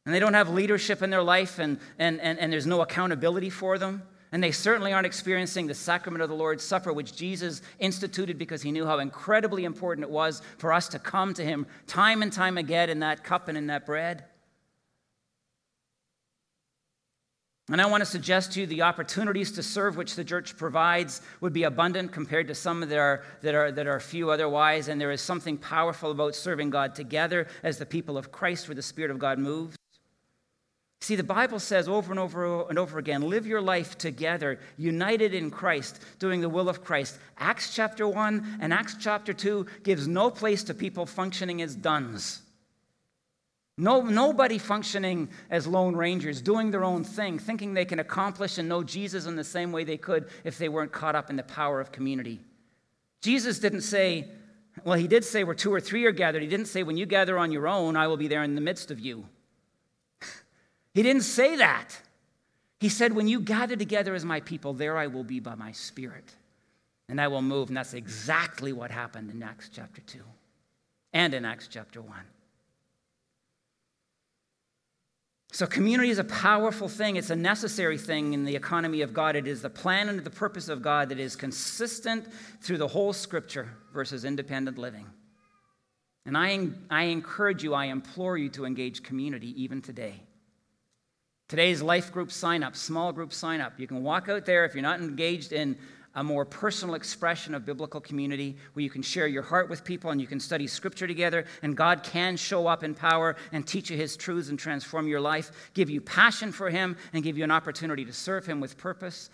And 0.06 0.14
they 0.14 0.20
don't 0.20 0.36
have 0.36 0.50
leadership 0.52 1.02
in 1.02 1.10
their 1.10 1.24
life 1.24 1.58
and, 1.58 1.80
and, 1.98 2.22
and, 2.22 2.38
and 2.38 2.54
there's 2.54 2.68
no 2.68 2.82
accountability 2.82 3.50
for 3.50 3.80
them. 3.80 4.04
And 4.32 4.44
they 4.44 4.52
certainly 4.52 4.94
aren't 4.94 5.08
experiencing 5.08 5.66
the 5.66 5.74
sacrament 5.74 6.22
of 6.22 6.30
the 6.30 6.36
Lord's 6.36 6.64
Supper, 6.64 6.94
which 6.94 7.16
Jesus 7.16 7.64
instituted 7.80 8.38
because 8.38 8.62
he 8.62 8.72
knew 8.72 8.86
how 8.86 9.00
incredibly 9.00 9.66
important 9.66 10.06
it 10.06 10.12
was 10.12 10.44
for 10.60 10.72
us 10.72 10.88
to 10.90 11.00
come 11.00 11.34
to 11.34 11.44
him 11.44 11.66
time 11.88 12.22
and 12.22 12.32
time 12.32 12.60
again 12.60 12.92
in 12.92 13.00
that 13.00 13.24
cup 13.24 13.48
and 13.48 13.58
in 13.58 13.68
that 13.68 13.88
bread. 13.88 14.26
And 17.70 17.82
I 17.82 17.86
want 17.86 18.02
to 18.02 18.06
suggest 18.06 18.54
to 18.54 18.62
you 18.62 18.68
the 18.68 18.82
opportunities 18.82 19.52
to 19.54 19.64
serve 19.64 19.96
which 19.96 20.16
the 20.16 20.24
church 20.24 20.58
provides 20.58 21.22
would 21.40 21.54
be 21.54 21.64
abundant 21.64 22.12
compared 22.12 22.48
to 22.48 22.56
some 22.56 22.82
that 22.82 22.98
are, 22.98 23.24
that, 23.42 23.56
are, 23.56 23.72
that 23.72 23.88
are 23.88 24.00
few 24.00 24.30
otherwise. 24.32 24.88
And 24.88 25.00
there 25.00 25.12
is 25.12 25.22
something 25.22 25.58
powerful 25.58 26.12
about 26.12 26.36
serving 26.36 26.70
God 26.72 26.96
together 26.96 27.48
as 27.64 27.78
the 27.78 27.86
people 27.86 28.18
of 28.18 28.32
Christ 28.32 28.68
where 28.68 28.76
the 28.76 28.82
Spirit 28.82 29.12
of 29.12 29.20
God 29.20 29.40
moves. 29.40 29.78
See, 31.02 31.16
the 31.16 31.24
Bible 31.24 31.60
says 31.60 31.88
over 31.88 32.12
and 32.12 32.20
over 32.20 32.70
and 32.70 32.78
over 32.78 33.00
again 33.00 33.22
live 33.22 33.48
your 33.48 33.62
life 33.62 33.98
together, 33.98 34.60
united 34.78 35.34
in 35.34 35.50
Christ, 35.50 36.00
doing 36.20 36.42
the 36.42 36.50
will 36.50 36.70
of 36.70 36.84
Christ. 36.84 37.18
Acts 37.40 37.74
chapter 37.74 38.08
1 38.08 38.60
and 38.62 38.72
Acts 38.72 38.96
chapter 39.00 39.34
2 39.34 39.66
gives 39.84 40.08
no 40.08 40.30
place 40.30 40.64
to 40.66 40.76
people 40.76 41.08
functioning 41.08 41.62
as 41.62 41.76
dones. 41.76 42.44
No, 43.82 44.02
nobody 44.02 44.60
functioning 44.60 45.28
as 45.50 45.66
lone 45.66 45.96
rangers, 45.96 46.40
doing 46.40 46.70
their 46.70 46.84
own 46.84 47.04
thing, 47.04 47.40
thinking 47.40 47.74
they 47.74 47.84
can 47.84 47.98
accomplish 47.98 48.60
and 48.60 48.70
know 48.70 48.84
Jesus 48.84 49.26
in 49.26 49.36
the 49.36 49.44
same 49.44 49.72
way 49.72 49.84
they 49.84 49.98
could 49.98 50.30
if 50.44 50.60
they 50.60 50.70
weren't 50.70 50.92
caught 50.92 51.16
up 51.16 51.32
in 51.32 51.36
the 51.36 51.42
power 51.42 51.82
of 51.82 51.92
community. 51.92 52.42
Jesus 53.22 53.58
didn't 53.58 53.82
say, 53.82 54.28
well, 54.84 55.00
he 55.00 55.08
did 55.08 55.26
say 55.26 55.44
where 55.44 55.56
two 55.56 55.74
or 55.74 55.80
three 55.80 56.06
are 56.06 56.12
gathered. 56.12 56.44
He 56.44 56.48
didn't 56.48 56.68
say, 56.68 56.84
when 56.84 56.96
you 56.96 57.08
gather 57.08 57.40
on 57.40 57.52
your 57.52 57.68
own, 57.68 57.96
I 57.96 58.06
will 58.06 58.18
be 58.18 58.28
there 58.28 58.44
in 58.44 58.54
the 58.54 58.62
midst 58.62 58.92
of 58.92 59.00
you. 59.00 59.26
he 60.94 61.02
didn't 61.02 61.24
say 61.24 61.56
that. 61.56 62.00
He 62.80 62.90
said, 62.90 63.14
when 63.14 63.28
you 63.28 63.40
gather 63.40 63.76
together 63.76 64.14
as 64.14 64.24
my 64.24 64.42
people, 64.42 64.74
there 64.74 64.96
I 64.96 65.08
will 65.08 65.24
be 65.24 65.40
by 65.40 65.56
my 65.56 65.72
spirit. 65.72 66.36
And 67.10 67.20
I 67.20 67.30
will 67.30 67.42
move. 67.42 67.70
And 67.70 67.78
that's 67.78 67.96
exactly 67.96 68.74
what 68.74 68.92
happened 68.92 69.32
in 69.32 69.42
Acts 69.42 69.72
chapter 69.74 70.02
2 70.02 70.20
and 71.14 71.34
in 71.34 71.46
Acts 71.46 71.68
chapter 71.68 72.00
1. 72.00 72.16
So, 75.54 75.68
community 75.68 76.10
is 76.10 76.18
a 76.18 76.24
powerful 76.24 76.88
thing. 76.88 77.18
It's 77.18 77.30
a 77.30 77.36
necessary 77.36 77.98
thing 77.98 78.34
in 78.34 78.46
the 78.46 78.56
economy 78.56 79.02
of 79.02 79.14
God. 79.14 79.36
It 79.36 79.48
is 79.48 79.62
the 79.62 79.70
plan 79.70 80.08
and 80.08 80.24
the 80.24 80.30
purpose 80.30 80.70
of 80.70 80.82
God 80.82 81.10
that 81.10 81.20
is 81.20 81.36
consistent 81.36 82.26
through 82.62 82.78
the 82.78 82.88
whole 82.88 83.12
scripture 83.12 83.70
versus 83.94 84.24
independent 84.24 84.78
living. 84.78 85.06
And 86.26 86.38
I, 86.38 86.70
I 86.90 87.04
encourage 87.04 87.64
you, 87.64 87.74
I 87.74 87.86
implore 87.86 88.38
you 88.38 88.48
to 88.50 88.66
engage 88.66 89.04
community 89.04 89.62
even 89.62 89.82
today. 89.82 90.24
Today's 91.50 91.82
life 91.82 92.14
group 92.14 92.32
sign 92.32 92.64
up, 92.64 92.78
small 92.78 93.12
group 93.12 93.34
sign 93.34 93.60
up. 93.60 93.78
You 93.78 93.88
can 93.88 94.04
walk 94.04 94.30
out 94.30 94.46
there 94.46 94.64
if 94.64 94.74
you're 94.74 94.82
not 94.82 95.02
engaged 95.02 95.52
in 95.52 95.78
a 96.16 96.24
more 96.24 96.46
personal 96.46 96.96
expression 96.96 97.56
of 97.56 97.66
biblical 97.66 98.02
community 98.02 98.58
where 98.74 98.84
you 98.84 98.90
can 98.90 99.02
share 99.02 99.28
your 99.28 99.44
heart 99.44 99.70
with 99.70 99.84
people 99.84 100.12
and 100.12 100.20
you 100.20 100.28
can 100.28 100.40
study 100.40 100.68
scripture 100.68 101.08
together, 101.08 101.46
and 101.62 101.78
God 101.78 102.04
can 102.04 102.36
show 102.36 102.68
up 102.68 102.84
in 102.84 102.94
power 102.94 103.38
and 103.52 103.66
teach 103.66 103.90
you 103.90 103.98
his 103.98 104.18
truths 104.18 104.50
and 104.50 104.60
transform 104.60 105.08
your 105.08 105.22
life, 105.22 105.52
give 105.74 105.90
you 105.90 106.02
passion 106.02 106.52
for 106.52 106.70
him, 106.70 106.98
and 107.14 107.24
give 107.24 107.38
you 107.38 107.44
an 107.44 107.52
opportunity 107.52 108.04
to 108.04 108.14
serve 108.14 108.46
him 108.46 108.60
with 108.60 108.78
purpose. 108.78 109.30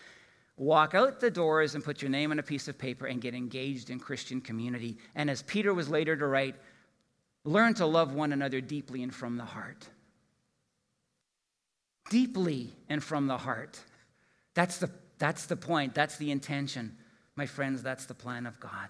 Walk 0.55 0.93
out 0.95 1.19
the 1.19 1.31
doors 1.31 1.75
and 1.75 1.83
put 1.83 2.01
your 2.01 2.09
name 2.09 2.31
on 2.31 2.39
a 2.39 2.43
piece 2.43 2.67
of 2.67 2.77
paper 2.77 3.05
and 3.05 3.21
get 3.21 3.33
engaged 3.33 3.89
in 3.89 3.99
Christian 3.99 4.41
community. 4.41 4.97
And 5.15 5.29
as 5.29 5.41
Peter 5.43 5.73
was 5.73 5.89
later 5.89 6.15
to 6.15 6.27
write, 6.27 6.55
learn 7.43 7.73
to 7.75 7.85
love 7.85 8.13
one 8.13 8.33
another 8.33 8.61
deeply 8.61 9.03
and 9.03 9.13
from 9.13 9.37
the 9.37 9.45
heart. 9.45 9.87
Deeply 12.09 12.73
and 12.87 13.03
from 13.03 13.27
the 13.27 13.37
heart. 13.37 13.79
That's 14.53 14.77
the 14.77 14.89
that's 15.19 15.45
the 15.45 15.55
point. 15.55 15.93
That's 15.93 16.17
the 16.17 16.31
intention. 16.31 16.95
My 17.35 17.45
friends, 17.45 17.83
that's 17.83 18.05
the 18.05 18.13
plan 18.13 18.45
of 18.45 18.59
God. 18.59 18.89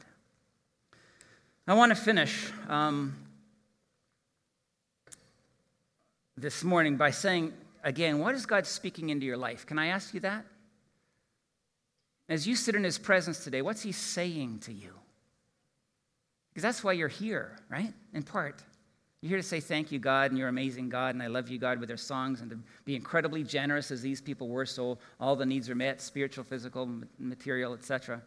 I 1.68 1.74
want 1.74 1.90
to 1.90 1.96
finish 1.96 2.50
um, 2.70 3.14
this 6.38 6.64
morning 6.64 6.96
by 6.96 7.12
saying, 7.12 7.52
again, 7.84 8.20
what 8.20 8.36
is 8.36 8.46
God 8.46 8.66
speaking 8.66 9.10
into 9.10 9.26
your 9.26 9.36
life? 9.36 9.66
Can 9.66 9.78
I 9.78 9.88
ask 9.88 10.14
you 10.14 10.22
that? 10.22 10.46
As 12.30 12.48
you 12.48 12.56
sit 12.56 12.76
in 12.76 12.86
His 12.86 12.98
presence 12.98 13.44
today, 13.44 13.62
what's 13.62 13.82
He 13.82 13.92
saying 13.92 14.60
to 14.60 14.74
you? 14.74 14.94
Because 16.50 16.64
that's 16.64 16.84
why 16.84 16.94
you're 16.94 17.08
here, 17.10 17.58
right? 17.70 17.94
In 18.14 18.24
part. 18.24 18.64
You're 19.22 19.30
here 19.30 19.38
to 19.38 19.44
say 19.44 19.60
thank 19.60 19.92
you, 19.92 19.98
God, 19.98 20.30
and 20.30 20.38
you're 20.38 20.48
amazing, 20.48 20.90
God, 20.90 21.16
and 21.16 21.24
I 21.24 21.28
love 21.28 21.50
you, 21.50 21.58
God, 21.58 21.80
with 21.80 21.88
their 21.88 21.98
songs, 21.98 22.42
and 22.42 22.52
to 22.52 22.60
be 22.86 22.96
incredibly 22.96 23.44
generous 23.44 23.90
as 23.90 24.02
these 24.02 24.22
people 24.22 24.48
were, 24.48 24.66
so 24.66 25.00
all 25.20 25.36
the 25.36 25.46
needs 25.46 25.70
are 25.70 25.76
met 25.76 26.02
spiritual, 26.02 26.44
physical, 26.44 26.88
material, 27.18 27.74
etc. 27.74 28.22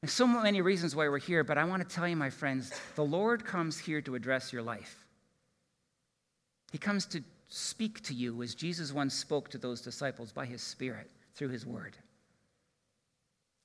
There's 0.00 0.12
so 0.12 0.26
many 0.26 0.60
reasons 0.62 0.96
why 0.96 1.08
we're 1.08 1.18
here, 1.18 1.44
but 1.44 1.58
I 1.58 1.64
want 1.64 1.88
to 1.88 1.94
tell 1.94 2.08
you, 2.08 2.16
my 2.16 2.30
friends, 2.30 2.72
the 2.96 3.04
Lord 3.04 3.44
comes 3.44 3.78
here 3.78 4.00
to 4.00 4.16
address 4.16 4.52
your 4.52 4.62
life. 4.62 5.04
He 6.72 6.78
comes 6.78 7.06
to 7.06 7.22
speak 7.48 8.02
to 8.02 8.14
you 8.14 8.42
as 8.42 8.56
Jesus 8.56 8.92
once 8.92 9.14
spoke 9.14 9.48
to 9.50 9.58
those 9.58 9.80
disciples 9.80 10.32
by 10.32 10.44
his 10.44 10.60
Spirit 10.60 11.08
through 11.36 11.48
his 11.50 11.64
word. 11.64 11.96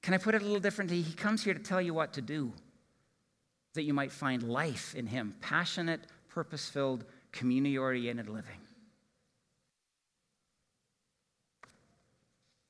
Can 0.03 0.13
I 0.13 0.17
put 0.17 0.35
it 0.35 0.41
a 0.41 0.45
little 0.45 0.59
differently? 0.59 1.01
He 1.01 1.13
comes 1.13 1.43
here 1.43 1.55
to 1.55 1.59
tell 1.59 1.81
you 1.81 1.93
what 1.93 2.13
to 2.13 2.21
do, 2.21 2.53
that 3.73 3.83
you 3.83 3.93
might 3.93 4.11
find 4.11 4.43
life 4.43 4.93
in 4.95 5.07
him, 5.07 5.35
passionate, 5.41 6.01
purpose 6.33 6.69
filled, 6.69 7.05
community 7.31 7.77
oriented 7.77 8.29
living. 8.29 8.59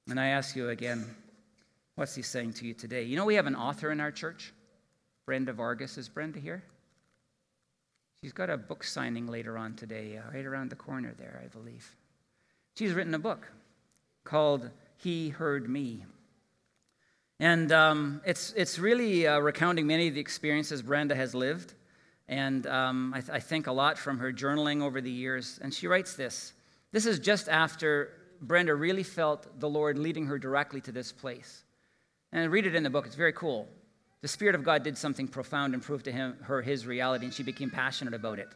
And 0.09 0.19
I 0.19 0.27
ask 0.27 0.55
you 0.55 0.69
again, 0.69 1.05
what's 1.95 2.15
he 2.15 2.21
saying 2.21 2.53
to 2.53 2.65
you 2.65 2.73
today? 2.73 3.03
You 3.03 3.15
know, 3.15 3.25
we 3.25 3.35
have 3.35 3.45
an 3.45 3.55
author 3.55 3.91
in 3.91 3.99
our 3.99 4.11
church, 4.11 4.51
Brenda 5.25 5.53
Vargas. 5.53 5.97
Is 5.97 6.09
Brenda 6.09 6.39
here? 6.39 6.63
She's 8.23 8.33
got 8.33 8.49
a 8.49 8.57
book 8.57 8.83
signing 8.83 9.27
later 9.27 9.57
on 9.57 9.75
today, 9.75 10.17
uh, 10.17 10.31
right 10.33 10.45
around 10.45 10.69
the 10.69 10.75
corner 10.75 11.13
there, 11.17 11.41
I 11.43 11.47
believe. 11.47 11.95
She's 12.75 12.93
written 12.93 13.13
a 13.15 13.19
book 13.19 13.51
called 14.23 14.69
He 14.97 15.29
Heard 15.29 15.69
Me. 15.69 16.05
And 17.39 17.71
um, 17.71 18.21
it's, 18.25 18.53
it's 18.55 18.77
really 18.77 19.25
uh, 19.25 19.39
recounting 19.39 19.87
many 19.87 20.07
of 20.07 20.13
the 20.13 20.19
experiences 20.19 20.83
Brenda 20.83 21.15
has 21.15 21.33
lived. 21.33 21.73
And 22.31 22.65
um, 22.65 23.13
I, 23.13 23.19
th- 23.19 23.29
I 23.29 23.39
think 23.41 23.67
a 23.67 23.73
lot 23.73 23.97
from 23.99 24.17
her 24.19 24.31
journaling 24.31 24.81
over 24.81 25.01
the 25.01 25.11
years. 25.11 25.59
And 25.61 25.73
she 25.73 25.87
writes 25.87 26.15
this 26.15 26.53
This 26.93 27.05
is 27.05 27.19
just 27.19 27.49
after 27.49 28.13
Brenda 28.41 28.73
really 28.73 29.03
felt 29.03 29.59
the 29.59 29.69
Lord 29.69 29.99
leading 29.99 30.25
her 30.27 30.39
directly 30.39 30.79
to 30.81 30.93
this 30.93 31.11
place. 31.11 31.63
And 32.31 32.41
I 32.41 32.45
read 32.45 32.65
it 32.65 32.73
in 32.73 32.83
the 32.83 32.89
book, 32.89 33.05
it's 33.05 33.15
very 33.15 33.33
cool. 33.33 33.67
The 34.21 34.29
Spirit 34.29 34.55
of 34.55 34.63
God 34.63 34.83
did 34.83 34.97
something 34.97 35.27
profound 35.27 35.73
and 35.73 35.83
proved 35.83 36.05
to 36.05 36.11
him, 36.11 36.37
her 36.43 36.61
his 36.61 36.87
reality, 36.87 37.25
and 37.25 37.33
she 37.33 37.43
became 37.43 37.69
passionate 37.69 38.13
about 38.13 38.39
it. 38.39 38.47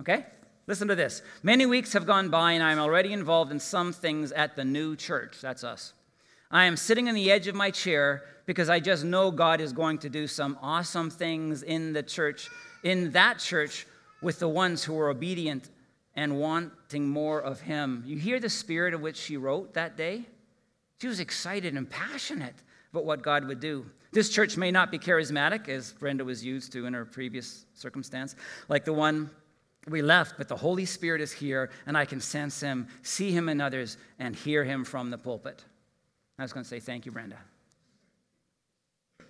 Okay? 0.00 0.26
Listen 0.66 0.88
to 0.88 0.94
this. 0.94 1.22
Many 1.42 1.64
weeks 1.64 1.94
have 1.94 2.06
gone 2.06 2.28
by, 2.28 2.52
and 2.52 2.62
I 2.62 2.72
am 2.72 2.78
already 2.78 3.12
involved 3.12 3.50
in 3.50 3.60
some 3.60 3.92
things 3.92 4.32
at 4.32 4.56
the 4.56 4.64
new 4.64 4.96
church. 4.96 5.38
That's 5.40 5.64
us. 5.64 5.94
I 6.50 6.64
am 6.64 6.76
sitting 6.76 7.08
on 7.08 7.14
the 7.14 7.30
edge 7.30 7.46
of 7.48 7.54
my 7.54 7.70
chair 7.70 8.24
because 8.46 8.68
I 8.68 8.78
just 8.78 9.04
know 9.04 9.30
God 9.30 9.60
is 9.60 9.72
going 9.72 9.98
to 9.98 10.08
do 10.08 10.26
some 10.26 10.56
awesome 10.62 11.10
things 11.10 11.62
in 11.62 11.92
the 11.92 12.02
church, 12.02 12.48
in 12.84 13.10
that 13.12 13.38
church, 13.38 13.86
with 14.22 14.38
the 14.38 14.48
ones 14.48 14.84
who 14.84 14.98
are 14.98 15.10
obedient 15.10 15.68
and 16.14 16.38
wanting 16.38 17.08
more 17.08 17.40
of 17.40 17.60
Him. 17.60 18.02
You 18.06 18.16
hear 18.16 18.40
the 18.40 18.48
spirit 18.48 18.94
of 18.94 19.00
which 19.00 19.16
she 19.16 19.36
wrote 19.36 19.74
that 19.74 19.96
day? 19.96 20.24
She 21.00 21.08
was 21.08 21.20
excited 21.20 21.74
and 21.74 21.90
passionate 21.90 22.54
about 22.92 23.04
what 23.04 23.22
God 23.22 23.44
would 23.46 23.60
do. 23.60 23.84
This 24.12 24.30
church 24.30 24.56
may 24.56 24.70
not 24.70 24.90
be 24.90 24.98
charismatic, 24.98 25.68
as 25.68 25.92
Brenda 25.92 26.24
was 26.24 26.42
used 26.42 26.72
to 26.72 26.86
in 26.86 26.94
her 26.94 27.04
previous 27.04 27.66
circumstance, 27.74 28.34
like 28.68 28.84
the 28.84 28.92
one 28.92 29.28
we 29.88 30.00
left, 30.00 30.38
but 30.38 30.48
the 30.48 30.56
Holy 30.56 30.86
Spirit 30.86 31.20
is 31.20 31.32
here, 31.32 31.70
and 31.86 31.98
I 31.98 32.04
can 32.06 32.20
sense 32.20 32.60
Him, 32.60 32.88
see 33.02 33.30
Him 33.30 33.48
in 33.48 33.60
others, 33.60 33.98
and 34.18 34.34
hear 34.34 34.64
Him 34.64 34.84
from 34.84 35.10
the 35.10 35.18
pulpit. 35.18 35.64
I 36.38 36.42
was 36.42 36.52
going 36.52 36.64
to 36.64 36.68
say, 36.68 36.80
Thank 36.80 37.06
you, 37.06 37.12
Brenda. 37.12 37.38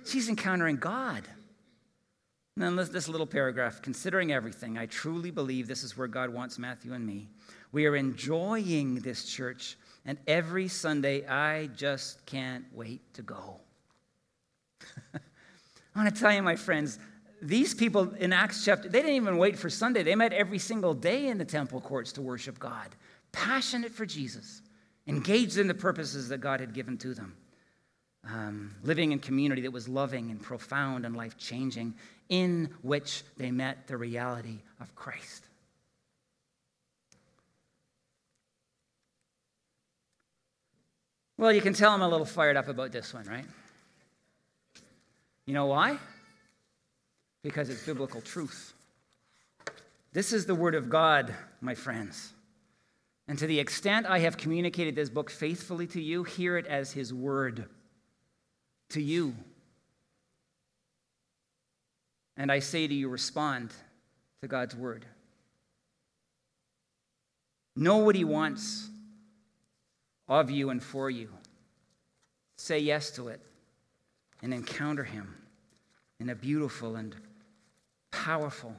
She's 0.04 0.28
encountering 0.28 0.76
God. 0.76 1.24
And 2.56 2.64
then 2.64 2.76
this 2.90 3.08
little 3.08 3.26
paragraph 3.26 3.82
considering 3.82 4.32
everything, 4.32 4.78
I 4.78 4.86
truly 4.86 5.30
believe 5.30 5.68
this 5.68 5.82
is 5.82 5.96
where 5.96 6.08
God 6.08 6.30
wants 6.30 6.58
Matthew 6.58 6.94
and 6.94 7.06
me. 7.06 7.28
We 7.70 7.84
are 7.84 7.94
enjoying 7.94 8.96
this 8.96 9.24
church, 9.26 9.76
and 10.06 10.16
every 10.26 10.68
Sunday 10.68 11.26
I 11.26 11.66
just 11.76 12.24
can't 12.24 12.64
wait 12.72 13.02
to 13.14 13.22
go. 13.22 13.60
I 15.14 15.18
want 15.94 16.14
to 16.14 16.18
tell 16.18 16.32
you, 16.32 16.42
my 16.42 16.56
friends, 16.56 16.98
these 17.42 17.74
people 17.74 18.14
in 18.14 18.32
Acts 18.32 18.64
chapter, 18.64 18.88
they 18.88 19.00
didn't 19.00 19.16
even 19.16 19.36
wait 19.36 19.58
for 19.58 19.68
Sunday. 19.68 20.02
They 20.02 20.14
met 20.14 20.32
every 20.32 20.58
single 20.58 20.94
day 20.94 21.26
in 21.26 21.36
the 21.36 21.44
temple 21.44 21.82
courts 21.82 22.12
to 22.12 22.22
worship 22.22 22.58
God, 22.58 22.88
passionate 23.32 23.92
for 23.92 24.06
Jesus, 24.06 24.62
engaged 25.06 25.58
in 25.58 25.66
the 25.66 25.74
purposes 25.74 26.28
that 26.28 26.38
God 26.38 26.60
had 26.60 26.74
given 26.74 26.98
to 26.98 27.14
them. 27.14 27.36
Um, 28.28 28.74
living 28.82 29.12
in 29.12 29.20
community 29.20 29.62
that 29.62 29.70
was 29.70 29.88
loving 29.88 30.30
and 30.30 30.42
profound 30.42 31.06
and 31.06 31.16
life 31.16 31.38
changing, 31.38 31.94
in 32.28 32.70
which 32.82 33.22
they 33.36 33.52
met 33.52 33.86
the 33.86 33.96
reality 33.96 34.58
of 34.80 34.94
Christ. 34.96 35.44
Well, 41.38 41.52
you 41.52 41.60
can 41.60 41.74
tell 41.74 41.92
I'm 41.92 42.02
a 42.02 42.08
little 42.08 42.26
fired 42.26 42.56
up 42.56 42.66
about 42.66 42.92
this 42.92 43.12
one, 43.14 43.26
right? 43.26 43.44
You 45.44 45.54
know 45.54 45.66
why? 45.66 45.98
Because 47.42 47.68
it's 47.68 47.84
biblical 47.84 48.20
truth. 48.20 48.72
This 50.12 50.32
is 50.32 50.46
the 50.46 50.54
Word 50.54 50.74
of 50.74 50.88
God, 50.88 51.32
my 51.60 51.74
friends. 51.74 52.32
And 53.28 53.38
to 53.38 53.46
the 53.46 53.58
extent 53.58 54.06
I 54.06 54.20
have 54.20 54.36
communicated 54.36 54.94
this 54.94 55.10
book 55.10 55.30
faithfully 55.30 55.86
to 55.88 56.00
you, 56.00 56.22
hear 56.22 56.56
it 56.56 56.66
as 56.66 56.92
His 56.92 57.12
Word 57.12 57.68
to 58.90 59.00
you. 59.00 59.34
And 62.36 62.52
I 62.52 62.60
say 62.60 62.86
to 62.86 62.94
you, 62.94 63.08
respond 63.08 63.72
to 64.42 64.48
God's 64.48 64.76
Word. 64.76 65.06
Know 67.74 67.98
what 67.98 68.14
He 68.14 68.24
wants 68.24 68.88
of 70.28 70.50
you 70.50 70.70
and 70.70 70.82
for 70.82 71.10
you. 71.10 71.28
Say 72.56 72.78
yes 72.78 73.10
to 73.12 73.28
it 73.28 73.40
and 74.42 74.54
encounter 74.54 75.04
Him 75.04 75.34
in 76.20 76.30
a 76.30 76.34
beautiful 76.34 76.96
and 76.96 77.14
powerful 78.10 78.74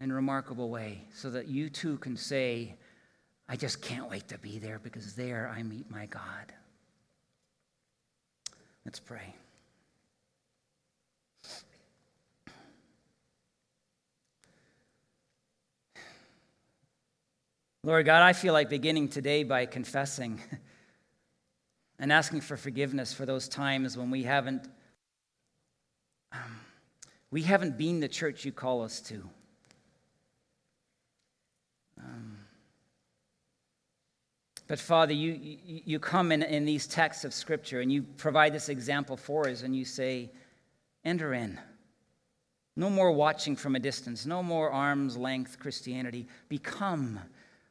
and 0.00 0.12
remarkable 0.12 0.70
way 0.70 1.02
so 1.12 1.30
that 1.30 1.48
you 1.48 1.68
too 1.68 1.98
can 1.98 2.16
say, 2.16 2.74
I 3.48 3.56
just 3.56 3.80
can't 3.80 4.10
wait 4.10 4.28
to 4.28 4.38
be 4.38 4.58
there 4.58 4.78
because 4.78 5.14
there 5.14 5.50
I 5.54 5.62
meet 5.62 5.90
my 5.90 6.06
God. 6.06 6.52
Let's 8.84 9.00
pray. 9.00 9.34
Lord 17.84 18.04
God, 18.06 18.22
I 18.22 18.32
feel 18.32 18.52
like 18.52 18.68
beginning 18.68 19.08
today 19.08 19.44
by 19.44 19.64
confessing 19.64 20.40
and 21.98 22.12
asking 22.12 22.42
for 22.42 22.56
forgiveness 22.56 23.14
for 23.14 23.24
those 23.24 23.48
times 23.48 23.96
when 23.96 24.10
we 24.10 24.24
haven't 24.24 24.68
um, 26.32 26.60
we 27.30 27.42
haven't 27.42 27.78
been 27.78 28.00
the 28.00 28.08
church 28.08 28.44
you 28.44 28.52
call 28.52 28.82
us 28.82 29.00
to. 29.02 29.22
Um, 32.02 32.37
but 34.68 34.78
Father, 34.78 35.14
you, 35.14 35.58
you, 35.64 35.98
come 35.98 36.30
in, 36.30 36.42
in 36.42 36.66
these 36.66 36.86
texts 36.86 37.24
of 37.24 37.32
Scripture 37.32 37.80
and 37.80 37.90
you 37.90 38.02
provide 38.02 38.52
this 38.52 38.68
example 38.68 39.16
for 39.16 39.48
us 39.48 39.62
and 39.62 39.74
you 39.74 39.86
say, 39.86 40.30
enter 41.06 41.32
in. 41.32 41.58
No 42.76 42.90
more 42.90 43.10
watching 43.10 43.56
from 43.56 43.76
a 43.76 43.80
distance, 43.80 44.26
no 44.26 44.42
more 44.42 44.70
arm's 44.70 45.16
length 45.16 45.58
Christianity. 45.58 46.28
Become 46.50 47.18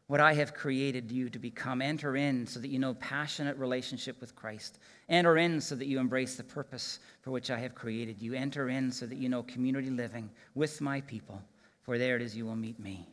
what 0.08 0.20
I 0.20 0.34
have 0.34 0.56
created 0.56 1.12
you 1.12 1.30
to 1.30 1.38
become. 1.38 1.84
Enter 1.84 2.16
in 2.16 2.48
so 2.48 2.60
that 2.60 2.70
you 2.70 2.80
know 2.80 2.96
passionate 2.96 3.58
relationship 3.58 4.20
with 4.20 4.36
Christ. 4.36 4.80
Enter 5.08 5.38
in 5.38 5.62
so 5.62 5.76
that 5.76 5.86
you 5.86 6.00
embrace 6.00 6.36
the 6.36 6.44
purpose 6.44 7.00
for 7.22 7.30
which 7.30 7.52
I 7.52 7.60
have 7.60 7.76
created 7.76 8.22
you. 8.22 8.34
Enter 8.34 8.70
in 8.70 8.92
so 8.92 9.06
that 9.06 9.18
you 9.18 9.30
know 9.30 9.44
community 9.44 9.92
living 9.92 10.30
with 10.56 10.82
my 10.82 11.02
people, 11.02 11.42
for 11.84 11.98
there 11.98 12.16
it 12.16 12.22
is 12.24 12.36
you 12.36 12.46
will 12.46 12.56
meet 12.56 12.80
me. 12.80 13.08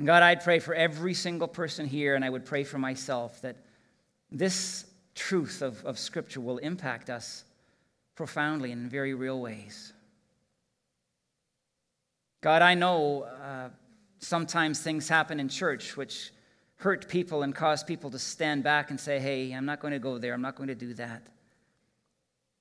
And 0.00 0.06
God, 0.06 0.22
I'd 0.22 0.42
pray 0.42 0.60
for 0.60 0.72
every 0.72 1.12
single 1.12 1.46
person 1.46 1.84
here, 1.84 2.14
and 2.14 2.24
I 2.24 2.30
would 2.30 2.46
pray 2.46 2.64
for 2.64 2.78
myself 2.78 3.42
that 3.42 3.56
this 4.32 4.86
truth 5.14 5.60
of, 5.60 5.84
of 5.84 5.98
Scripture 5.98 6.40
will 6.40 6.56
impact 6.56 7.10
us 7.10 7.44
profoundly 8.14 8.72
in 8.72 8.88
very 8.88 9.12
real 9.12 9.38
ways. 9.38 9.92
God, 12.40 12.62
I 12.62 12.72
know 12.72 13.24
uh, 13.24 13.68
sometimes 14.20 14.80
things 14.80 15.06
happen 15.06 15.38
in 15.38 15.50
church 15.50 15.98
which 15.98 16.32
hurt 16.76 17.06
people 17.06 17.42
and 17.42 17.54
cause 17.54 17.84
people 17.84 18.08
to 18.12 18.18
stand 18.18 18.62
back 18.62 18.88
and 18.88 18.98
say, 18.98 19.18
hey, 19.18 19.52
I'm 19.52 19.66
not 19.66 19.80
going 19.80 19.92
to 19.92 19.98
go 19.98 20.16
there, 20.16 20.32
I'm 20.32 20.40
not 20.40 20.56
going 20.56 20.68
to 20.68 20.74
do 20.74 20.94
that. 20.94 21.26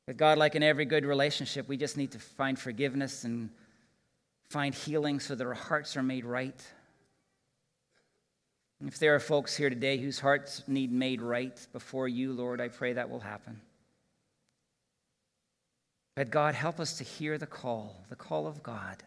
But 0.08 0.18
God, 0.18 0.38
like 0.38 0.56
in 0.56 0.64
every 0.64 0.84
good 0.84 1.06
relationship, 1.06 1.70
we 1.70 1.78
just 1.78 1.96
need 1.96 2.12
to 2.12 2.20
find 2.20 2.60
forgiveness 2.60 3.24
and 3.24 3.50
find 4.50 4.76
healing 4.76 5.22
so 5.22 5.36
that 5.36 5.48
our 5.48 5.54
hearts 5.54 5.96
are 5.96 6.04
made 6.04 6.26
right. 6.26 6.62
If 8.86 8.98
there 8.98 9.14
are 9.14 9.20
folks 9.20 9.56
here 9.56 9.70
today 9.70 9.98
whose 9.98 10.20
hearts 10.20 10.64
need 10.68 10.92
made 10.92 11.22
right 11.22 11.68
before 11.74 12.08
you, 12.08 12.32
Lord, 12.32 12.62
I 12.62 12.70
pray 12.70 12.94
that 12.94 13.10
will 13.10 13.20
happen. 13.20 13.60
But 16.16 16.30
God, 16.32 16.56
help 16.56 16.80
us 16.80 16.98
to 16.98 17.04
hear 17.04 17.38
the 17.38 17.46
call, 17.46 18.04
the 18.10 18.16
call 18.16 18.48
of 18.48 18.64
God. 18.64 19.04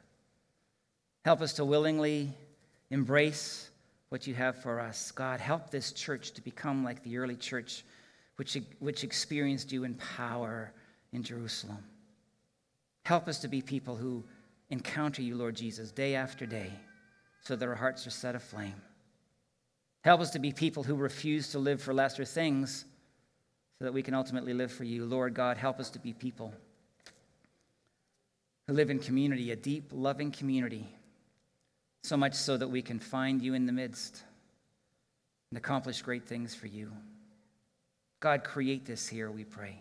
Help 1.25 1.41
us 1.41 1.55
to 1.55 1.65
willingly 1.65 2.33
embrace 2.91 3.71
what 4.11 4.27
you 4.27 4.35
have 4.35 4.63
for 4.63 4.79
us. 4.79 5.11
God, 5.11 5.41
help 5.41 5.71
this 5.71 5.93
church 5.93 6.33
to 6.33 6.43
become 6.43 6.85
like 6.85 7.03
the 7.03 7.17
early 7.17 7.37
church, 7.37 7.85
which, 8.37 8.59
which 8.79 9.05
experienced 9.05 9.73
you 9.73 9.85
in 9.85 9.95
power 9.95 10.73
in 11.13 11.23
Jerusalem. 11.23 11.83
Help 13.05 13.27
us 13.27 13.39
to 13.41 13.49
be 13.49 13.63
people 13.63 13.97
who 13.97 14.23
encounter 14.69 15.23
you, 15.23 15.35
Lord 15.35 15.57
Jesus, 15.57 15.91
day 15.91 16.15
after 16.15 16.45
day, 16.45 16.71
so 17.43 17.57
that 17.57 17.67
our 17.67 17.75
hearts 17.75 18.07
are 18.07 18.11
set 18.11 18.35
aflame. 18.35 18.81
Help 20.03 20.21
us 20.21 20.31
to 20.31 20.39
be 20.39 20.53
people 20.53 20.83
who 20.83 20.97
refuse 20.97 21.51
to 21.51 21.59
live 21.59 21.81
for 21.81 21.95
lesser 21.95 22.25
things 22.25 22.85
so 23.79 23.85
that 23.85 23.95
we 23.95 24.03
can 24.03 24.15
ultimately 24.15 24.53
live 24.53 24.73
for 24.73 24.85
you. 24.85 25.05
Lord 25.05 25.35
God, 25.35 25.57
help 25.57 25.79
us 25.79 25.91
to 25.91 25.99
be 25.99 26.13
people 26.13 26.53
who 28.67 28.75
live 28.75 28.91
in 28.91 28.99
community, 28.99 29.53
a 29.53 29.57
deep, 29.57 29.91
loving 29.93 30.33
community, 30.33 30.87
so 32.03 32.17
much 32.17 32.35
so 32.35 32.57
that 32.57 32.69
we 32.69 32.83
can 32.83 32.99
find 32.99 33.41
you 33.41 33.55
in 33.55 33.67
the 33.67 33.73
midst 33.73 34.23
and 35.51 35.59
accomplish 35.59 36.03
great 36.03 36.27
things 36.27 36.53
for 36.55 36.67
you. 36.67 36.91
God, 38.19 38.43
create 38.43 38.85
this 38.85 39.07
here, 39.07 39.31
we 39.31 39.45
pray. 39.45 39.79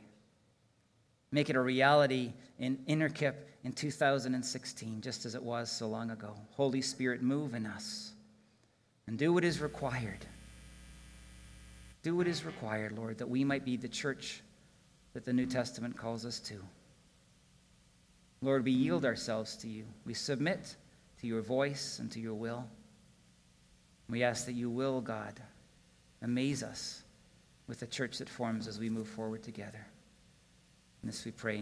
Make 1.31 1.49
it 1.49 1.55
a 1.55 1.61
reality 1.61 2.33
in 2.59 2.77
Innerkip 2.87 3.35
in 3.63 3.71
2016, 3.71 5.01
just 5.01 5.25
as 5.25 5.33
it 5.33 5.41
was 5.41 5.71
so 5.71 5.87
long 5.87 6.11
ago. 6.11 6.35
Holy 6.51 6.81
Spirit, 6.81 7.23
move 7.23 7.55
in 7.55 7.65
us 7.65 8.13
and 9.11 9.19
do 9.19 9.33
what 9.33 9.43
is 9.43 9.59
required. 9.59 10.25
Do 12.01 12.15
what 12.15 12.29
is 12.29 12.45
required, 12.45 12.97
Lord, 12.97 13.17
that 13.17 13.29
we 13.29 13.43
might 13.43 13.65
be 13.65 13.75
the 13.75 13.89
church 13.89 14.41
that 15.13 15.25
the 15.25 15.33
New 15.33 15.45
Testament 15.45 15.97
calls 15.97 16.25
us 16.25 16.39
to. 16.39 16.55
Lord, 18.41 18.63
we 18.63 18.71
yield 18.71 19.03
ourselves 19.03 19.57
to 19.57 19.67
you. 19.67 19.83
We 20.05 20.13
submit 20.13 20.77
to 21.19 21.27
your 21.27 21.41
voice 21.41 21.99
and 21.99 22.09
to 22.13 22.21
your 22.21 22.35
will. 22.35 22.65
We 24.09 24.23
ask 24.23 24.45
that 24.45 24.53
you 24.53 24.69
will, 24.69 25.01
God, 25.01 25.33
amaze 26.21 26.63
us 26.63 27.03
with 27.67 27.81
the 27.81 27.87
church 27.87 28.19
that 28.19 28.29
forms 28.29 28.65
as 28.65 28.79
we 28.79 28.89
move 28.89 29.09
forward 29.09 29.43
together. 29.43 29.85
And 31.01 31.11
this 31.11 31.25
we 31.25 31.31
pray. 31.31 31.49